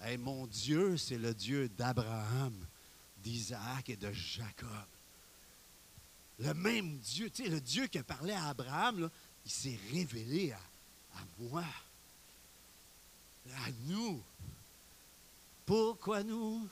Hey, 0.02 0.18
mon 0.18 0.46
Dieu, 0.46 0.96
c'est 0.96 1.16
le 1.16 1.32
Dieu 1.32 1.68
d'Abraham, 1.68 2.54
d'Isaac 3.22 3.88
et 3.88 3.96
de 3.96 4.12
Jacob. 4.12 4.68
Le 6.40 6.52
même 6.54 6.98
Dieu, 6.98 7.30
tu 7.30 7.44
sais, 7.44 7.48
le 7.48 7.60
Dieu 7.60 7.86
qui 7.86 7.98
a 7.98 8.02
parlé 8.02 8.32
à 8.32 8.48
Abraham, 8.48 9.08
il 9.44 9.50
s'est 9.50 9.78
révélé 9.92 10.52
à, 10.52 10.56
à 10.56 11.20
moi, 11.38 11.64
à 13.64 13.70
nous. 13.86 14.20
Pourquoi 15.64 16.22
nous 16.22 16.68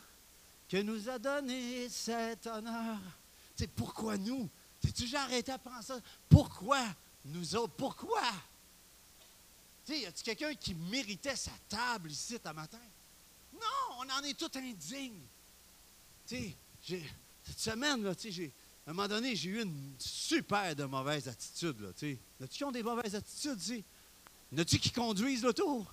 que 0.69 0.83
nous 0.83 1.09
a 1.09 1.19
donné 1.19 1.89
cet 1.89 2.47
honneur? 2.47 2.99
Tu 3.57 3.65
sais, 3.65 3.67
pourquoi 3.69 4.17
nous? 4.19 4.49
T'es-tu 4.81 5.03
déjà 5.03 5.23
arrêté 5.23 5.53
à 5.53 5.59
penser 5.59 5.95
Pourquoi 6.29 6.81
nous 7.25 7.55
autres? 7.55 7.75
Pourquoi? 7.77 8.23
Tu 9.91 9.97
y 9.97 10.07
a-tu 10.07 10.23
quelqu'un 10.23 10.55
qui 10.55 10.73
méritait 10.73 11.35
sa 11.35 11.51
table 11.69 12.13
ici 12.13 12.39
ce 12.45 12.53
matin? 12.53 12.79
Non, 13.53 13.97
on 13.99 14.09
en 14.09 14.23
est 14.23 14.39
tout 14.39 14.51
indignes. 14.55 15.19
Tu 16.29 16.55
sais, 16.81 17.03
cette 17.43 17.59
semaine, 17.59 18.15
tu 18.15 18.53
à 18.87 18.91
un 18.91 18.93
moment 18.93 19.09
donné, 19.09 19.35
j'ai 19.35 19.51
eu 19.51 19.63
une 19.63 19.95
super 19.99 20.77
de 20.77 20.85
mauvaise 20.85 21.27
attitude. 21.27 21.81
Là, 21.81 21.89
tu 21.93 21.99
sais. 21.99 22.19
Y 22.41 22.45
a-tu 22.45 22.57
qui 22.57 22.65
ont 22.65 22.71
des 22.71 22.85
mauvaises 22.85 23.17
attitudes? 23.17 23.85
Y 24.53 24.61
a-tu 24.61 24.79
qui 24.79 24.93
conduisent 24.93 25.43
l'auto? 25.43 25.85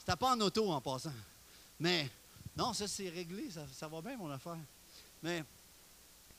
C'était 0.00 0.16
pas 0.16 0.34
en 0.34 0.40
auto 0.40 0.68
en 0.68 0.80
passant. 0.80 1.12
Mais, 1.78 2.10
non, 2.56 2.72
ça 2.72 2.88
c'est 2.88 3.10
réglé, 3.10 3.48
ça, 3.50 3.64
ça 3.72 3.86
va 3.86 4.02
bien 4.02 4.16
mon 4.16 4.30
affaire. 4.30 4.58
Mais, 5.22 5.44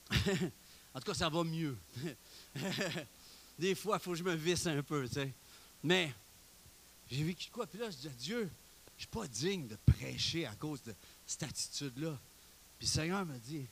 en 0.93 0.99
tout 0.99 1.05
cas, 1.05 1.13
ça 1.13 1.29
va 1.29 1.41
mieux. 1.45 1.77
Des 3.57 3.75
fois, 3.75 3.97
il 3.97 4.03
faut 4.03 4.11
que 4.11 4.17
je 4.17 4.23
me 4.23 4.35
visse 4.35 4.67
un 4.67 4.83
peu, 4.83 5.07
tu. 5.07 5.33
Mais, 5.83 6.13
j'ai 7.09 7.23
vécu 7.23 7.49
quoi? 7.49 7.65
Puis 7.67 7.79
là, 7.79 7.89
je 7.89 7.97
dis 7.97 8.09
Dieu, 8.17 8.39
je 8.41 8.43
ne 8.43 8.99
suis 8.99 9.07
pas 9.07 9.27
digne 9.27 9.67
de 9.67 9.77
prêcher 9.85 10.45
à 10.45 10.55
cause 10.55 10.81
de 10.83 10.93
cette 11.25 11.43
attitude-là. 11.43 12.19
Puis 12.77 12.87
le 12.87 12.91
Seigneur 12.91 13.25
m'a 13.25 13.39
dit, 13.39 13.65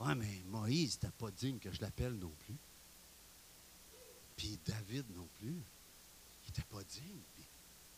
ouais, 0.00 0.14
mais 0.14 0.42
Moïse 0.46 0.94
n'était 0.94 1.16
pas 1.18 1.30
digne 1.30 1.58
que 1.58 1.72
je 1.72 1.80
l'appelle 1.80 2.14
non 2.14 2.32
plus. 2.46 2.56
Puis 4.36 4.58
David 4.64 5.06
non 5.14 5.28
plus. 5.38 5.60
Il 6.44 6.48
n'était 6.48 6.68
pas 6.70 6.82
digne. 6.84 7.20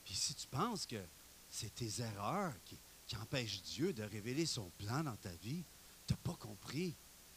Puis, 0.05 0.15
si 0.15 0.35
tu 0.35 0.47
penses 0.47 0.87
que 0.87 1.03
c'est 1.49 1.75
tes 1.75 2.03
erreurs 2.03 2.53
qui, 2.65 2.77
empêchent 3.21 3.63
Dieu 3.63 3.93
de 3.93 4.03
révéler 4.03 4.45
son 4.45 4.69
plan 4.71 5.05
dans 5.05 5.15
ta 5.17 5.31
vie, 5.37 5.63
tu 6.05 6.13
n'as 6.13 6.19
pas 6.19 6.35
compris 6.35 6.93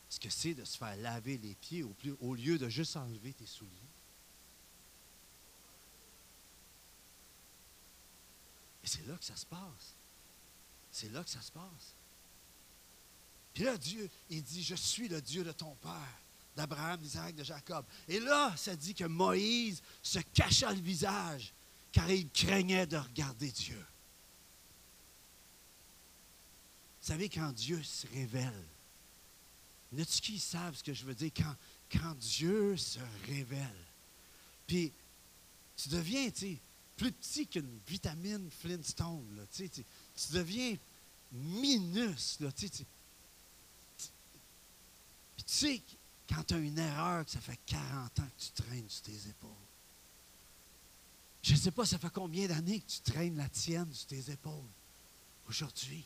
ce 0.09 0.19
que 0.19 0.29
c'est 0.29 0.55
de 0.55 0.65
se 0.65 0.75
faire 0.75 0.95
laver 0.97 1.37
les 1.37 1.53
pieds 1.53 1.83
au 1.83 2.33
lieu 2.33 2.57
de 2.57 2.67
juste 2.67 2.97
enlever 2.97 3.31
tes 3.33 3.45
souliers. 3.45 3.86
Et 8.83 8.87
c'est 8.87 9.05
là 9.07 9.15
que 9.15 9.25
ça 9.25 9.35
se 9.35 9.45
passe. 9.45 9.95
C'est 10.91 11.11
là 11.11 11.23
que 11.23 11.29
ça 11.29 11.41
se 11.41 11.51
passe. 11.51 11.95
Puis 13.53 13.63
là, 13.63 13.77
Dieu, 13.77 14.09
il 14.29 14.43
dit, 14.43 14.63
je 14.63 14.75
suis 14.75 15.07
le 15.07 15.21
Dieu 15.21 15.43
de 15.43 15.51
ton 15.51 15.73
père, 15.75 16.21
d'Abraham, 16.55 16.99
d'Isaac, 16.99 17.35
de 17.35 17.43
Jacob. 17.43 17.85
Et 18.07 18.19
là, 18.19 18.55
ça 18.55 18.75
dit 18.75 18.93
que 18.93 19.05
Moïse 19.05 19.81
se 20.03 20.19
cacha 20.19 20.71
le 20.71 20.81
visage, 20.81 21.53
car 21.91 22.09
il 22.09 22.29
craignait 22.29 22.85
de 22.85 22.97
regarder 22.97 23.51
Dieu. 23.51 23.83
Vous 27.01 27.07
savez, 27.07 27.29
quand 27.29 27.51
Dieu 27.51 27.81
se 27.83 28.05
révèle, 28.07 28.65
a-tu 29.97 30.21
qui 30.21 30.39
savent 30.39 30.75
ce 30.75 30.83
que 30.83 30.93
je 30.93 31.05
veux 31.05 31.15
dire? 31.15 31.31
Quand, 31.35 31.55
quand 31.91 32.15
Dieu 32.15 32.75
se 32.75 32.99
révèle, 33.25 33.85
puis 34.67 34.91
tu 35.77 35.89
deviens, 35.89 36.29
tu 36.29 36.39
sais, 36.39 36.59
plus 36.97 37.11
petit 37.11 37.47
qu'une 37.47 37.79
vitamine 37.87 38.49
Flintstone, 38.49 39.47
tu, 39.55 39.69
tu, 39.69 39.83
deviens 40.31 40.75
minus, 41.31 42.39
là, 42.39 42.51
tu 42.51 42.67
sais. 42.67 42.85
Puis 45.35 45.43
tu 45.45 45.53
sais, 45.53 45.81
quand 46.27 46.43
tu 46.43 46.55
as 46.55 46.57
une 46.57 46.79
erreur, 46.79 47.23
ça 47.27 47.39
fait 47.39 47.59
40 47.67 48.19
ans 48.19 48.23
que 48.23 48.43
tu 48.43 48.63
traînes 48.63 48.89
sur 48.89 49.03
tes 49.03 49.29
épaules. 49.29 49.51
Je 51.43 51.53
ne 51.53 51.57
sais 51.57 51.71
pas, 51.71 51.85
ça 51.85 51.99
fait 51.99 52.09
combien 52.09 52.47
d'années 52.47 52.79
que 52.79 52.91
tu 52.91 52.99
traînes 53.01 53.37
la 53.37 53.47
tienne 53.47 53.93
sur 53.93 54.07
tes 54.07 54.31
épaules 54.31 54.69
aujourd'hui. 55.47 56.03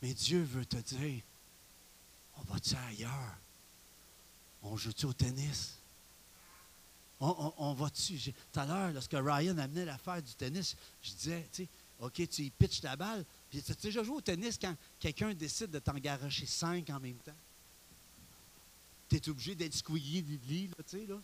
Mais 0.00 0.14
Dieu 0.14 0.42
veut 0.42 0.64
te 0.64 0.76
dire, 0.76 1.22
on 2.36 2.42
va-tu 2.52 2.74
ailleurs? 2.76 3.36
On 4.62 4.76
joue-tu 4.76 5.06
au 5.06 5.12
tennis? 5.12 5.78
On, 7.18 7.72
va-tu? 7.72 8.18
Tout 8.52 8.60
à 8.60 8.66
l'heure, 8.66 8.92
lorsque 8.92 9.14
Ryan 9.14 9.56
amenait 9.56 9.86
l'affaire 9.86 10.22
du 10.22 10.34
tennis, 10.34 10.76
je 11.02 11.12
disais, 11.12 11.48
tu 11.50 11.62
sais, 11.62 11.68
OK, 12.00 12.28
tu 12.28 12.42
y 12.42 12.50
pitches 12.50 12.82
ta 12.82 12.94
balle. 12.94 13.24
Puis 13.48 13.62
tu 13.62 13.72
as 13.72 13.74
déjà 13.74 14.02
joué 14.02 14.16
au 14.16 14.20
tennis 14.20 14.58
quand 14.60 14.76
quelqu'un 15.00 15.32
décide 15.32 15.70
de 15.70 15.78
t'en 15.78 15.94
garocher 15.94 16.44
cinq 16.44 16.90
en 16.90 17.00
même 17.00 17.16
temps? 17.16 17.36
Tu 19.08 19.16
es 19.16 19.28
obligé 19.28 19.54
d'être 19.54 19.74
squeaky 19.74 20.68
là, 20.68 20.84
tu 20.86 20.98
sais, 20.98 21.06
là. 21.06 21.20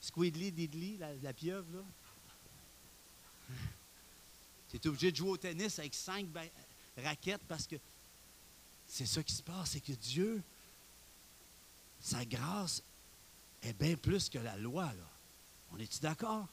Squidly 0.00 0.50
diddly, 0.50 0.96
la, 0.98 1.14
la 1.16 1.32
pieuvre, 1.32 1.66
là. 1.72 1.82
Tu 4.70 4.76
es 4.76 4.86
obligé 4.88 5.12
de 5.12 5.16
jouer 5.16 5.30
au 5.30 5.36
tennis 5.36 5.78
avec 5.78 5.94
cinq 5.94 6.26
raquettes 6.96 7.42
parce 7.46 7.66
que 7.66 7.76
c'est 8.88 9.06
ça 9.06 9.22
qui 9.22 9.34
se 9.34 9.42
passe, 9.42 9.70
c'est 9.70 9.80
que 9.80 9.92
Dieu, 9.92 10.42
sa 12.00 12.24
grâce 12.24 12.82
est 13.62 13.72
bien 13.72 13.96
plus 13.96 14.28
que 14.28 14.38
la 14.38 14.56
loi. 14.56 14.84
Là. 14.84 15.10
On 15.72 15.78
est-tu 15.78 16.00
d'accord? 16.00 16.46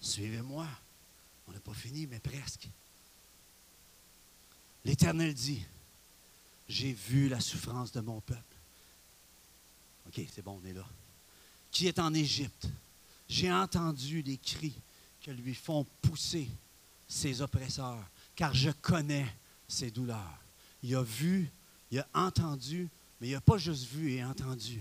Suivez-moi. 0.00 0.66
On 1.46 1.52
n'a 1.52 1.60
pas 1.60 1.74
fini, 1.74 2.06
mais 2.06 2.20
presque. 2.20 2.68
L'Éternel 4.84 5.34
dit, 5.34 5.64
j'ai 6.68 6.92
vu 6.92 7.28
la 7.28 7.40
souffrance 7.40 7.92
de 7.92 8.00
mon 8.00 8.20
peuple. 8.20 8.42
OK, 10.06 10.20
c'est 10.34 10.42
bon, 10.42 10.60
on 10.62 10.66
est 10.66 10.72
là. 10.72 10.86
Qui 11.70 11.86
est 11.86 11.98
en 11.98 12.12
Égypte? 12.14 12.68
J'ai 13.28 13.52
entendu 13.52 14.22
les 14.22 14.38
cris 14.38 14.74
que 15.22 15.30
lui 15.30 15.54
font 15.54 15.86
pousser 16.00 16.48
ses 17.06 17.42
oppresseurs, 17.42 18.02
car 18.36 18.54
je 18.54 18.70
connais 18.70 19.26
ses 19.66 19.90
douleurs. 19.90 20.38
Il 20.82 20.94
a 20.94 21.02
vu, 21.02 21.50
il 21.90 21.98
a 21.98 22.08
entendu, 22.14 22.88
mais 23.20 23.28
il 23.28 23.32
n'a 23.32 23.40
pas 23.40 23.58
juste 23.58 23.86
vu 23.86 24.12
et 24.12 24.24
entendu. 24.24 24.80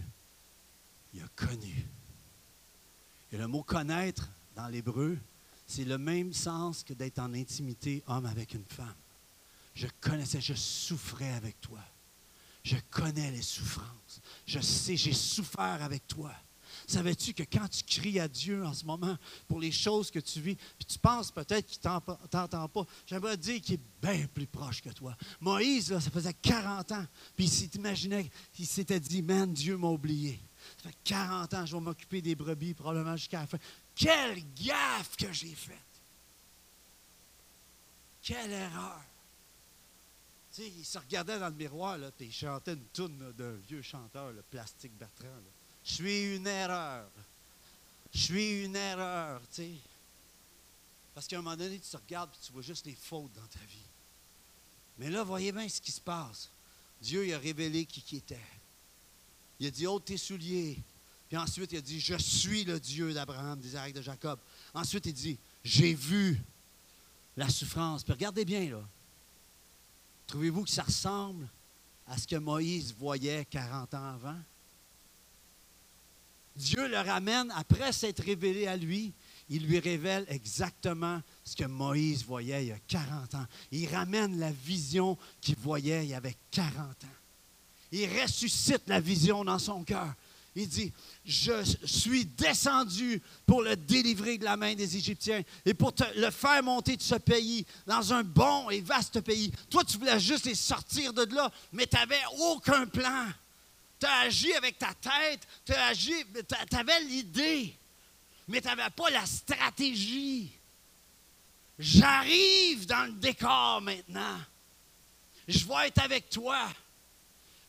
Il 1.18 1.24
a 1.24 1.28
connu. 1.36 1.88
Et 3.32 3.38
le 3.38 3.48
mot 3.48 3.64
connaître 3.64 4.30
dans 4.56 4.68
l'hébreu, 4.68 5.18
c'est 5.66 5.84
le 5.84 5.98
même 5.98 6.32
sens 6.32 6.84
que 6.84 6.94
d'être 6.94 7.18
en 7.18 7.34
intimité 7.34 8.04
homme 8.06 8.28
avec 8.28 8.54
une 8.54 8.66
femme. 8.66 8.94
Je 9.74 9.88
connaissais, 10.00 10.40
je 10.42 10.54
souffrais 10.54 11.34
avec 11.34 11.60
toi. 11.60 11.80
Je 12.64 12.76
connais 12.92 13.32
les 13.32 13.42
souffrances. 13.42 14.22
Je 14.46 14.60
sais, 14.60 14.96
j'ai 14.96 15.14
souffert 15.14 15.82
avec 15.82 16.08
toi. 16.08 16.32
Savais-tu 16.86 17.34
que 17.34 17.44
quand 17.44 17.68
tu 17.68 17.84
cries 17.84 18.20
à 18.20 18.28
Dieu 18.28 18.64
en 18.64 18.74
ce 18.74 18.86
moment 18.86 19.18
pour 19.48 19.60
les 19.60 19.72
choses 19.72 20.12
que 20.12 20.20
tu 20.20 20.40
vis, 20.40 20.56
puis 20.56 20.86
tu 20.88 21.00
penses 21.00 21.32
peut-être 21.32 21.66
qu'il 21.66 21.80
ne 21.90 22.28
t'entend 22.28 22.70
pas, 22.70 22.86
j'aimerais 23.08 23.38
dire 23.38 23.60
qu'il 23.60 23.76
est 23.76 23.82
bien 24.02 24.28
plus 24.28 24.46
proche 24.46 24.82
que 24.82 24.90
toi. 24.90 25.18
Moïse, 25.40 25.98
ça 25.98 26.12
faisait 26.12 26.34
40 26.34 26.92
ans, 26.92 27.06
puis 27.36 27.46
il 27.46 27.50
s'imaginait, 27.50 28.30
il 28.60 28.68
s'était 28.68 29.00
dit, 29.00 29.24
man, 29.24 29.52
Dieu 29.52 29.78
m'a 29.78 29.88
oublié. 29.88 30.40
Ça 30.78 30.90
fait 30.90 30.98
40 31.04 31.54
ans, 31.54 31.66
je 31.66 31.76
vais 31.76 31.82
m'occuper 31.82 32.22
des 32.22 32.36
brebis 32.36 32.74
probablement 32.74 33.16
jusqu'à 33.16 33.42
la 33.42 33.48
fin. 33.48 33.58
Quelle 33.96 34.42
gaffe 34.54 35.16
que 35.18 35.32
j'ai 35.32 35.56
faite! 35.56 35.78
Quelle 38.22 38.52
erreur! 38.52 39.02
Il 40.60 40.86
se 40.86 40.98
regardait 40.98 41.40
dans 41.40 41.50
le 41.50 41.56
miroir, 41.56 41.98
là, 41.98 42.10
il 42.20 42.34
chantait 42.34 42.74
une 42.74 42.86
toune 42.86 43.32
d'un 43.34 43.54
vieux 43.68 43.84
chanteur, 43.84 44.32
le 44.32 44.42
Plastique 44.42 44.98
Bertrand. 44.98 45.28
Je 45.84 45.94
suis 45.94 46.36
une 46.36 46.48
erreur. 46.48 47.10
Je 48.14 48.20
suis 48.20 48.64
une 48.66 48.76
erreur, 48.76 49.42
tu 49.50 49.56
sais. 49.56 49.72
Parce 51.14 51.28
qu'à 51.28 51.38
un 51.38 51.42
moment 51.42 51.56
donné, 51.56 51.80
tu 51.80 51.90
te 51.90 51.98
regardes 51.98 52.32
et 52.34 52.46
tu 52.46 52.52
vois 52.52 52.62
juste 52.62 52.86
les 52.86 52.96
fautes 52.96 53.32
dans 53.34 53.48
ta 53.48 53.60
vie. 53.68 53.88
Mais 54.98 55.10
là, 55.10 55.24
voyez 55.24 55.52
bien 55.52 55.68
ce 55.70 55.80
qui 55.80 55.92
se 55.92 56.02
passe. 56.02 56.50
Dieu 57.02 57.26
il 57.28 57.34
a 57.34 57.40
révélé 57.40 57.86
qui 57.86 58.02
qui 58.02 58.18
était. 58.18 58.40
Il 59.60 59.68
a 59.68 59.72
dit, 59.72 59.88
ôte 59.88 60.06
tes 60.06 60.18
souliers. 60.18 60.82
Puis 61.28 61.38
ensuite, 61.38 61.72
il 61.72 61.78
a 61.78 61.82
dit, 61.82 62.00
je 62.00 62.16
suis 62.18 62.64
le 62.64 62.80
Dieu 62.80 63.14
d'Abraham, 63.14 63.60
d'Isaac, 63.60 63.94
de 63.94 64.02
Jacob. 64.02 64.40
Ensuite, 64.74 65.06
il 65.08 65.14
dit, 65.14 65.40
j'ai 65.64 65.94
vu 65.94 66.42
la 67.36 67.50
souffrance. 67.50 68.04
Puis 68.04 68.14
regardez 68.14 68.46
bien, 68.46 68.70
là. 68.70 68.84
Trouvez-vous 70.28 70.64
que 70.64 70.70
ça 70.70 70.84
ressemble 70.84 71.48
à 72.06 72.18
ce 72.18 72.28
que 72.28 72.36
Moïse 72.36 72.94
voyait 72.98 73.46
40 73.46 73.94
ans 73.94 74.14
avant? 74.16 74.40
Dieu 76.56 76.88
le 76.88 76.98
ramène, 76.98 77.52
après 77.56 77.92
s'être 77.94 78.24
révélé 78.24 78.66
à 78.66 78.76
lui, 78.76 79.14
il 79.50 79.66
lui 79.66 79.80
révèle 79.80 80.26
exactement 80.28 81.22
ce 81.44 81.56
que 81.56 81.66
Moïse 81.66 82.26
voyait 82.26 82.66
il 82.66 82.70
y 82.70 82.72
a 82.72 82.80
40 82.80 83.36
ans. 83.36 83.46
Il 83.72 83.88
ramène 83.94 84.40
la 84.40 84.52
vision 84.52 85.18
qu'il 85.40 85.56
voyait 85.56 86.06
il 86.06 86.10
y 86.10 86.16
avait 86.16 86.36
40 86.52 86.80
ans. 86.80 87.17
Il 87.92 88.10
ressuscite 88.22 88.84
la 88.88 89.00
vision 89.00 89.44
dans 89.44 89.60
son 89.60 89.84
cœur. 89.84 90.14
Il 90.60 90.68
dit, 90.68 90.92
je 91.24 91.64
suis 91.86 92.26
descendu 92.26 93.22
pour 93.46 93.62
le 93.62 93.76
délivrer 93.76 94.40
de 94.40 94.44
la 94.44 94.58
main 94.58 94.74
des 94.74 94.98
Égyptiens 94.98 95.44
et 95.64 95.74
pour 95.76 95.94
le 96.16 96.32
faire 96.32 96.64
monter 96.64 96.98
de 96.98 97.02
ce 97.04 97.14
pays 97.14 97.64
dans 97.86 98.12
un 98.12 98.24
bon 98.24 98.72
et 98.72 98.82
vaste 98.82 99.22
pays. 99.22 99.52
Toi, 99.70 99.84
tu 99.84 100.00
voulais 100.00 100.20
juste 100.20 100.46
les 100.46 100.56
sortir 100.56 101.14
de 101.14 101.24
là, 101.36 101.52
mais 101.72 101.86
tu 101.86 101.96
n'avais 101.96 102.24
aucun 102.40 102.88
plan. 102.88 103.28
Tu 104.00 104.08
as 104.08 104.20
agi 104.22 104.52
avec 104.54 104.80
ta 104.80 104.96
tête, 104.96 105.48
tu 105.64 105.74
as 105.74 105.86
agi, 105.86 106.14
tu 106.70 106.76
avais 106.76 107.02
l'idée, 107.02 107.76
mais 108.48 108.60
tu 108.60 108.68
n'avais 108.68 108.90
pas 108.90 109.12
la 109.12 109.28
stratégie. 109.28 110.52
J'arrive 111.78 112.88
dans 112.88 113.06
le 113.06 113.14
décor 113.14 113.82
maintenant. 113.82 114.40
Je 115.48 115.66
vais 115.66 115.88
être 115.88 116.02
avec 116.02 116.32
toi. 116.32 116.68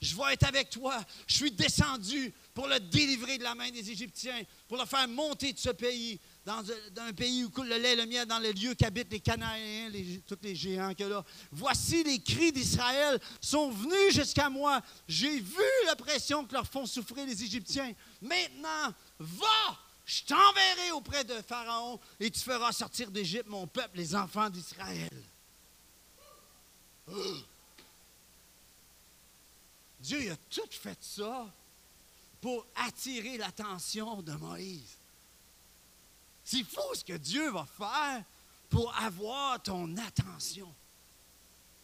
Je 0.01 0.14
vais 0.14 0.34
être 0.34 0.46
avec 0.46 0.70
toi. 0.70 0.96
Je 1.26 1.34
suis 1.34 1.51
descendu 1.51 2.32
pour 2.55 2.68
le 2.68 2.78
délivrer 2.78 3.36
de 3.36 3.42
la 3.42 3.55
main 3.55 3.68
des 3.70 3.90
Égyptiens, 3.90 4.42
pour 4.68 4.76
le 4.76 4.84
faire 4.84 5.09
monter 5.09 5.53
de 5.53 5.59
ce 5.59 5.70
pays, 5.70 6.20
dans, 6.44 6.62
un 6.99 7.12
pays 7.12 7.44
où 7.44 7.51
coule 7.51 7.68
le 7.68 7.78
lait 7.78 7.96
le 7.96 8.07
miel, 8.07 8.26
dans 8.26 8.38
le 8.38 8.53
lieu 8.53 8.74
qu'habitent 8.74 9.11
les 9.11 9.18
Cananéens, 9.18 9.90
tous 10.26 10.38
les 10.42 10.55
géants 10.55 10.94
que 10.94 11.03
là. 11.03 11.24
Voici 11.51 12.05
les 12.05 12.20
cris 12.20 12.53
d'Israël 12.53 13.18
sont 13.40 13.70
venus 13.70 14.14
jusqu'à 14.14 14.49
moi. 14.49 14.80
J'ai 15.09 15.40
vu 15.40 15.64
l'oppression 15.88 16.44
que 16.44 16.53
leur 16.53 16.66
font 16.66 16.86
souffrir 16.86 17.26
les 17.26 17.42
Égyptiens. 17.42 17.92
Maintenant, 18.22 18.94
va, 19.18 19.78
je 20.07 20.22
t'enverrai 20.22 20.92
auprès 20.92 21.24
de 21.24 21.34
Pharaon 21.42 21.99
et 22.20 22.30
tu 22.30 22.40
feras 22.40 22.70
sortir 22.70 23.11
d'Égypte 23.11 23.49
mon 23.49 23.66
peuple, 23.66 23.96
les 23.96 24.14
enfants 24.14 24.49
d'Israël. 24.49 25.11
Dieu 30.01 30.30
a 30.30 30.36
tout 30.51 30.70
fait 30.70 30.99
ça 31.03 31.53
pour 32.40 32.66
attirer 32.76 33.36
l'attention 33.36 34.22
de 34.22 34.32
Moïse. 34.32 34.96
C'est 36.44 36.64
fou 36.64 36.94
ce 36.94 37.05
que 37.05 37.16
Dieu 37.16 37.51
va 37.51 37.66
faire 37.66 38.24
pour 38.70 38.94
avoir 38.96 39.62
ton 39.62 39.96
attention. 39.96 40.72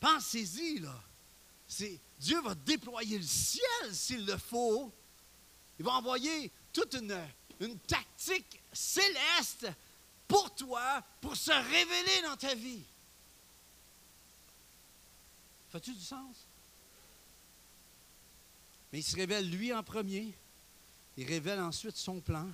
Pensez-y, 0.01 0.79
là. 0.81 0.95
Dieu 2.19 2.41
va 2.41 2.55
déployer 2.55 3.19
le 3.19 3.25
ciel 3.25 3.95
s'il 3.95 4.25
le 4.25 4.37
faut. 4.39 4.93
Il 5.79 5.85
va 5.85 5.93
envoyer 5.93 6.53
toute 6.73 6.95
une, 6.95 7.19
une 7.61 7.79
tactique 7.81 8.61
céleste 8.73 9.67
pour 10.29 10.55
toi, 10.55 11.03
pour 11.21 11.37
se 11.37 11.51
révéler 11.51 12.23
dans 12.23 12.37
ta 12.37 12.55
vie. 12.55 12.83
Fais-tu 15.71 15.93
du 15.93 16.01
sens? 16.01 16.44
Mais 18.95 19.01
il 19.01 19.03
se 19.03 19.17
révèle 19.17 19.51
lui 19.51 19.73
en 19.73 19.83
premier. 19.83 20.33
Il 21.17 21.27
révèle 21.27 21.59
ensuite 21.59 21.97
son 21.97 22.21
plan 22.21 22.49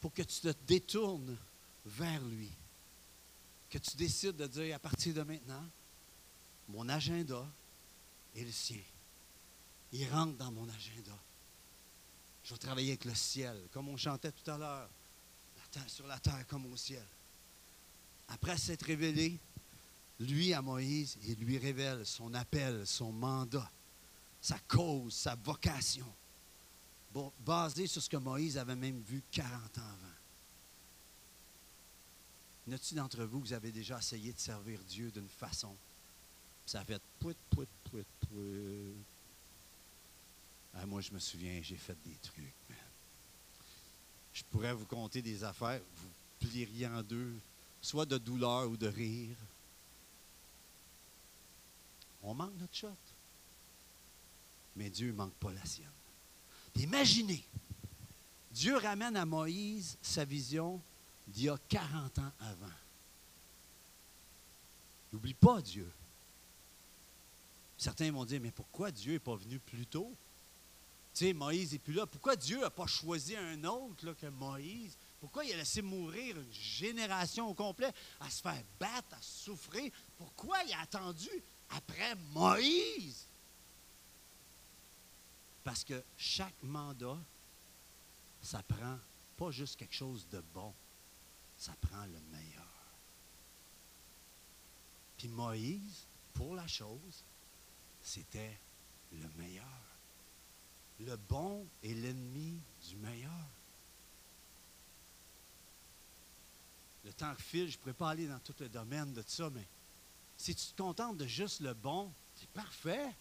pour 0.00 0.10
que 0.14 0.22
tu 0.22 0.40
te 0.40 0.54
détournes 0.66 1.36
vers 1.84 2.22
lui. 2.22 2.50
Que 3.68 3.76
tu 3.76 3.94
décides 3.94 4.36
de 4.36 4.46
dire 4.46 4.74
à 4.74 4.78
partir 4.78 5.12
de 5.12 5.20
maintenant, 5.20 5.68
mon 6.66 6.88
agenda 6.88 7.46
est 8.34 8.42
le 8.42 8.50
sien. 8.50 8.80
Il 9.92 10.08
rentre 10.08 10.38
dans 10.38 10.50
mon 10.50 10.66
agenda. 10.70 11.18
Je 12.44 12.54
vais 12.54 12.58
travailler 12.58 12.92
avec 12.92 13.04
le 13.04 13.14
ciel, 13.14 13.60
comme 13.70 13.90
on 13.90 13.98
chantait 13.98 14.32
tout 14.32 14.50
à 14.50 14.56
l'heure, 14.56 14.88
sur 15.88 16.06
la 16.06 16.18
terre 16.20 16.46
comme 16.46 16.64
au 16.72 16.76
ciel. 16.78 17.06
Après 18.28 18.56
s'être 18.56 18.86
révélé, 18.86 19.38
lui 20.20 20.54
à 20.54 20.62
Moïse, 20.62 21.18
il 21.26 21.34
lui 21.34 21.58
révèle 21.58 22.06
son 22.06 22.32
appel, 22.32 22.86
son 22.86 23.12
mandat, 23.12 23.70
sa 24.42 24.58
cause, 24.58 25.14
sa 25.14 25.36
vocation 25.36 26.12
basé 27.44 27.86
sur 27.86 28.02
ce 28.02 28.08
que 28.08 28.16
Moïse 28.16 28.58
avait 28.58 28.74
même 28.74 29.00
vu 29.02 29.22
40 29.30 29.78
ans 29.78 29.82
avant. 29.82 29.94
A-t-il 32.74 32.96
d'entre 32.96 33.24
vous 33.24 33.40
que 33.40 33.48
vous 33.48 33.52
avez 33.52 33.70
déjà 33.70 33.98
essayé 33.98 34.32
de 34.32 34.38
servir 34.38 34.80
Dieu 34.84 35.10
d'une 35.10 35.28
façon? 35.28 35.76
Ça 36.64 36.84
fait 36.84 37.02
pouit, 37.18 37.36
pouit, 37.50 37.66
pouit, 37.84 38.04
pouit. 38.20 38.94
Ah, 40.74 40.86
moi, 40.86 41.02
je 41.02 41.12
me 41.12 41.18
souviens, 41.18 41.60
j'ai 41.62 41.76
fait 41.76 41.96
des 42.04 42.16
trucs. 42.22 42.54
Je 44.32 44.42
pourrais 44.44 44.72
vous 44.72 44.86
compter 44.86 45.20
des 45.20 45.44
affaires, 45.44 45.82
vous 45.96 46.08
plieriez 46.40 46.86
en 46.86 47.02
deux, 47.02 47.34
soit 47.82 48.06
de 48.06 48.16
douleur 48.16 48.70
ou 48.70 48.76
de 48.76 48.86
rire. 48.86 49.36
On 52.22 52.32
manque 52.32 52.54
notre 52.58 52.74
shot. 52.74 52.88
Mais 54.76 54.90
Dieu 54.90 55.08
ne 55.08 55.12
manque 55.12 55.34
pas 55.34 55.52
la 55.52 55.64
sienne. 55.64 55.88
Imaginez, 56.76 57.44
Dieu 58.50 58.76
ramène 58.76 59.16
à 59.16 59.26
Moïse 59.26 59.96
sa 60.02 60.24
vision 60.24 60.80
d'il 61.28 61.44
y 61.44 61.48
a 61.48 61.58
40 61.68 62.18
ans 62.18 62.32
avant. 62.40 62.66
N'oublie 65.12 65.34
pas 65.34 65.60
Dieu. 65.60 65.90
Certains 67.76 68.10
vont 68.12 68.24
dire, 68.24 68.40
mais 68.40 68.50
pourquoi 68.50 68.90
Dieu 68.90 69.14
n'est 69.14 69.18
pas 69.18 69.36
venu 69.36 69.58
plus 69.58 69.86
tôt? 69.86 70.14
Tu 71.14 71.26
sais, 71.26 71.32
Moïse 71.32 71.72
n'est 71.72 71.78
plus 71.78 71.92
là. 71.92 72.06
Pourquoi 72.06 72.36
Dieu 72.36 72.60
n'a 72.60 72.70
pas 72.70 72.86
choisi 72.86 73.36
un 73.36 73.64
autre 73.64 74.12
que 74.14 74.26
Moïse? 74.26 74.96
Pourquoi 75.20 75.44
il 75.44 75.52
a 75.52 75.56
laissé 75.56 75.82
mourir 75.82 76.38
une 76.38 76.52
génération 76.52 77.48
au 77.48 77.54
complet 77.54 77.92
à 78.20 78.30
se 78.30 78.40
faire 78.40 78.62
battre, 78.80 79.14
à 79.14 79.20
souffrir? 79.20 79.92
Pourquoi 80.16 80.62
il 80.64 80.72
a 80.72 80.80
attendu 80.80 81.28
après 81.70 82.14
Moïse? 82.32 83.21
Parce 85.64 85.84
que 85.84 86.02
chaque 86.16 86.60
mandat, 86.62 87.18
ça 88.40 88.62
prend 88.62 88.98
pas 89.36 89.50
juste 89.50 89.76
quelque 89.76 89.94
chose 89.94 90.26
de 90.30 90.42
bon, 90.52 90.74
ça 91.56 91.72
prend 91.80 92.04
le 92.06 92.20
meilleur. 92.32 92.66
Puis 95.16 95.28
Moïse, 95.28 96.06
pour 96.34 96.56
la 96.56 96.66
chose, 96.66 97.24
c'était 98.02 98.58
le 99.12 99.28
meilleur. 99.38 99.66
Le 101.00 101.16
bon 101.16 101.66
est 101.82 101.94
l'ennemi 101.94 102.60
du 102.88 102.96
meilleur. 102.96 103.48
Le 107.04 107.12
temps 107.12 107.34
file, 107.36 107.68
je 107.68 107.76
ne 107.76 107.80
pourrais 107.80 107.94
pas 107.94 108.10
aller 108.10 108.28
dans 108.28 108.38
tout 108.40 108.54
le 108.60 108.68
domaine 108.68 109.12
de 109.12 109.22
ça, 109.26 109.50
mais 109.50 109.66
si 110.36 110.54
tu 110.54 110.66
te 110.66 110.82
contentes 110.82 111.18
de 111.18 111.26
juste 111.26 111.60
le 111.60 111.74
bon, 111.74 112.12
c'est 112.34 112.48
parfait, 112.50 113.14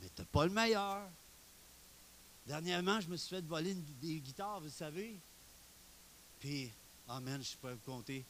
mais 0.00 0.08
tu 0.14 0.22
n'as 0.22 0.26
pas 0.26 0.44
le 0.46 0.52
meilleur. 0.52 1.08
Dernièrement, 2.46 3.00
je 3.00 3.08
me 3.08 3.16
suis 3.16 3.34
fait 3.34 3.44
voler 3.44 3.74
des 3.74 4.20
guitares, 4.20 4.60
vous 4.60 4.70
savez. 4.70 5.18
Puis, 6.38 6.70
Amen, 7.08 7.34
je 7.34 7.38
ne 7.38 7.44
sais 7.44 7.56
pas 7.60 7.72
vous 7.72 7.92
compter 7.92 8.24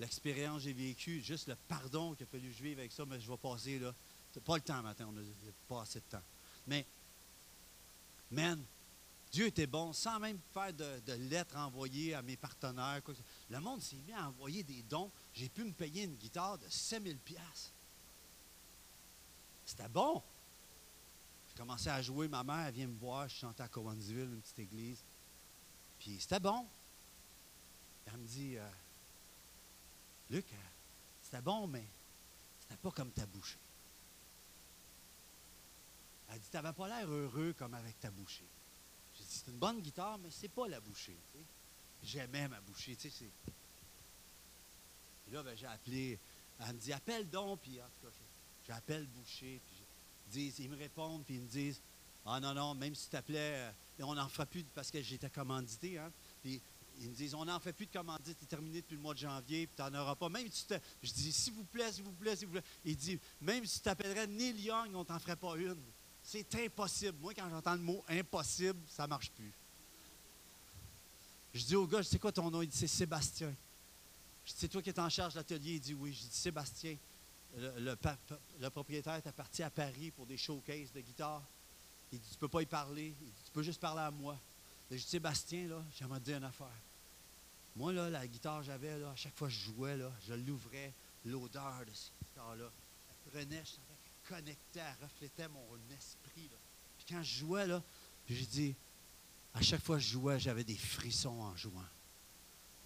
l'expérience 0.00 0.58
que 0.58 0.64
j'ai 0.64 0.72
vécue, 0.72 1.20
juste 1.22 1.46
le 1.46 1.56
pardon 1.68 2.14
qu'il 2.14 2.24
a 2.24 2.26
fallu 2.26 2.48
vivre 2.48 2.80
avec 2.80 2.90
ça, 2.90 3.04
mais 3.06 3.20
je 3.20 3.30
vais 3.30 3.36
passer 3.36 3.78
là. 3.78 3.94
Pas 4.44 4.56
le 4.56 4.62
temps 4.62 4.82
maintenant, 4.82 5.10
on 5.10 5.12
n'a 5.12 5.22
pas 5.68 5.82
assez 5.82 6.00
de 6.00 6.04
temps. 6.06 6.22
Mais, 6.66 6.84
man, 8.30 8.62
Dieu 9.30 9.46
était 9.46 9.66
bon, 9.66 9.92
sans 9.92 10.18
même 10.18 10.38
faire 10.52 10.72
de, 10.72 11.12
lettres 11.30 11.56
envoyées 11.56 12.14
à 12.14 12.22
mes 12.22 12.36
partenaires. 12.36 13.00
Le 13.50 13.60
monde 13.60 13.80
s'est 13.82 13.96
mis 14.06 14.12
à 14.12 14.28
envoyer 14.28 14.62
des 14.62 14.82
dons. 14.82 15.10
J'ai 15.34 15.48
pu 15.48 15.64
me 15.64 15.72
payer 15.72 16.04
une 16.04 16.16
guitare 16.16 16.58
de 16.58 16.66
5000 16.68 17.18
pièces. 17.18 17.72
C'était 19.64 19.88
bon. 19.88 20.22
J'ai 21.52 21.58
commencé 21.58 21.90
à 21.90 22.00
jouer. 22.00 22.28
Ma 22.28 22.42
mère, 22.42 22.66
elle 22.66 22.74
vient 22.74 22.86
me 22.86 22.98
voir. 22.98 23.28
Je 23.28 23.36
chantais 23.36 23.62
à 23.62 23.68
Cowansville, 23.68 24.32
une 24.32 24.40
petite 24.40 24.58
église. 24.60 25.02
Puis 25.98 26.18
c'était 26.18 26.40
bon. 26.40 26.66
Elle 28.06 28.16
me 28.16 28.26
dit 28.26 28.56
euh, 28.56 28.70
Luc, 30.30 30.46
euh, 30.52 30.56
c'était 31.22 31.42
bon, 31.42 31.66
mais 31.66 31.86
c'était 32.60 32.76
pas 32.76 32.90
comme 32.90 33.10
ta 33.10 33.26
bouchée. 33.26 33.58
Elle 36.30 36.40
dit 36.40 36.48
Tu 36.50 36.56
n'avais 36.56 36.72
pas 36.72 36.88
l'air 36.88 37.08
heureux 37.08 37.54
comme 37.58 37.74
avec 37.74 38.00
ta 38.00 38.10
bouchée. 38.10 38.48
J'ai 39.14 39.24
dit 39.24 39.30
C'est 39.30 39.50
une 39.50 39.58
bonne 39.58 39.80
guitare, 39.80 40.18
mais 40.18 40.30
c'est 40.30 40.48
pas 40.48 40.66
la 40.68 40.80
bouchée. 40.80 41.16
J'aimais 42.02 42.48
ma 42.48 42.60
bouchée. 42.62 42.96
Tu 42.96 43.10
là, 45.30 45.42
ben, 45.42 45.56
j'ai 45.56 45.66
appelé. 45.66 46.18
Elle 46.60 46.74
me 46.74 46.80
dit 46.80 46.92
Appelle 46.92 47.28
donc. 47.28 47.60
Puis 47.60 47.80
en 47.80 47.84
tout 47.84 48.06
cas, 48.06 48.12
j'appelle 48.66 49.06
Boucher. 49.06 49.60
Ils 50.34 50.68
me 50.68 50.76
répondent, 50.76 51.24
puis 51.24 51.36
ils 51.36 51.42
me 51.42 51.48
disent 51.48 51.80
Ah 52.24 52.40
non, 52.40 52.54
non, 52.54 52.74
même 52.74 52.94
si 52.94 53.04
tu 53.04 53.10
t'appelais, 53.10 53.54
euh, 53.54 53.72
on 54.00 54.14
n'en 54.14 54.28
fera 54.28 54.46
plus 54.46 54.64
parce 54.74 54.90
que 54.90 55.02
j'étais 55.02 55.30
commandité. 55.30 55.98
Hein, 55.98 56.10
puis 56.42 56.60
ils 57.00 57.10
me 57.10 57.14
disent, 57.14 57.34
on 57.34 57.44
n'en 57.44 57.58
fait 57.58 57.72
plus 57.72 57.86
de 57.86 57.92
commandite, 57.92 58.36
c'est 58.38 58.48
terminé 58.48 58.80
depuis 58.80 58.96
le 58.96 59.00
mois 59.00 59.14
de 59.14 59.18
janvier, 59.18 59.66
puis 59.66 59.76
tu 59.76 59.82
n'en 59.82 60.00
auras 60.00 60.14
pas. 60.14 60.28
Même 60.28 60.48
si 60.50 60.66
tu 60.66 60.74
Je 61.02 61.12
dis, 61.12 61.32
s'il 61.32 61.54
vous 61.54 61.64
plaît, 61.64 61.92
s'il 61.92 62.04
vous 62.04 62.12
plaît, 62.12 62.36
s'il 62.36 62.46
vous 62.46 62.52
plaît. 62.52 62.64
Il 62.84 62.96
dit, 62.96 63.18
même 63.40 63.64
si 63.66 63.78
tu 63.78 63.84
t'appellerais 63.84 64.26
Neil 64.26 64.60
Young, 64.60 64.94
on 64.94 65.04
t'en 65.04 65.18
ferait 65.18 65.36
pas 65.36 65.56
une. 65.56 65.82
C'est 66.22 66.54
impossible. 66.54 67.18
Moi, 67.20 67.34
quand 67.34 67.48
j'entends 67.50 67.74
le 67.74 67.80
mot 67.80 68.04
impossible, 68.08 68.78
ça 68.88 69.04
ne 69.04 69.08
marche 69.08 69.30
plus. 69.30 69.52
Je 71.54 71.64
dis 71.64 71.76
au 71.76 71.86
gars, 71.86 72.02
sais 72.02 72.18
quoi 72.18 72.32
ton 72.32 72.50
nom? 72.50 72.62
Il 72.62 72.68
dit, 72.68 72.76
c'est 72.76 72.86
Sébastien. 72.86 73.52
Je 74.44 74.52
dis, 74.52 74.58
c'est 74.58 74.68
toi 74.68 74.80
qui 74.80 74.90
es 74.90 75.00
en 75.00 75.08
charge 75.08 75.34
de 75.34 75.38
l'atelier? 75.38 75.74
Il 75.74 75.80
dit, 75.80 75.94
oui. 75.94 76.12
Je 76.12 76.28
dis, 76.28 76.36
Sébastien, 76.36 76.96
le, 77.56 78.68
propriétaire 78.70 79.14
est 79.14 79.32
parti 79.32 79.62
à 79.62 79.70
Paris 79.70 80.10
pour 80.10 80.26
des 80.26 80.36
showcases 80.36 80.92
de 80.92 81.00
guitare. 81.00 81.42
Il 82.10 82.18
dit, 82.18 82.28
tu 82.30 82.38
peux 82.38 82.48
pas 82.48 82.62
y 82.62 82.66
parler. 82.66 83.14
Tu 83.44 83.50
peux 83.52 83.62
juste 83.62 83.80
parler 83.80 84.02
à 84.02 84.10
moi. 84.10 84.38
Je 84.90 84.96
dis, 84.96 85.02
Sébastien, 85.02 85.68
là, 85.68 85.82
j'aimerais 85.98 86.20
te 86.20 86.24
dire 86.24 86.36
une 86.38 86.44
affaire. 86.44 86.80
Moi, 87.76 87.92
là, 87.92 88.10
la 88.10 88.26
guitare 88.26 88.62
j'avais, 88.62 88.98
là, 88.98 89.10
à 89.10 89.16
chaque 89.16 89.36
fois 89.36 89.48
que 89.48 89.54
je 89.54 89.70
jouais, 89.72 89.96
là, 89.96 90.12
je 90.26 90.34
l'ouvrais, 90.34 90.92
l'odeur 91.24 91.84
de 91.86 91.92
cette 91.92 92.12
guitare-là, 92.22 92.70
elle 93.08 93.30
prenait, 93.32 93.62
je 93.64 93.70
sentais 93.70 93.94
qu'elle 94.02 94.36
connectait, 94.36 94.80
elle 94.80 95.04
reflétait 95.04 95.48
mon 95.48 95.78
esprit. 95.96 96.48
Là. 96.50 96.58
Puis 96.96 97.06
quand 97.08 97.22
je 97.22 97.38
jouais, 97.38 97.66
là, 97.66 97.82
j'ai 98.28 98.46
dit, 98.46 98.74
à 99.54 99.62
chaque 99.62 99.82
fois 99.82 99.96
que 99.96 100.02
je 100.02 100.10
jouais, 100.10 100.38
j'avais 100.38 100.64
des 100.64 100.76
frissons 100.76 101.40
en 101.40 101.56
jouant. 101.56 101.84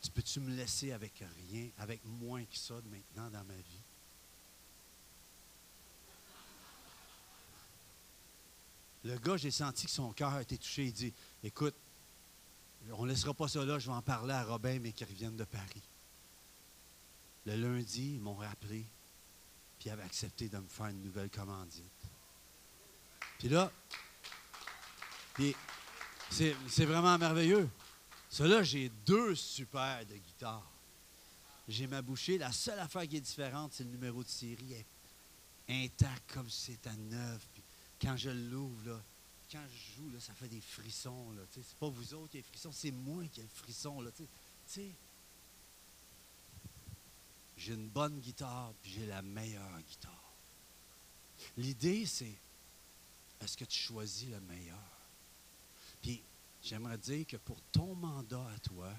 Tu 0.02 0.10
peux-tu 0.10 0.40
me 0.40 0.54
laisser 0.54 0.92
avec 0.92 1.24
rien, 1.48 1.68
avec 1.78 2.04
moins 2.04 2.44
que 2.44 2.56
ça 2.56 2.74
maintenant 2.88 3.30
dans 3.30 3.44
ma 3.44 3.54
vie? 3.54 3.82
Le 9.06 9.16
gars, 9.18 9.36
j'ai 9.36 9.52
senti 9.52 9.86
que 9.86 9.92
son 9.92 10.12
cœur 10.12 10.32
a 10.32 10.42
été 10.42 10.58
touché. 10.58 10.86
Il 10.86 10.92
dit 10.92 11.14
Écoute, 11.44 11.74
on 12.90 13.04
ne 13.04 13.10
laissera 13.10 13.32
pas 13.32 13.46
ça 13.46 13.64
là, 13.64 13.78
je 13.78 13.86
vais 13.86 13.96
en 13.96 14.02
parler 14.02 14.34
à 14.34 14.42
Robin, 14.42 14.80
mais 14.80 14.90
qui 14.90 15.04
reviennent 15.04 15.36
de 15.36 15.44
Paris. 15.44 15.82
Le 17.44 17.54
lundi, 17.54 18.14
ils 18.14 18.20
m'ont 18.20 18.34
rappelé, 18.34 18.84
puis 19.78 19.88
ils 19.88 19.90
avaient 19.90 20.02
accepté 20.02 20.48
de 20.48 20.58
me 20.58 20.66
faire 20.68 20.86
une 20.86 21.02
nouvelle 21.02 21.30
commandite. 21.30 21.84
Puis 23.38 23.48
là, 23.48 23.70
c'est 26.28 26.84
vraiment 26.84 27.16
merveilleux. 27.16 27.68
Cela, 28.28 28.64
j'ai 28.64 28.90
deux 29.06 29.36
super 29.36 30.04
de 30.04 30.16
guitare. 30.16 30.68
J'ai 31.68 31.86
ma 31.86 32.02
bouchée. 32.02 32.38
La 32.38 32.50
seule 32.50 32.80
affaire 32.80 33.06
qui 33.06 33.18
est 33.18 33.20
différente, 33.20 33.72
c'est 33.72 33.84
le 33.84 33.90
numéro 33.90 34.24
de 34.24 34.28
série. 34.28 34.72
est 34.72 34.86
intact 35.68 36.32
comme 36.32 36.50
c'était 36.50 36.90
à 36.90 36.96
neuf. 36.96 37.46
Quand 38.00 38.16
je 38.16 38.30
l'ouvre, 38.30 39.02
quand 39.50 39.64
je 39.72 39.96
joue, 39.96 40.10
là, 40.10 40.20
ça 40.20 40.34
fait 40.34 40.48
des 40.48 40.60
frissons. 40.60 41.32
Là, 41.32 41.42
c'est 41.50 41.64
pas 41.78 41.88
vous 41.88 42.14
autres 42.14 42.30
qui 42.30 42.38
avez 42.38 42.46
frissons, 42.46 42.72
c'est 42.72 42.90
moi 42.90 43.24
qui 43.32 43.40
ai 43.40 43.42
le 43.42 43.48
frisson. 43.48 44.04
J'ai 47.56 47.72
une 47.72 47.88
bonne 47.88 48.20
guitare, 48.20 48.74
puis 48.82 48.92
j'ai 48.92 49.06
la 49.06 49.22
meilleure 49.22 49.80
guitare. 49.88 50.32
L'idée, 51.56 52.06
c'est 52.06 52.34
est-ce 53.40 53.56
que 53.56 53.64
tu 53.64 53.78
choisis 53.78 54.28
le 54.30 54.40
meilleur? 54.40 54.78
Puis 56.02 56.22
j'aimerais 56.62 56.98
dire 56.98 57.26
que 57.26 57.36
pour 57.36 57.60
ton 57.72 57.94
mandat 57.94 58.46
à 58.54 58.58
toi, 58.60 58.92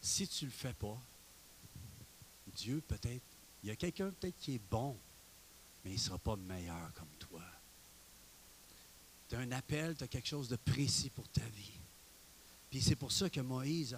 si 0.00 0.26
tu 0.26 0.44
ne 0.44 0.50
le 0.50 0.56
fais 0.56 0.72
pas, 0.72 0.98
Dieu 2.56 2.80
peut-être, 2.86 3.22
il 3.62 3.68
y 3.68 3.72
a 3.72 3.76
quelqu'un 3.76 4.10
peut-être 4.10 4.38
qui 4.38 4.54
est 4.54 4.70
bon, 4.70 4.96
mais 5.84 5.90
il 5.90 5.94
ne 5.94 6.00
sera 6.00 6.18
pas 6.18 6.36
meilleur 6.36 6.92
comme 6.94 7.08
toi 7.18 7.42
tu 9.30 9.36
as 9.36 9.38
un 9.38 9.52
appel, 9.52 9.96
tu 9.96 10.02
as 10.02 10.08
quelque 10.08 10.28
chose 10.28 10.48
de 10.48 10.56
précis 10.56 11.08
pour 11.08 11.26
ta 11.28 11.44
vie. 11.54 11.78
Puis 12.68 12.82
c'est 12.82 12.96
pour 12.96 13.12
ça 13.12 13.30
que 13.30 13.40
Moïse, 13.40 13.96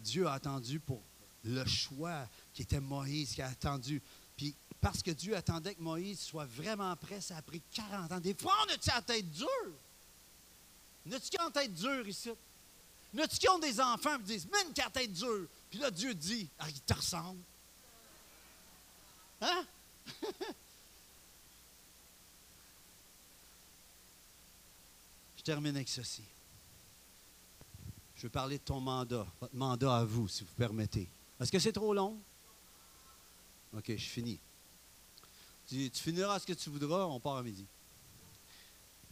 Dieu 0.00 0.26
a 0.26 0.32
attendu 0.32 0.80
pour 0.80 1.02
le 1.44 1.64
choix 1.66 2.26
qui 2.54 2.62
était 2.62 2.80
Moïse, 2.80 3.34
qui 3.34 3.42
a 3.42 3.48
attendu. 3.48 4.00
Puis 4.36 4.54
parce 4.80 5.02
que 5.02 5.10
Dieu 5.10 5.36
attendait 5.36 5.74
que 5.74 5.82
Moïse 5.82 6.20
soit 6.20 6.46
vraiment 6.46 6.96
prêt, 6.96 7.20
ça 7.20 7.36
a 7.36 7.42
pris 7.42 7.60
40 7.74 8.12
ans. 8.12 8.20
Des 8.20 8.34
fois, 8.34 8.54
on 8.66 8.72
a-tu 8.72 8.88
la 8.88 9.02
tête 9.02 9.30
dure? 9.30 9.72
N'a-tu 11.04 11.28
qui 11.28 11.40
ont 11.40 11.50
tête 11.50 11.74
dure 11.74 12.08
ici? 12.08 12.30
Ont 13.50 13.58
des 13.58 13.78
enfants 13.78 14.16
qui 14.18 14.24
disent, 14.24 14.48
mène 14.48 14.72
qui 14.72 14.80
a 14.80 14.88
tête 14.88 15.12
dure? 15.12 15.46
Puis 15.68 15.78
là, 15.78 15.90
Dieu 15.90 16.14
dit, 16.14 16.48
ah, 16.58 16.68
il 16.70 16.80
te 16.80 16.94
ressemble. 16.94 17.42
Hein? 19.42 19.66
Je 25.42 25.46
termine 25.46 25.74
avec 25.74 25.88
ceci. 25.88 26.22
Je 28.14 28.22
veux 28.22 28.30
parler 28.30 28.58
de 28.58 28.62
ton 28.62 28.78
mandat, 28.78 29.26
votre 29.40 29.56
mandat 29.56 29.96
à 29.96 30.04
vous, 30.04 30.28
si 30.28 30.44
vous 30.44 30.54
permettez. 30.54 31.08
Est-ce 31.40 31.50
que 31.50 31.58
c'est 31.58 31.72
trop 31.72 31.92
long? 31.92 32.16
OK, 33.76 33.88
je 33.88 34.08
finis. 34.08 34.38
Tu, 35.66 35.90
finiras 35.92 36.38
ce 36.38 36.46
que 36.46 36.52
tu 36.52 36.70
voudras, 36.70 37.06
on 37.06 37.18
part 37.18 37.38
à 37.38 37.42
midi. 37.42 37.66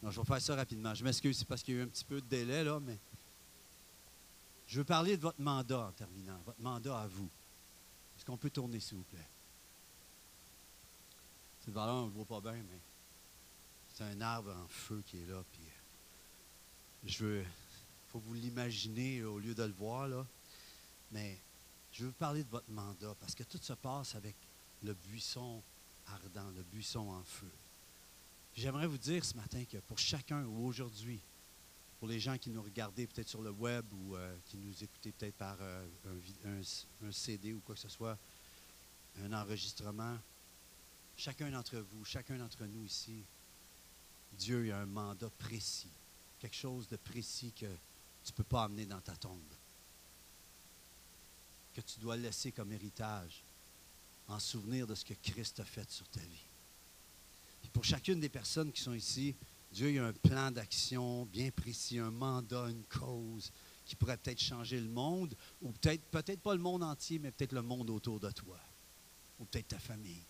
Non, 0.01 0.13
je 0.13 0.21
vais 0.21 0.27
faire 0.27 0.41
ça 0.41 0.55
rapidement. 0.55 0.95
Je 0.95 1.03
m'excuse, 1.03 1.37
c'est 1.37 1.49
parce 1.49 1.65
qu'il 1.65 1.75
y 1.75 1.79
a 1.79 1.81
eu 1.81 1.83
un 1.83 1.89
petit 1.89 2.05
peu 2.05 2.21
de 2.21 2.27
délai, 2.27 2.63
là, 2.63 2.79
mais 2.79 3.01
je 4.69 4.79
veux 4.79 4.85
parler 4.85 5.17
de 5.17 5.23
votre 5.23 5.41
mandat 5.41 5.89
en 5.89 5.93
terminant, 5.93 6.39
votre 6.47 6.61
mandat 6.61 6.97
à 6.97 7.09
vous. 7.09 7.29
Est-ce 8.17 8.25
qu'on 8.25 8.37
peut 8.37 8.51
tourner, 8.51 8.79
s'il 8.79 8.99
vous 8.99 9.03
plaît? 9.03 9.27
Cette 11.65 11.75
valeur, 11.75 11.97
on 11.97 12.03
ne 12.03 12.07
le 12.07 12.13
voit 12.13 12.41
pas 12.41 12.53
bien, 12.53 12.63
mais 12.63 12.79
c'est 13.93 14.05
un 14.05 14.21
arbre 14.21 14.55
en 14.55 14.69
feu 14.69 15.03
qui 15.05 15.19
est 15.19 15.27
là, 15.27 15.43
puis 15.51 15.70
je 17.05 17.25
veux, 17.25 17.45
faut 18.09 18.19
vous 18.21 18.35
l'imaginer 18.35 19.25
au 19.25 19.39
lieu 19.39 19.55
de 19.55 19.63
le 19.63 19.73
voir, 19.73 20.09
là. 20.09 20.27
Mais 21.13 21.39
je 21.93 22.03
veux 22.03 22.09
vous 22.09 22.15
parler 22.15 22.45
de 22.45 22.51
votre 22.51 22.71
mandat 22.71 23.15
parce 23.21 23.35
que 23.35 23.43
tout 23.43 23.59
se 23.61 23.73
passe 23.73 24.15
avec 24.15 24.37
le 24.83 24.95
buisson 24.95 25.63
ardent, 26.07 26.51
le 26.57 26.63
buisson 26.63 27.09
en 27.11 27.23
feu. 27.23 27.51
J'aimerais 28.55 28.87
vous 28.87 28.99
dire 28.99 29.25
ce 29.25 29.35
matin 29.35 29.65
que 29.65 29.79
pour 29.79 29.99
chacun 29.99 30.45
ou 30.45 30.67
aujourd'hui, 30.67 31.21
pour 31.99 32.09
les 32.09 32.21
gens 32.21 32.39
qui 32.39 32.51
nous 32.51 32.63
regardaient 32.63 33.07
peut-être 33.07 33.29
sur 33.29 33.43
le 33.43 33.51
web 33.51 33.85
ou 33.93 34.17
euh, 34.17 34.37
qui 34.47 34.57
nous 34.57 34.73
écoutaient 34.83 35.13
peut-être 35.13 35.37
par 35.37 35.57
euh, 35.61 35.87
un, 36.47 37.13
CD 37.13 37.53
ou 37.53 37.61
quoi 37.61 37.75
que 37.75 37.81
ce 37.81 37.89
soit, 37.89 38.19
un 39.23 39.33
enregistrement, 39.33 40.17
chacun 41.17 41.51
d'entre 41.51 41.79
vous, 41.79 42.05
chacun 42.05 42.39
d'entre 42.39 42.65
nous 42.65 42.85
ici, 42.85 43.23
Dieu 44.33 44.73
a 44.73 44.79
un 44.79 44.87
mandat 44.87 45.31
précis 45.39 45.91
quelque 46.41 46.57
chose 46.57 46.89
de 46.89 46.97
précis 46.97 47.53
que 47.53 47.67
tu 48.25 48.33
ne 48.33 48.37
peux 48.37 48.45
pas 48.45 48.65
amener 48.65 48.87
dans 48.87 49.01
ta 49.01 49.15
tombe, 49.15 49.55
que 51.75 51.81
tu 51.83 52.01
dois 52.01 52.17
laisser 52.17 52.51
comme 52.51 52.73
héritage 52.73 53.45
en 54.27 54.39
souvenir 54.39 54.87
de 54.87 54.95
ce 54.95 55.05
que 55.05 55.15
Christ 55.15 55.61
a 55.61 55.65
fait 55.65 55.91
sur 55.91 56.09
ta 56.09 56.21
vie. 56.21 56.47
Et 57.65 57.69
pour 57.69 57.85
chacune 57.85 58.21
des 58.21 58.29
personnes 58.29 58.73
qui 58.73 58.81
sont 58.81 58.95
ici, 58.95 59.35
Dieu 59.73 60.03
a 60.03 60.09
un 60.09 60.13
plan 60.13 60.51
d'action 60.51 61.27
bien 61.27 61.51
précis, 61.51 61.99
un 61.99 62.11
mandat, 62.11 62.71
une 62.71 62.85
cause 62.85 63.53
qui 63.85 63.95
pourrait 63.95 64.17
peut-être 64.17 64.41
changer 64.41 64.81
le 64.81 64.89
monde, 64.89 65.35
ou 65.61 65.73
peut-être 65.73 66.03
peut-être 66.11 66.41
pas 66.41 66.55
le 66.55 66.61
monde 66.61 66.83
entier, 66.83 67.19
mais 67.19 67.31
peut-être 67.31 67.53
le 67.53 67.63
monde 67.63 67.91
autour 67.91 68.19
de 68.19 68.31
toi, 68.31 68.59
ou 69.39 69.45
peut-être 69.45 69.69
ta 69.69 69.79
famille 69.79 70.25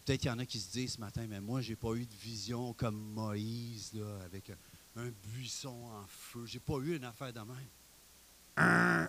peut-être 0.00 0.20
qu'il 0.20 0.30
y 0.30 0.32
en 0.32 0.38
a 0.38 0.46
qui 0.46 0.60
se 0.60 0.70
disent 0.72 0.94
ce 0.94 1.00
matin, 1.00 1.26
mais 1.28 1.40
moi, 1.40 1.60
je 1.60 1.70
n'ai 1.70 1.76
pas 1.76 1.94
eu 1.94 2.06
de 2.06 2.14
vision 2.14 2.72
comme 2.74 2.96
Moïse, 2.96 3.92
là, 3.94 4.20
avec 4.24 4.50
un, 4.96 5.10
buisson 5.24 5.86
en 5.86 6.06
feu. 6.06 6.46
Je 6.46 6.54
n'ai 6.54 6.60
pas 6.60 6.78
eu 6.78 6.96
une 6.96 7.04
affaire 7.04 7.32
de 7.32 7.40
même. 7.40 9.08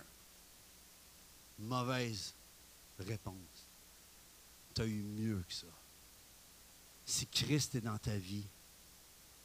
Mauvaise 1.60 2.34
réponse. 3.00 3.68
Tu 4.74 4.82
as 4.82 4.86
eu 4.86 5.04
mieux 5.04 5.44
que 5.48 5.54
ça. 5.54 5.68
Si 7.06 7.28
Christ 7.28 7.76
est 7.76 7.82
dans 7.82 7.98
ta 7.98 8.18
vie, 8.18 8.48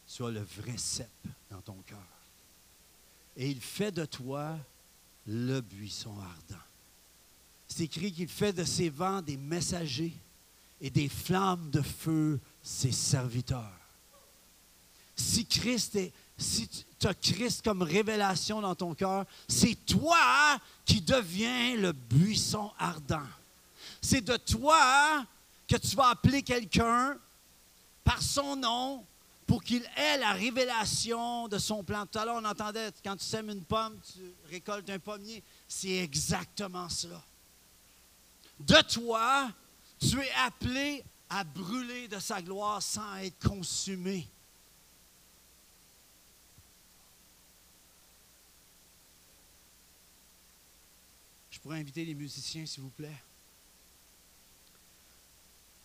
sois 0.07 0.31
le 0.31 0.41
vrai 0.41 0.79
cep 0.79 1.11
dans 1.51 1.61
ton 1.61 1.81
cœur. 1.83 1.99
Et 3.37 3.49
il 3.49 3.61
fait 3.61 3.93
de 3.93 4.05
toi 4.05 4.59
le 5.27 5.61
buisson 5.61 6.19
ardent. 6.19 6.65
C'est 7.69 7.85
écrit 7.85 8.13
qu'il 8.13 8.29
fait 8.29 8.53
de 8.53 8.65
ses 8.65 8.89
vents 8.89 9.23
des 9.23 9.37
messagers 9.37 10.17
et 10.81 10.91
des 10.91 11.09
flammes 11.09 11.71
de 11.71 11.83
feu 11.83 12.41
ses 12.63 12.93
serviteurs. 12.93 13.79
Si 15.17 15.45
Christ 15.45 15.97
est, 15.97 16.13
si 16.39 16.69
tu 16.69 17.07
as 17.07 17.15
Christ 17.15 17.63
comme 17.63 17.83
révélation 17.83 18.61
dans 18.61 18.75
ton 18.75 18.95
cœur, 18.95 19.27
c'est 19.47 19.75
toi 19.87 20.59
qui 20.85 21.01
deviens 21.01 21.77
le 21.77 21.93
buisson 21.93 22.73
ardent. 22.79 23.27
C'est 24.01 24.23
de 24.23 24.37
toi 24.37 25.25
que 25.69 25.77
tu 25.77 25.95
vas 25.95 26.09
appeler 26.09 26.43
quelqu'un 26.43 27.19
par 28.03 28.23
son 28.23 28.57
nom 28.57 29.05
pour 29.47 29.63
qu'il 29.63 29.83
ait 29.97 30.17
la 30.19 30.33
révélation 30.33 31.49
de 31.49 31.59
son 31.59 31.83
plan. 31.83 32.07
Tout 32.07 32.19
à 32.19 32.25
l'heure, 32.25 32.41
on 32.41 32.45
entendait, 32.45 32.91
quand 33.05 33.17
tu 33.17 33.25
sèmes 33.25 33.51
une 33.51 33.65
pomme, 33.65 33.99
tu 34.13 34.21
récoltes 34.49 34.89
un 34.89 34.99
pommier. 34.99 35.43
C'est 35.69 35.99
exactement 35.99 36.89
ça. 36.89 37.09
De 38.61 38.81
toi, 38.83 39.51
tu 40.01 40.19
es 40.19 40.31
appelé 40.33 41.05
à 41.29 41.45
brûler 41.45 42.09
de 42.09 42.19
sa 42.19 42.41
gloire 42.41 42.83
sans 42.83 43.17
être 43.17 43.39
consumé. 43.47 44.27
Je 51.51 51.61
pourrais 51.61 51.79
inviter 51.79 52.05
les 52.05 52.15
musiciens, 52.15 52.65
s'il 52.65 52.83
vous 52.83 52.91
plaît. 52.91 53.23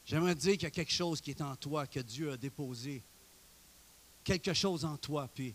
J'aimerais 0.05 0.35
dire 0.35 0.53
qu'il 0.53 0.63
y 0.63 0.67
a 0.67 0.71
quelque 0.71 0.93
chose 0.93 1.19
qui 1.19 1.31
est 1.31 1.41
en 1.41 1.55
toi, 1.57 1.85
que 1.85 1.99
Dieu 1.99 2.31
a 2.31 2.37
déposé. 2.37 3.03
Quelque 4.23 4.53
chose 4.53 4.85
en 4.85 4.95
toi. 4.97 5.27
Puis, 5.33 5.53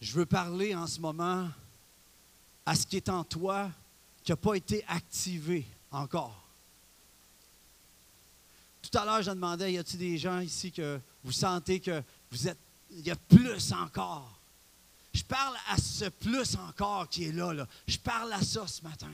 je 0.00 0.14
veux 0.14 0.26
parler 0.26 0.74
en 0.74 0.86
ce 0.86 0.98
moment 0.98 1.50
à 2.64 2.74
ce 2.74 2.86
qui 2.86 2.96
est 2.96 3.08
en 3.08 3.22
toi, 3.22 3.70
qui 4.24 4.32
n'a 4.32 4.36
pas 4.36 4.54
été 4.54 4.82
activé 4.86 5.66
encore. 5.90 6.47
Tout 8.90 8.98
à 8.98 9.04
l'heure, 9.04 9.22
je 9.22 9.30
demandais, 9.30 9.72
y 9.72 9.78
a-t-il 9.78 9.98
des 9.98 10.16
gens 10.16 10.40
ici 10.40 10.72
que 10.72 10.98
vous 11.22 11.32
sentez 11.32 11.80
que 11.80 12.02
vous 12.30 12.48
êtes, 12.48 12.58
il 12.90 13.06
y 13.06 13.10
a 13.10 13.16
plus 13.16 13.72
encore? 13.72 14.38
Je 15.12 15.22
parle 15.22 15.56
à 15.68 15.76
ce 15.76 16.06
plus 16.06 16.56
encore 16.56 17.08
qui 17.08 17.24
est 17.24 17.32
là, 17.32 17.52
là. 17.52 17.66
Je 17.86 17.98
parle 17.98 18.32
à 18.32 18.40
ça 18.40 18.66
ce 18.66 18.82
matin. 18.82 19.10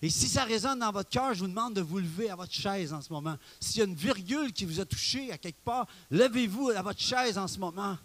Et 0.00 0.10
si 0.10 0.28
ça 0.28 0.44
résonne 0.44 0.80
dans 0.80 0.92
votre 0.92 1.10
cœur, 1.10 1.34
je 1.34 1.40
vous 1.40 1.48
demande 1.48 1.74
de 1.74 1.80
vous 1.80 1.98
lever 1.98 2.30
à 2.30 2.36
votre 2.36 2.52
chaise 2.52 2.92
en 2.92 3.00
ce 3.00 3.12
moment. 3.12 3.36
S'il 3.60 3.78
y 3.78 3.82
a 3.82 3.86
une 3.86 3.94
virgule 3.94 4.52
qui 4.52 4.64
vous 4.64 4.78
a 4.78 4.84
touché 4.84 5.32
à 5.32 5.38
quelque 5.38 5.64
part, 5.64 5.86
levez-vous 6.10 6.70
à 6.70 6.82
votre 6.82 7.00
chaise 7.00 7.38
en 7.38 7.48
ce 7.48 7.58
moment. 7.58 7.96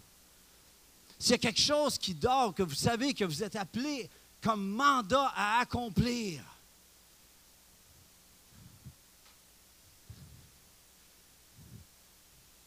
S'il 1.18 1.32
y 1.32 1.34
a 1.34 1.38
quelque 1.38 1.60
chose 1.60 1.98
qui 1.98 2.14
dort, 2.14 2.54
que 2.54 2.62
vous 2.62 2.74
savez 2.74 3.14
que 3.14 3.24
vous 3.24 3.42
êtes 3.42 3.56
appelé 3.56 4.08
comme 4.40 4.68
mandat 4.68 5.32
à 5.36 5.60
accomplir, 5.60 6.42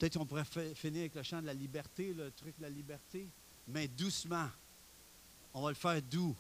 Peut-être 0.02 0.18
qu'on 0.18 0.26
pourrait 0.26 0.46
finir 0.74 1.02
avec 1.02 1.14
le 1.14 1.22
chant 1.22 1.42
de 1.42 1.46
la 1.46 1.54
liberté, 1.54 2.12
le 2.12 2.32
truc 2.32 2.58
de 2.58 2.64
la 2.64 2.72
liberté, 2.72 3.30
mais 3.68 3.88
doucement. 3.88 4.50
On 5.54 5.62
va 5.62 5.70
le 5.70 5.76
faire 5.76 6.02
doux. 6.02 6.36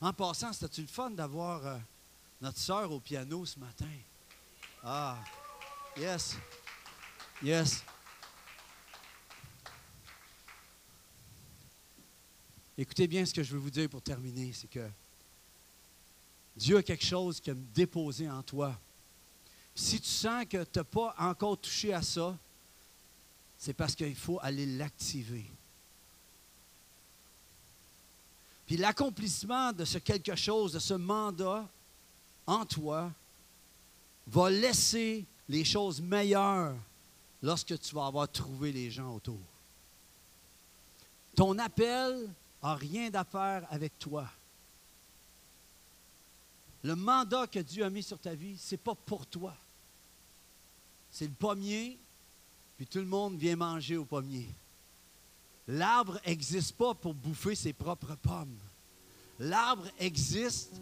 En 0.00 0.12
passant, 0.12 0.52
c'était-tu 0.52 0.82
le 0.82 0.86
fun 0.86 1.10
d'avoir 1.10 1.66
euh, 1.66 1.76
notre 2.40 2.58
sœur 2.58 2.92
au 2.92 3.00
piano 3.00 3.44
ce 3.44 3.58
matin? 3.58 3.90
Ah, 4.84 5.18
yes, 5.96 6.36
yes. 7.42 7.82
Écoutez 12.76 13.08
bien 13.08 13.26
ce 13.26 13.34
que 13.34 13.42
je 13.42 13.54
veux 13.54 13.58
vous 13.58 13.72
dire 13.72 13.88
pour 13.88 14.02
terminer, 14.02 14.52
c'est 14.52 14.70
que 14.70 14.88
Dieu 16.54 16.76
a 16.76 16.82
quelque 16.84 17.04
chose 17.04 17.40
qui 17.40 17.50
a 17.50 17.54
déposé 17.54 18.30
en 18.30 18.44
toi. 18.44 18.78
Si 19.74 20.00
tu 20.00 20.08
sens 20.08 20.44
que 20.44 20.62
tu 20.62 20.78
n'as 20.78 20.84
pas 20.84 21.12
encore 21.18 21.60
touché 21.60 21.92
à 21.92 22.02
ça, 22.02 22.38
c'est 23.58 23.74
parce 23.74 23.94
qu'il 23.96 24.14
faut 24.14 24.38
aller 24.40 24.64
l'activer. 24.64 25.44
Puis 28.66 28.76
l'accomplissement 28.76 29.72
de 29.72 29.84
ce 29.84 29.98
quelque 29.98 30.36
chose, 30.36 30.72
de 30.72 30.78
ce 30.78 30.94
mandat 30.94 31.66
en 32.46 32.64
toi, 32.64 33.10
va 34.28 34.50
laisser 34.50 35.24
les 35.48 35.64
choses 35.64 36.00
meilleures 36.00 36.76
lorsque 37.42 37.78
tu 37.80 37.94
vas 37.94 38.06
avoir 38.06 38.30
trouvé 38.30 38.72
les 38.72 38.90
gens 38.90 39.16
autour. 39.16 39.40
Ton 41.34 41.58
appel 41.58 42.28
n'a 42.62 42.74
rien 42.74 43.12
à 43.14 43.24
faire 43.24 43.66
avec 43.70 43.98
toi. 43.98 44.28
Le 46.82 46.94
mandat 46.94 47.46
que 47.46 47.58
Dieu 47.58 47.84
a 47.84 47.90
mis 47.90 48.02
sur 48.02 48.18
ta 48.18 48.34
vie, 48.34 48.56
ce 48.58 48.74
n'est 48.74 48.78
pas 48.78 48.94
pour 48.94 49.26
toi. 49.26 49.56
C'est 51.10 51.26
le 51.26 51.32
pommier, 51.32 51.98
puis 52.78 52.86
tout 52.86 53.00
le 53.00 53.06
monde 53.06 53.36
vient 53.36 53.56
manger 53.56 53.96
au 53.96 54.04
pommier. 54.04 54.48
L'arbre 55.66 56.20
n'existe 56.24 56.76
pas 56.76 56.94
pour 56.94 57.12
bouffer 57.12 57.56
ses 57.56 57.72
propres 57.72 58.14
pommes. 58.14 58.56
L'arbre 59.40 59.88
existe 59.98 60.80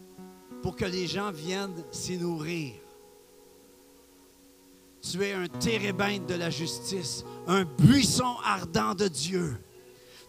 pour 0.61 0.75
que 0.75 0.85
les 0.85 1.07
gens 1.07 1.31
viennent 1.31 1.83
s'y 1.91 2.17
nourrir. 2.17 2.75
Tu 5.01 5.23
es 5.23 5.33
un 5.33 5.47
térébinthe 5.47 6.27
de 6.27 6.35
la 6.35 6.51
justice, 6.51 7.25
un 7.47 7.65
buisson 7.65 8.35
ardent 8.45 8.93
de 8.93 9.07
Dieu. 9.07 9.57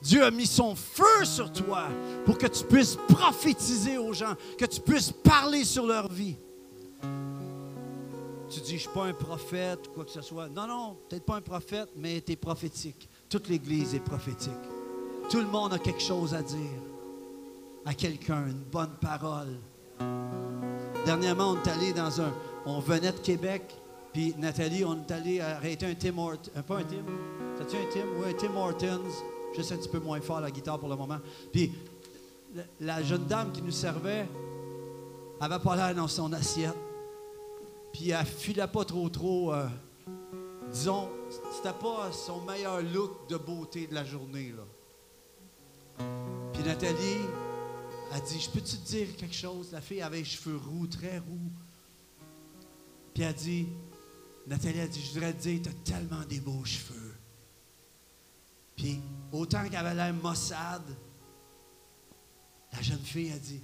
Dieu 0.01 0.25
a 0.25 0.31
mis 0.31 0.47
son 0.47 0.75
feu 0.75 1.25
sur 1.25 1.53
toi 1.53 1.89
pour 2.25 2.39
que 2.39 2.47
tu 2.47 2.65
puisses 2.65 2.97
prophétiser 3.09 3.99
aux 3.99 4.15
gens, 4.15 4.35
que 4.57 4.65
tu 4.65 4.81
puisses 4.81 5.13
parler 5.13 5.65
sur 5.65 5.87
leur 5.87 6.11
vie. 6.11 6.37
Tu 8.51 8.61
dis, 8.61 8.69
je 8.71 8.75
ne 8.75 8.79
suis 8.79 8.89
pas 8.89 9.05
un 9.05 9.13
prophète, 9.13 9.89
quoi 9.95 10.05
que 10.05 10.11
ce 10.11 10.23
soit. 10.23 10.49
Non, 10.49 10.67
non, 10.67 10.97
peut-être 11.09 11.25
pas 11.25 11.37
un 11.37 11.43
prophète, 11.43 11.91
mais 11.97 12.21
tu 12.21 12.33
es 12.33 12.37
prophétique. 12.37 13.09
Toute 13.29 13.49
l'Église 13.49 13.95
est 13.95 14.01
prophétique. 14.01 14.53
Tout 15.31 15.41
le 15.41 15.47
monde 15.47 15.75
a 15.75 15.79
quelque 15.79 16.01
chose 16.01 16.35
à 16.35 16.43
dire 16.43 16.81
à 17.85 17.95
quelqu'un, 17.95 18.47
une 18.49 18.65
bonne 18.71 18.95
parole. 19.01 19.57
Dernièrement, 21.07 21.53
on 21.53 21.57
est 21.57 21.69
allé 21.69 21.93
dans 21.93 22.21
un. 22.21 22.33
On 22.67 22.81
venait 22.81 23.13
de 23.13 23.19
Québec, 23.19 23.63
puis 24.13 24.35
Nathalie, 24.37 24.85
on 24.85 24.95
est 24.95 25.11
allé 25.11 25.41
arrêter 25.41 25.87
un 25.87 25.95
Tim 25.95 26.19
Hortons. 26.19 26.51
Euh, 26.57 26.63
pas 26.63 26.79
un 26.79 26.85
Tim 26.85 27.05
T'as-tu 27.57 27.77
un 27.77 27.91
Tim? 27.91 28.07
Oui, 28.19 28.31
un 28.31 28.35
Tim 28.35 28.55
Hortons. 28.57 29.11
Juste 29.57 29.73
un 29.73 29.77
petit 29.77 29.89
peu 29.89 30.01
moins 30.01 30.21
fort 30.21 30.41
la 30.41 30.51
guitare 30.51 30.79
pour 30.79 30.89
le 30.89 30.97
moment. 30.97 31.19
Puis 31.51 31.73
la 32.81 33.03
jeune 33.03 33.25
dame 33.25 33.53
qui 33.53 33.63
nous 33.63 33.73
servait 33.73 34.27
avait 35.41 35.59
pas 35.59 35.77
l'air 35.77 35.95
dans 35.95 36.09
son 36.09 36.33
assiette. 36.33 36.77
Puis 37.99 38.11
elle 38.11 38.25
filait 38.25 38.69
pas 38.69 38.85
trop, 38.85 39.09
trop. 39.09 39.53
Euh, 39.53 39.67
disons, 40.71 41.09
c'était 41.57 41.77
pas 41.77 42.13
son 42.13 42.43
meilleur 42.43 42.81
look 42.81 43.29
de 43.29 43.37
beauté 43.37 43.89
de 43.89 43.95
la 43.95 44.05
journée. 44.05 44.53
Là. 44.53 46.07
Puis 46.53 46.63
Nathalie 46.63 47.27
a 48.13 48.21
dit 48.21 48.41
Je 48.41 48.51
peux-tu 48.51 48.77
te 48.77 48.87
dire 48.87 49.17
quelque 49.17 49.35
chose? 49.35 49.73
La 49.73 49.81
fille 49.81 50.01
avait 50.01 50.19
les 50.19 50.25
cheveux 50.25 50.59
roux, 50.59 50.87
très 50.87 51.19
roux. 51.19 51.51
Puis 53.13 53.25
elle 53.25 53.31
a 53.31 53.33
dit 53.33 53.67
Nathalie 54.47 54.81
a 54.81 54.87
dit 54.87 55.03
Je 55.03 55.15
voudrais 55.15 55.33
te 55.33 55.43
dire, 55.43 55.61
tu 55.61 55.69
as 55.69 55.93
tellement 55.93 56.25
des 56.29 56.39
beaux 56.39 56.65
cheveux. 56.65 57.17
Puis, 58.77 59.01
autant 59.33 59.65
qu'elle 59.65 59.75
avait 59.75 59.97
l'air 59.97 60.15
maussade, 60.15 60.97
la 62.73 62.81
jeune 62.81 63.03
fille 63.03 63.33
a 63.33 63.39
dit 63.41 63.61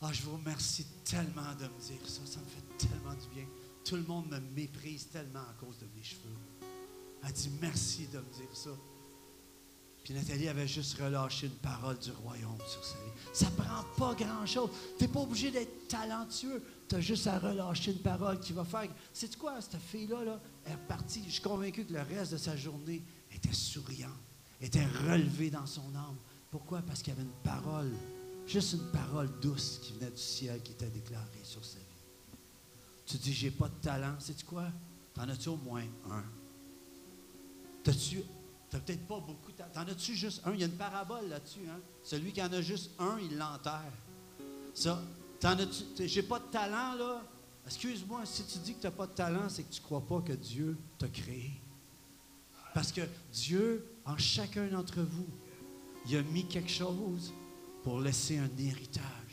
Ah, 0.00 0.10
je 0.10 0.22
vous 0.22 0.36
remercie 0.38 0.86
tellement 1.04 1.52
de 1.60 1.64
me 1.64 1.80
dire 1.82 2.08
ça, 2.08 2.22
ça 2.24 2.40
me 2.40 2.46
fait 2.46 2.88
tellement 2.88 3.12
du 3.12 3.28
bien. 3.34 3.44
Tout 3.84 3.96
le 3.96 4.02
monde 4.02 4.28
me 4.30 4.40
méprise 4.40 5.08
tellement 5.08 5.40
à 5.40 5.54
cause 5.60 5.78
de 5.78 5.86
mes 5.96 6.02
cheveux. 6.02 6.36
Elle 7.22 7.32
dit 7.32 7.50
merci 7.60 8.06
de 8.08 8.18
me 8.18 8.32
dire 8.32 8.54
ça. 8.54 8.70
Puis 10.02 10.12
Nathalie 10.12 10.48
avait 10.48 10.68
juste 10.68 10.98
relâché 11.00 11.46
une 11.46 11.52
parole 11.54 11.98
du 11.98 12.10
royaume 12.10 12.58
sur 12.68 12.84
sa 12.84 12.96
vie. 12.96 13.10
Ça 13.32 13.46
ne 13.46 13.56
prend 13.56 13.82
pas 13.96 14.14
grand-chose. 14.14 14.68
Tu 14.98 15.04
n'es 15.04 15.08
pas 15.08 15.20
obligé 15.20 15.50
d'être 15.50 15.88
talentueux. 15.88 16.62
Tu 16.86 16.94
as 16.94 17.00
juste 17.00 17.26
à 17.26 17.38
relâcher 17.38 17.92
une 17.92 18.00
parole 18.00 18.38
qui 18.38 18.52
va 18.52 18.64
faire. 18.64 18.88
C'est 19.14 19.34
quoi, 19.36 19.58
cette 19.62 19.80
fille-là, 19.80 20.22
là, 20.24 20.40
elle 20.66 20.74
est 20.74 20.88
partie. 20.88 21.22
Je 21.26 21.32
suis 21.32 21.42
convaincu 21.42 21.86
que 21.86 21.94
le 21.94 22.02
reste 22.02 22.32
de 22.32 22.36
sa 22.36 22.54
journée 22.54 23.02
était 23.34 23.52
souriante, 23.54 24.12
était 24.60 24.84
relevée 25.08 25.50
dans 25.50 25.66
son 25.66 25.94
âme. 25.94 26.16
Pourquoi? 26.50 26.82
Parce 26.82 27.02
qu'il 27.02 27.14
y 27.14 27.16
avait 27.16 27.26
une 27.26 27.42
parole, 27.42 27.90
juste 28.46 28.74
une 28.74 28.90
parole 28.92 29.30
douce 29.40 29.80
qui 29.82 29.94
venait 29.94 30.10
du 30.10 30.20
ciel, 30.20 30.62
qui 30.62 30.72
était 30.72 30.90
déclarée 30.90 31.40
sur 31.42 31.64
sa 31.64 31.78
vie. 31.78 31.93
Tu 33.14 33.20
dis, 33.20 33.32
j'ai 33.32 33.52
pas 33.52 33.68
de 33.68 33.74
talent. 33.80 34.18
Sais-tu 34.18 34.44
quoi? 34.44 34.66
T'en 35.14 35.28
as-tu 35.28 35.48
au 35.48 35.56
moins 35.56 35.84
un? 36.10 36.24
T'as-tu. 37.84 38.24
T'as 38.68 38.80
peut-être 38.80 39.06
pas 39.06 39.20
beaucoup. 39.20 39.52
T'en 39.52 39.82
as-tu 39.82 40.16
juste 40.16 40.42
un? 40.44 40.52
Il 40.52 40.58
y 40.58 40.64
a 40.64 40.66
une 40.66 40.72
parabole 40.72 41.28
là-dessus. 41.28 41.60
Hein? 41.70 41.78
Celui 42.02 42.32
qui 42.32 42.42
en 42.42 42.52
a 42.52 42.60
juste 42.60 42.90
un, 42.98 43.16
il 43.20 43.38
l'enterre. 43.38 43.92
Ça, 44.74 45.00
t'en 45.38 45.50
as-tu. 45.50 46.08
J'ai 46.08 46.24
pas 46.24 46.40
de 46.40 46.46
talent, 46.46 46.96
là? 46.96 47.22
Excuse-moi, 47.64 48.26
si 48.26 48.42
tu 48.46 48.58
dis 48.58 48.74
que 48.74 48.80
tu 48.80 48.86
n'as 48.88 48.90
pas 48.90 49.06
de 49.06 49.12
talent, 49.12 49.48
c'est 49.48 49.62
que 49.62 49.72
tu 49.72 49.80
crois 49.80 50.04
pas 50.04 50.20
que 50.20 50.32
Dieu 50.32 50.76
t'a 50.98 51.06
créé. 51.06 51.52
Parce 52.74 52.90
que 52.90 53.02
Dieu, 53.32 53.86
en 54.04 54.18
chacun 54.18 54.66
d'entre 54.66 55.02
vous, 55.02 55.28
il 56.08 56.16
a 56.16 56.22
mis 56.24 56.48
quelque 56.48 56.68
chose 56.68 57.32
pour 57.84 58.00
laisser 58.00 58.38
un 58.38 58.50
héritage 58.58 59.23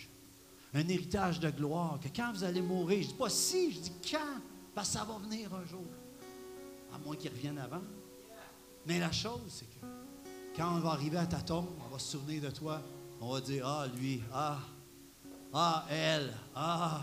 un 0.74 0.88
héritage 0.88 1.40
de 1.40 1.50
gloire, 1.50 2.00
que 2.00 2.08
quand 2.16 2.32
vous 2.34 2.44
allez 2.44 2.62
mourir, 2.62 3.02
je 3.02 3.08
ne 3.08 3.12
dis 3.12 3.18
pas 3.18 3.30
si, 3.30 3.72
je 3.72 3.80
dis 3.80 3.94
quand, 4.10 4.40
parce 4.74 4.90
que 4.90 4.94
ça 4.98 5.04
va 5.04 5.18
venir 5.18 5.54
un 5.54 5.66
jour. 5.66 5.86
À 6.94 6.98
moins 7.00 7.16
qu'il 7.16 7.32
revienne 7.32 7.58
avant. 7.58 7.82
Mais 8.86 9.00
la 9.00 9.12
chose, 9.12 9.42
c'est 9.48 9.66
que 9.66 9.86
quand 10.56 10.76
on 10.76 10.80
va 10.80 10.92
arriver 10.92 11.18
à 11.18 11.26
ta 11.26 11.42
tombe, 11.42 11.68
on 11.86 11.90
va 11.90 12.00
se 12.00 12.12
souvenir 12.12 12.42
de 12.42 12.50
toi, 12.50 12.82
on 13.20 13.34
va 13.34 13.42
dire, 13.42 13.68
ah, 13.68 13.88
lui, 13.98 14.22
ah, 14.34 14.60
ah, 15.54 15.86
elle, 15.90 16.34
ah. 16.56 17.02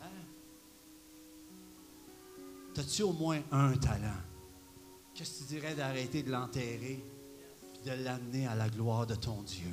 Hein? 0.00 0.06
T'as-tu 2.74 3.02
au 3.02 3.12
moins 3.12 3.40
un 3.52 3.76
talent? 3.76 4.20
Qu'est-ce 5.14 5.38
que 5.38 5.38
tu 5.38 5.54
dirais 5.54 5.74
d'arrêter 5.74 6.22
de 6.22 6.30
l'enterrer 6.30 7.02
et 7.74 7.88
de 7.88 8.04
l'amener 8.04 8.46
à 8.46 8.54
la 8.54 8.68
gloire 8.68 9.06
de 9.06 9.14
ton 9.14 9.42
Dieu? 9.42 9.72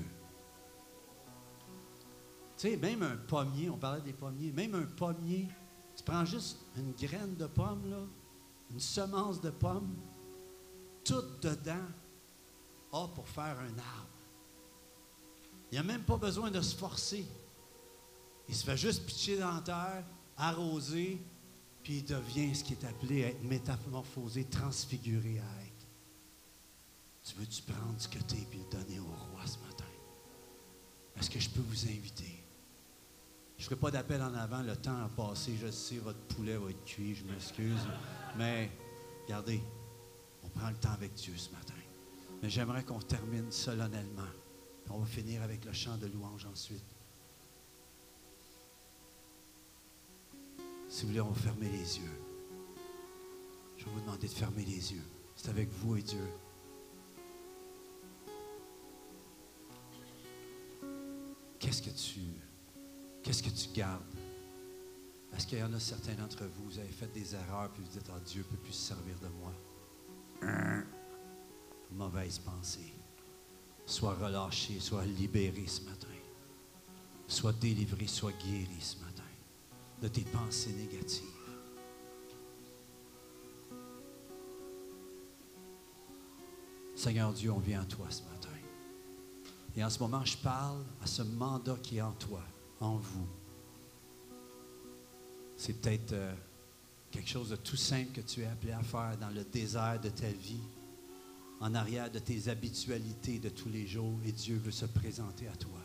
Tu 2.64 2.70
sais, 2.70 2.78
même 2.78 3.04
un 3.04 3.18
pommier, 3.18 3.70
on 3.70 3.78
parlait 3.78 4.00
des 4.00 4.14
pommiers, 4.14 4.54
même 4.54 4.74
un 4.74 4.86
pommier, 4.86 5.50
tu 5.98 6.02
prends 6.02 6.24
juste 6.24 6.60
une 6.78 6.94
graine 6.94 7.36
de 7.36 7.46
pomme, 7.46 7.90
là, 7.90 8.00
une 8.72 8.80
semence 8.80 9.42
de 9.42 9.50
pomme, 9.50 9.94
tout 11.04 11.26
dedans 11.42 11.86
a 12.94 13.08
pour 13.10 13.28
faire 13.28 13.60
un 13.60 13.78
arbre. 13.78 14.08
Il 15.70 15.74
n'y 15.74 15.78
a 15.80 15.84
même 15.84 16.04
pas 16.04 16.16
besoin 16.16 16.52
de 16.52 16.62
se 16.62 16.74
forcer. 16.74 17.26
Il 18.48 18.56
se 18.56 18.64
fait 18.64 18.78
juste 18.78 19.06
pitcher 19.06 19.40
dans 19.40 19.56
la 19.56 19.60
terre, 19.60 20.06
arroser, 20.38 21.22
puis 21.84 21.98
il 21.98 22.06
devient 22.06 22.56
ce 22.56 22.64
qui 22.64 22.76
est 22.76 22.86
appelé 22.86 23.26
à 23.26 23.28
être 23.28 23.44
métamorphosé, 23.44 24.46
transfiguré 24.46 25.38
à 25.40 25.66
être. 25.66 25.88
Tu 27.26 27.36
veux-tu 27.36 27.62
prendre 27.64 28.00
ce 28.00 28.08
que 28.08 28.20
tu 28.20 28.36
es 28.36 28.48
et 28.54 28.58
le 28.58 28.72
donner 28.72 29.00
au 29.02 29.04
roi 29.04 29.46
ce 29.46 29.58
matin? 29.68 29.84
Est-ce 31.18 31.30
que 31.30 31.42
je 31.42 31.50
peux 31.50 31.60
vous 31.60 31.88
inviter? 31.88 32.33
Je 33.64 33.70
ne 33.70 33.76
ferai 33.76 33.80
pas 33.80 33.92
d'appel 33.92 34.22
en 34.22 34.34
avant, 34.34 34.62
le 34.62 34.76
temps 34.76 34.98
a 35.06 35.08
passé, 35.08 35.56
je 35.56 35.72
sais, 35.72 35.96
votre 35.96 36.20
poulet 36.36 36.58
va 36.58 36.70
être 36.70 36.84
cuit, 36.84 37.16
je 37.16 37.24
m'excuse. 37.24 37.80
Mais, 38.38 38.70
regardez, 39.24 39.64
on 40.44 40.50
prend 40.50 40.70
le 40.70 40.76
temps 40.76 40.92
avec 40.92 41.14
Dieu 41.14 41.34
ce 41.38 41.50
matin. 41.50 41.74
Mais 42.42 42.50
j'aimerais 42.50 42.84
qu'on 42.84 43.00
termine 43.00 43.50
solennellement. 43.54 44.28
On 44.90 45.00
va 45.00 45.06
finir 45.06 45.42
avec 45.44 45.64
le 45.64 45.72
chant 45.72 45.96
de 45.96 46.08
louange 46.08 46.46
ensuite. 46.46 46.84
Si 50.90 51.04
vous 51.04 51.08
voulez, 51.08 51.22
on 51.22 51.30
va 51.30 51.40
fermer 51.40 51.70
les 51.70 52.00
yeux. 52.00 52.22
Je 53.78 53.86
vais 53.86 53.92
vous 53.92 54.02
demander 54.02 54.28
de 54.28 54.34
fermer 54.34 54.66
les 54.66 54.92
yeux. 54.92 55.08
C'est 55.38 55.48
avec 55.48 55.70
vous 55.70 55.96
et 55.96 56.02
Dieu. 56.02 56.28
Qu'est-ce 61.60 61.82
que 61.82 61.92
tu 61.92 62.43
qu'est-ce 63.24 63.42
que 63.42 63.50
tu 63.50 63.70
gardes? 63.74 64.04
Est-ce 65.36 65.48
qu'il 65.48 65.58
y 65.58 65.64
en 65.64 65.74
a 65.74 65.80
certains 65.80 66.14
d'entre 66.14 66.44
vous, 66.44 66.66
vous 66.66 66.80
avez 66.80 66.90
fait 66.90 67.12
des 67.12 67.34
erreurs, 67.34 67.72
puis 67.72 67.82
vous 67.84 67.90
dites, 67.90 68.10
ah, 68.14 68.20
Dieu 68.26 68.44
ne 68.44 68.56
peut 68.56 68.62
plus 68.62 68.74
se 68.74 68.90
servir 68.90 69.16
de 69.20 69.28
moi? 69.40 69.54
Mauvaise 71.92 72.38
pensée. 72.40 72.94
Sois 73.86 74.14
relâché, 74.16 74.80
sois 74.80 75.06
libéré 75.06 75.66
ce 75.66 75.82
matin. 75.82 76.08
Sois 77.28 77.54
délivré, 77.54 78.06
sois 78.08 78.32
guéri 78.34 78.80
ce 78.80 78.98
matin 78.98 79.24
de 80.02 80.08
tes 80.10 80.22
pensées 80.22 80.74
négatives. 80.74 81.24
Seigneur 86.96 87.34
Dieu, 87.34 87.52
on 87.52 87.60
vient 87.60 87.82
à 87.82 87.86
toi 87.86 88.06
ce 88.10 88.22
matin. 88.24 88.50
Et 89.76 89.84
en 89.84 89.90
ce 89.90 90.00
moment, 90.00 90.24
je 90.24 90.38
parle 90.38 90.84
à 91.02 91.08
ce 91.08 91.22
mandat 91.24 91.78
qui 91.82 91.98
est 91.98 92.02
en 92.02 92.12
toi, 92.12 92.44
vous. 92.92 93.28
C'est 95.56 95.74
peut-être 95.74 96.14
euh, 96.14 96.34
quelque 97.12 97.30
chose 97.30 97.50
de 97.50 97.56
tout 97.56 97.78
simple 97.78 98.12
que 98.12 98.22
tu 98.22 98.42
es 98.42 98.46
appelé 98.46 98.74
à 98.74 98.82
faire 98.82 99.18
dans 99.20 99.30
le 99.30 99.44
désert 99.44 100.00
de 100.02 100.10
ta 100.10 100.28
vie, 100.28 100.62
en 101.60 101.74
arrière 101.76 102.12
de 102.12 102.20
tes 102.20 102.50
habitualités 102.50 103.40
de 103.40 103.50
tous 103.50 103.70
les 103.70 103.88
jours, 103.88 104.18
et 104.26 104.32
Dieu 104.32 104.58
veut 104.58 104.72
se 104.72 104.86
présenter 104.86 105.48
à 105.48 105.56
toi. 105.56 105.80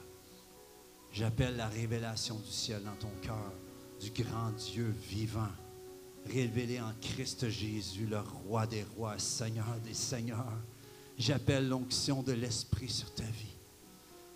J'appelle 1.13 1.57
la 1.57 1.69
révélation 1.69 2.39
du 2.39 2.51
ciel 2.51 2.83
dans 2.83 2.97
ton 2.97 3.13
cœur 3.23 3.53
du 4.01 4.11
grand 4.11 4.51
Dieu 4.51 4.95
vivant, 5.09 5.49
révélé 6.27 6.81
en 6.81 6.93
Christ 7.01 7.49
Jésus, 7.49 8.07
le 8.07 8.21
roi 8.21 8.67
des 8.67 8.85
rois, 8.97 9.19
Seigneur 9.19 9.79
des 9.85 9.95
seigneurs. 9.95 10.59
J'appelle 11.17 11.69
l'onction 11.69 12.23
de 12.23 12.33
l'Esprit 12.33 12.89
sur 12.89 13.13
ta 13.15 13.25
vie 13.25 13.58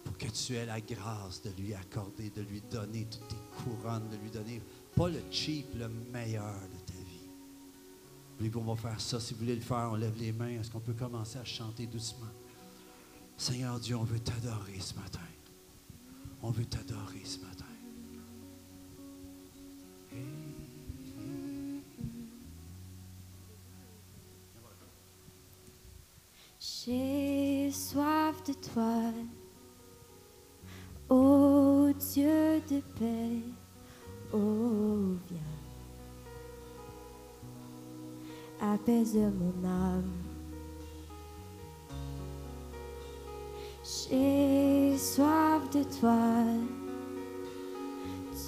pour 0.04 0.16
que 0.18 0.26
tu 0.26 0.54
aies 0.54 0.66
la 0.66 0.80
grâce 0.80 1.42
de 1.42 1.50
lui 1.60 1.74
accorder, 1.74 2.30
de 2.30 2.42
lui 2.42 2.60
donner 2.70 3.06
toutes 3.10 3.28
tes 3.28 3.62
couronnes, 3.62 4.08
de 4.10 4.16
lui 4.16 4.30
donner 4.30 4.60
pas 4.96 5.08
le 5.08 5.20
cheap, 5.30 5.66
le 5.76 5.88
meilleur 5.88 6.54
de 6.54 6.78
ta 6.86 6.98
vie. 6.98 7.28
Voulez-vous 8.38 8.60
qu'on 8.60 8.74
va 8.74 8.90
faire 8.90 9.00
ça? 9.00 9.20
Si 9.20 9.34
vous 9.34 9.40
voulez 9.40 9.54
le 9.54 9.60
faire, 9.60 9.90
on 9.92 9.96
lève 9.96 10.16
les 10.18 10.32
mains. 10.32 10.48
Est-ce 10.48 10.70
qu'on 10.70 10.80
peut 10.80 10.94
commencer 10.94 11.38
à 11.38 11.44
chanter 11.44 11.86
doucement? 11.86 12.26
Seigneur 13.36 13.78
Dieu, 13.80 13.96
on 13.96 14.04
veut 14.04 14.20
t'adorer 14.20 14.78
ce 14.80 14.94
matin. 14.94 15.20
On 16.42 16.50
veut 16.50 16.64
t'adorer 16.64 17.24
ce 17.24 17.38
matin. 17.38 17.64
J'ai 26.84 27.70
soif 27.70 28.42
de 28.44 28.52
toi, 28.54 29.12
ô 31.08 31.92
Dieu 31.98 32.62
de 32.68 32.80
paix, 32.98 33.42
ô 34.32 35.16
viens, 35.28 35.58
apaise 38.60 39.16
mon 39.16 39.68
âme. 39.68 40.12
J'ai 43.84 44.96
soif 44.96 45.68
de 45.70 45.82
toi, 46.00 46.44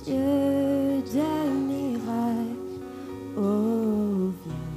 Dieu 0.04 1.02
de 1.12 1.48
miracles, 1.68 2.80
ô 3.36 4.30
viens. 4.44 4.74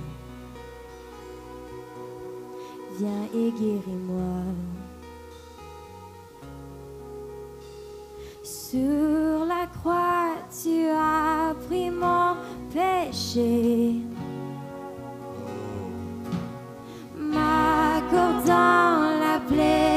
Viens 2.98 3.26
et 3.32 3.52
guéris-moi. 3.52 4.77
Sur 8.70 9.45
la 9.47 9.65
croix, 9.80 10.36
tu 10.61 10.89
as 10.89 11.55
pris 11.68 11.89
mon 11.89 12.36
péché. 12.74 14.01
M'accordant 17.15 18.51
la 19.22 19.39
pleine 19.47 19.97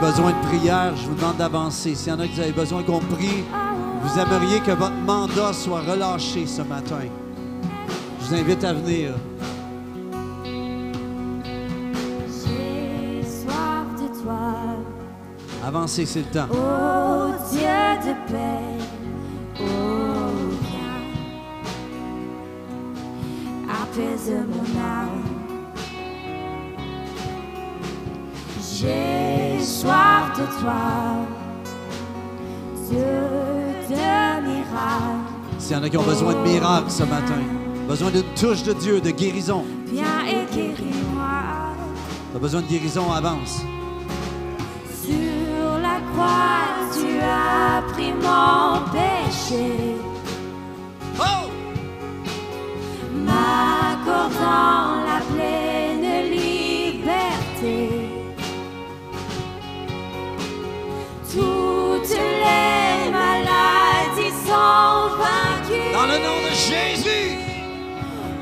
Besoin 0.00 0.32
de 0.32 0.46
prière, 0.46 0.94
je 0.96 1.08
vous 1.08 1.14
demande 1.14 1.36
d'avancer. 1.38 1.94
S'il 1.94 2.12
y 2.12 2.12
en 2.12 2.20
a 2.20 2.26
qui 2.28 2.38
avaient 2.38 2.52
besoin 2.52 2.82
qu'on 2.82 2.98
prie, 2.98 3.42
vous 4.02 4.18
aimeriez 4.18 4.60
que 4.60 4.72
votre 4.72 4.96
mandat 4.96 5.52
soit 5.54 5.80
relâché 5.80 6.46
ce 6.46 6.60
matin. 6.62 6.98
Je 8.20 8.26
vous 8.26 8.34
invite 8.34 8.64
à 8.64 8.74
venir. 8.74 9.14
J'ai 12.26 13.22
soif 13.22 13.86
de 13.96 14.22
toi. 14.22 14.52
Avancez, 15.66 16.04
c'est 16.04 16.20
le 16.20 16.26
temps. 16.26 16.48
Ô 16.50 17.32
Dieu 17.50 17.60
de 18.04 18.12
paix, 18.30 18.63
S'il 35.58 35.76
y 35.76 35.80
en 35.80 35.82
a 35.82 35.88
qui 35.88 35.96
ont 35.96 36.02
besoin 36.02 36.34
de 36.34 36.40
miracles 36.40 36.90
ce 36.90 37.04
matin, 37.04 37.40
besoin 37.88 38.10
d'une 38.10 38.34
touche 38.38 38.62
de 38.64 38.74
Dieu, 38.74 39.00
de 39.00 39.10
guérison. 39.10 39.64
Viens 39.86 40.24
et 40.26 40.54
guéris-moi. 40.54 41.72
Tu 42.30 42.36
as 42.36 42.38
besoin 42.38 42.60
de 42.60 42.66
guérison, 42.66 43.10
avance. 43.10 43.62
Sur 45.02 45.78
la 45.80 46.00
croix, 46.12 46.90
tu 46.92 47.18
as 47.18 47.82
pris 47.92 48.12
mon 48.12 48.80
péché. 48.92 49.93
Jésus. 66.54 67.38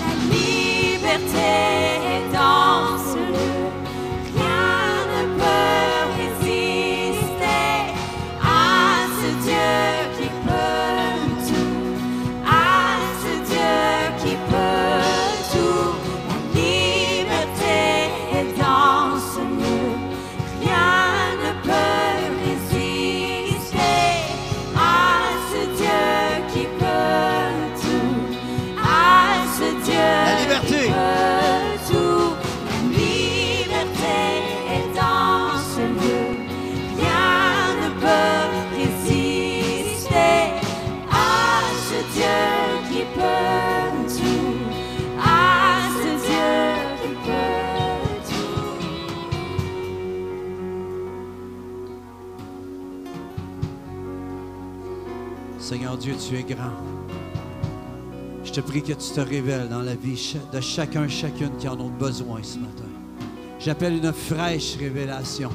La 0.00 0.12
liberté 0.34 1.77
tu 56.28 56.36
es 56.36 56.42
grand. 56.42 56.72
Je 58.44 58.52
te 58.52 58.60
prie 58.60 58.82
que 58.82 58.92
tu 58.92 59.12
te 59.14 59.20
révèles 59.20 59.68
dans 59.68 59.80
la 59.80 59.94
vie 59.94 60.36
de 60.52 60.60
chacun, 60.60 61.08
chacune 61.08 61.56
qui 61.58 61.68
en 61.68 61.80
ont 61.80 61.90
besoin 61.90 62.42
ce 62.42 62.58
matin. 62.58 62.84
J'appelle 63.58 63.96
une 63.96 64.12
fraîche 64.12 64.76
révélation. 64.76 65.50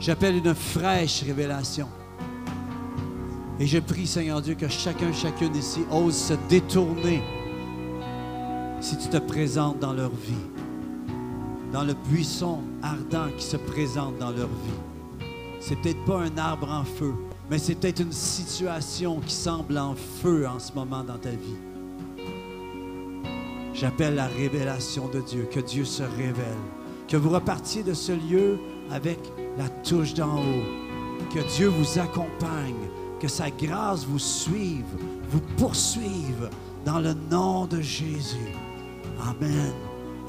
J'appelle 0.00 0.36
une 0.36 0.54
fraîche 0.54 1.22
révélation. 1.22 1.88
Et 3.60 3.66
je 3.66 3.78
prie, 3.78 4.06
Seigneur 4.06 4.40
Dieu, 4.40 4.54
que 4.54 4.68
chacun, 4.68 5.12
chacune 5.12 5.54
ici 5.54 5.80
ose 5.90 6.16
se 6.16 6.34
détourner 6.48 7.22
si 8.80 8.96
tu 8.96 9.08
te 9.08 9.18
présentes 9.18 9.80
dans 9.80 9.92
leur 9.92 10.10
vie, 10.10 10.46
dans 11.72 11.84
le 11.84 11.94
buisson 12.08 12.60
ardent 12.82 13.28
qui 13.36 13.44
se 13.44 13.56
présente 13.56 14.16
dans 14.18 14.30
leur 14.30 14.48
vie. 14.48 15.26
C'est 15.60 15.76
peut-être 15.76 16.04
pas 16.04 16.20
un 16.20 16.38
arbre 16.38 16.70
en 16.70 16.84
feu, 16.84 17.12
mais 17.50 17.58
c'est 17.58 17.74
peut-être 17.74 18.00
une 18.00 18.12
situation 18.12 19.20
qui 19.20 19.34
semble 19.34 19.78
en 19.78 19.94
feu 19.94 20.46
en 20.46 20.58
ce 20.58 20.72
moment 20.72 21.02
dans 21.02 21.18
ta 21.18 21.30
vie. 21.30 21.56
J'appelle 23.72 24.16
la 24.16 24.26
révélation 24.26 25.08
de 25.08 25.20
Dieu, 25.20 25.48
que 25.50 25.60
Dieu 25.60 25.84
se 25.84 26.02
révèle, 26.02 26.58
que 27.06 27.16
vous 27.16 27.30
repartiez 27.30 27.82
de 27.82 27.94
ce 27.94 28.12
lieu 28.12 28.58
avec 28.90 29.18
la 29.56 29.68
touche 29.68 30.14
d'en 30.14 30.36
haut, 30.36 31.28
que 31.32 31.40
Dieu 31.56 31.68
vous 31.68 31.98
accompagne, 31.98 32.88
que 33.20 33.28
sa 33.28 33.50
grâce 33.50 34.04
vous 34.04 34.18
suive, 34.18 34.84
vous 35.30 35.40
poursuive 35.56 36.50
dans 36.84 36.98
le 36.98 37.14
nom 37.30 37.66
de 37.66 37.80
Jésus. 37.80 38.52
Amen 39.20 39.72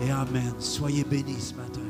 et 0.01 0.11
Amen. 0.11 0.53
Soyez 0.59 1.03
bénis 1.03 1.39
ce 1.39 1.55
matin. 1.55 1.88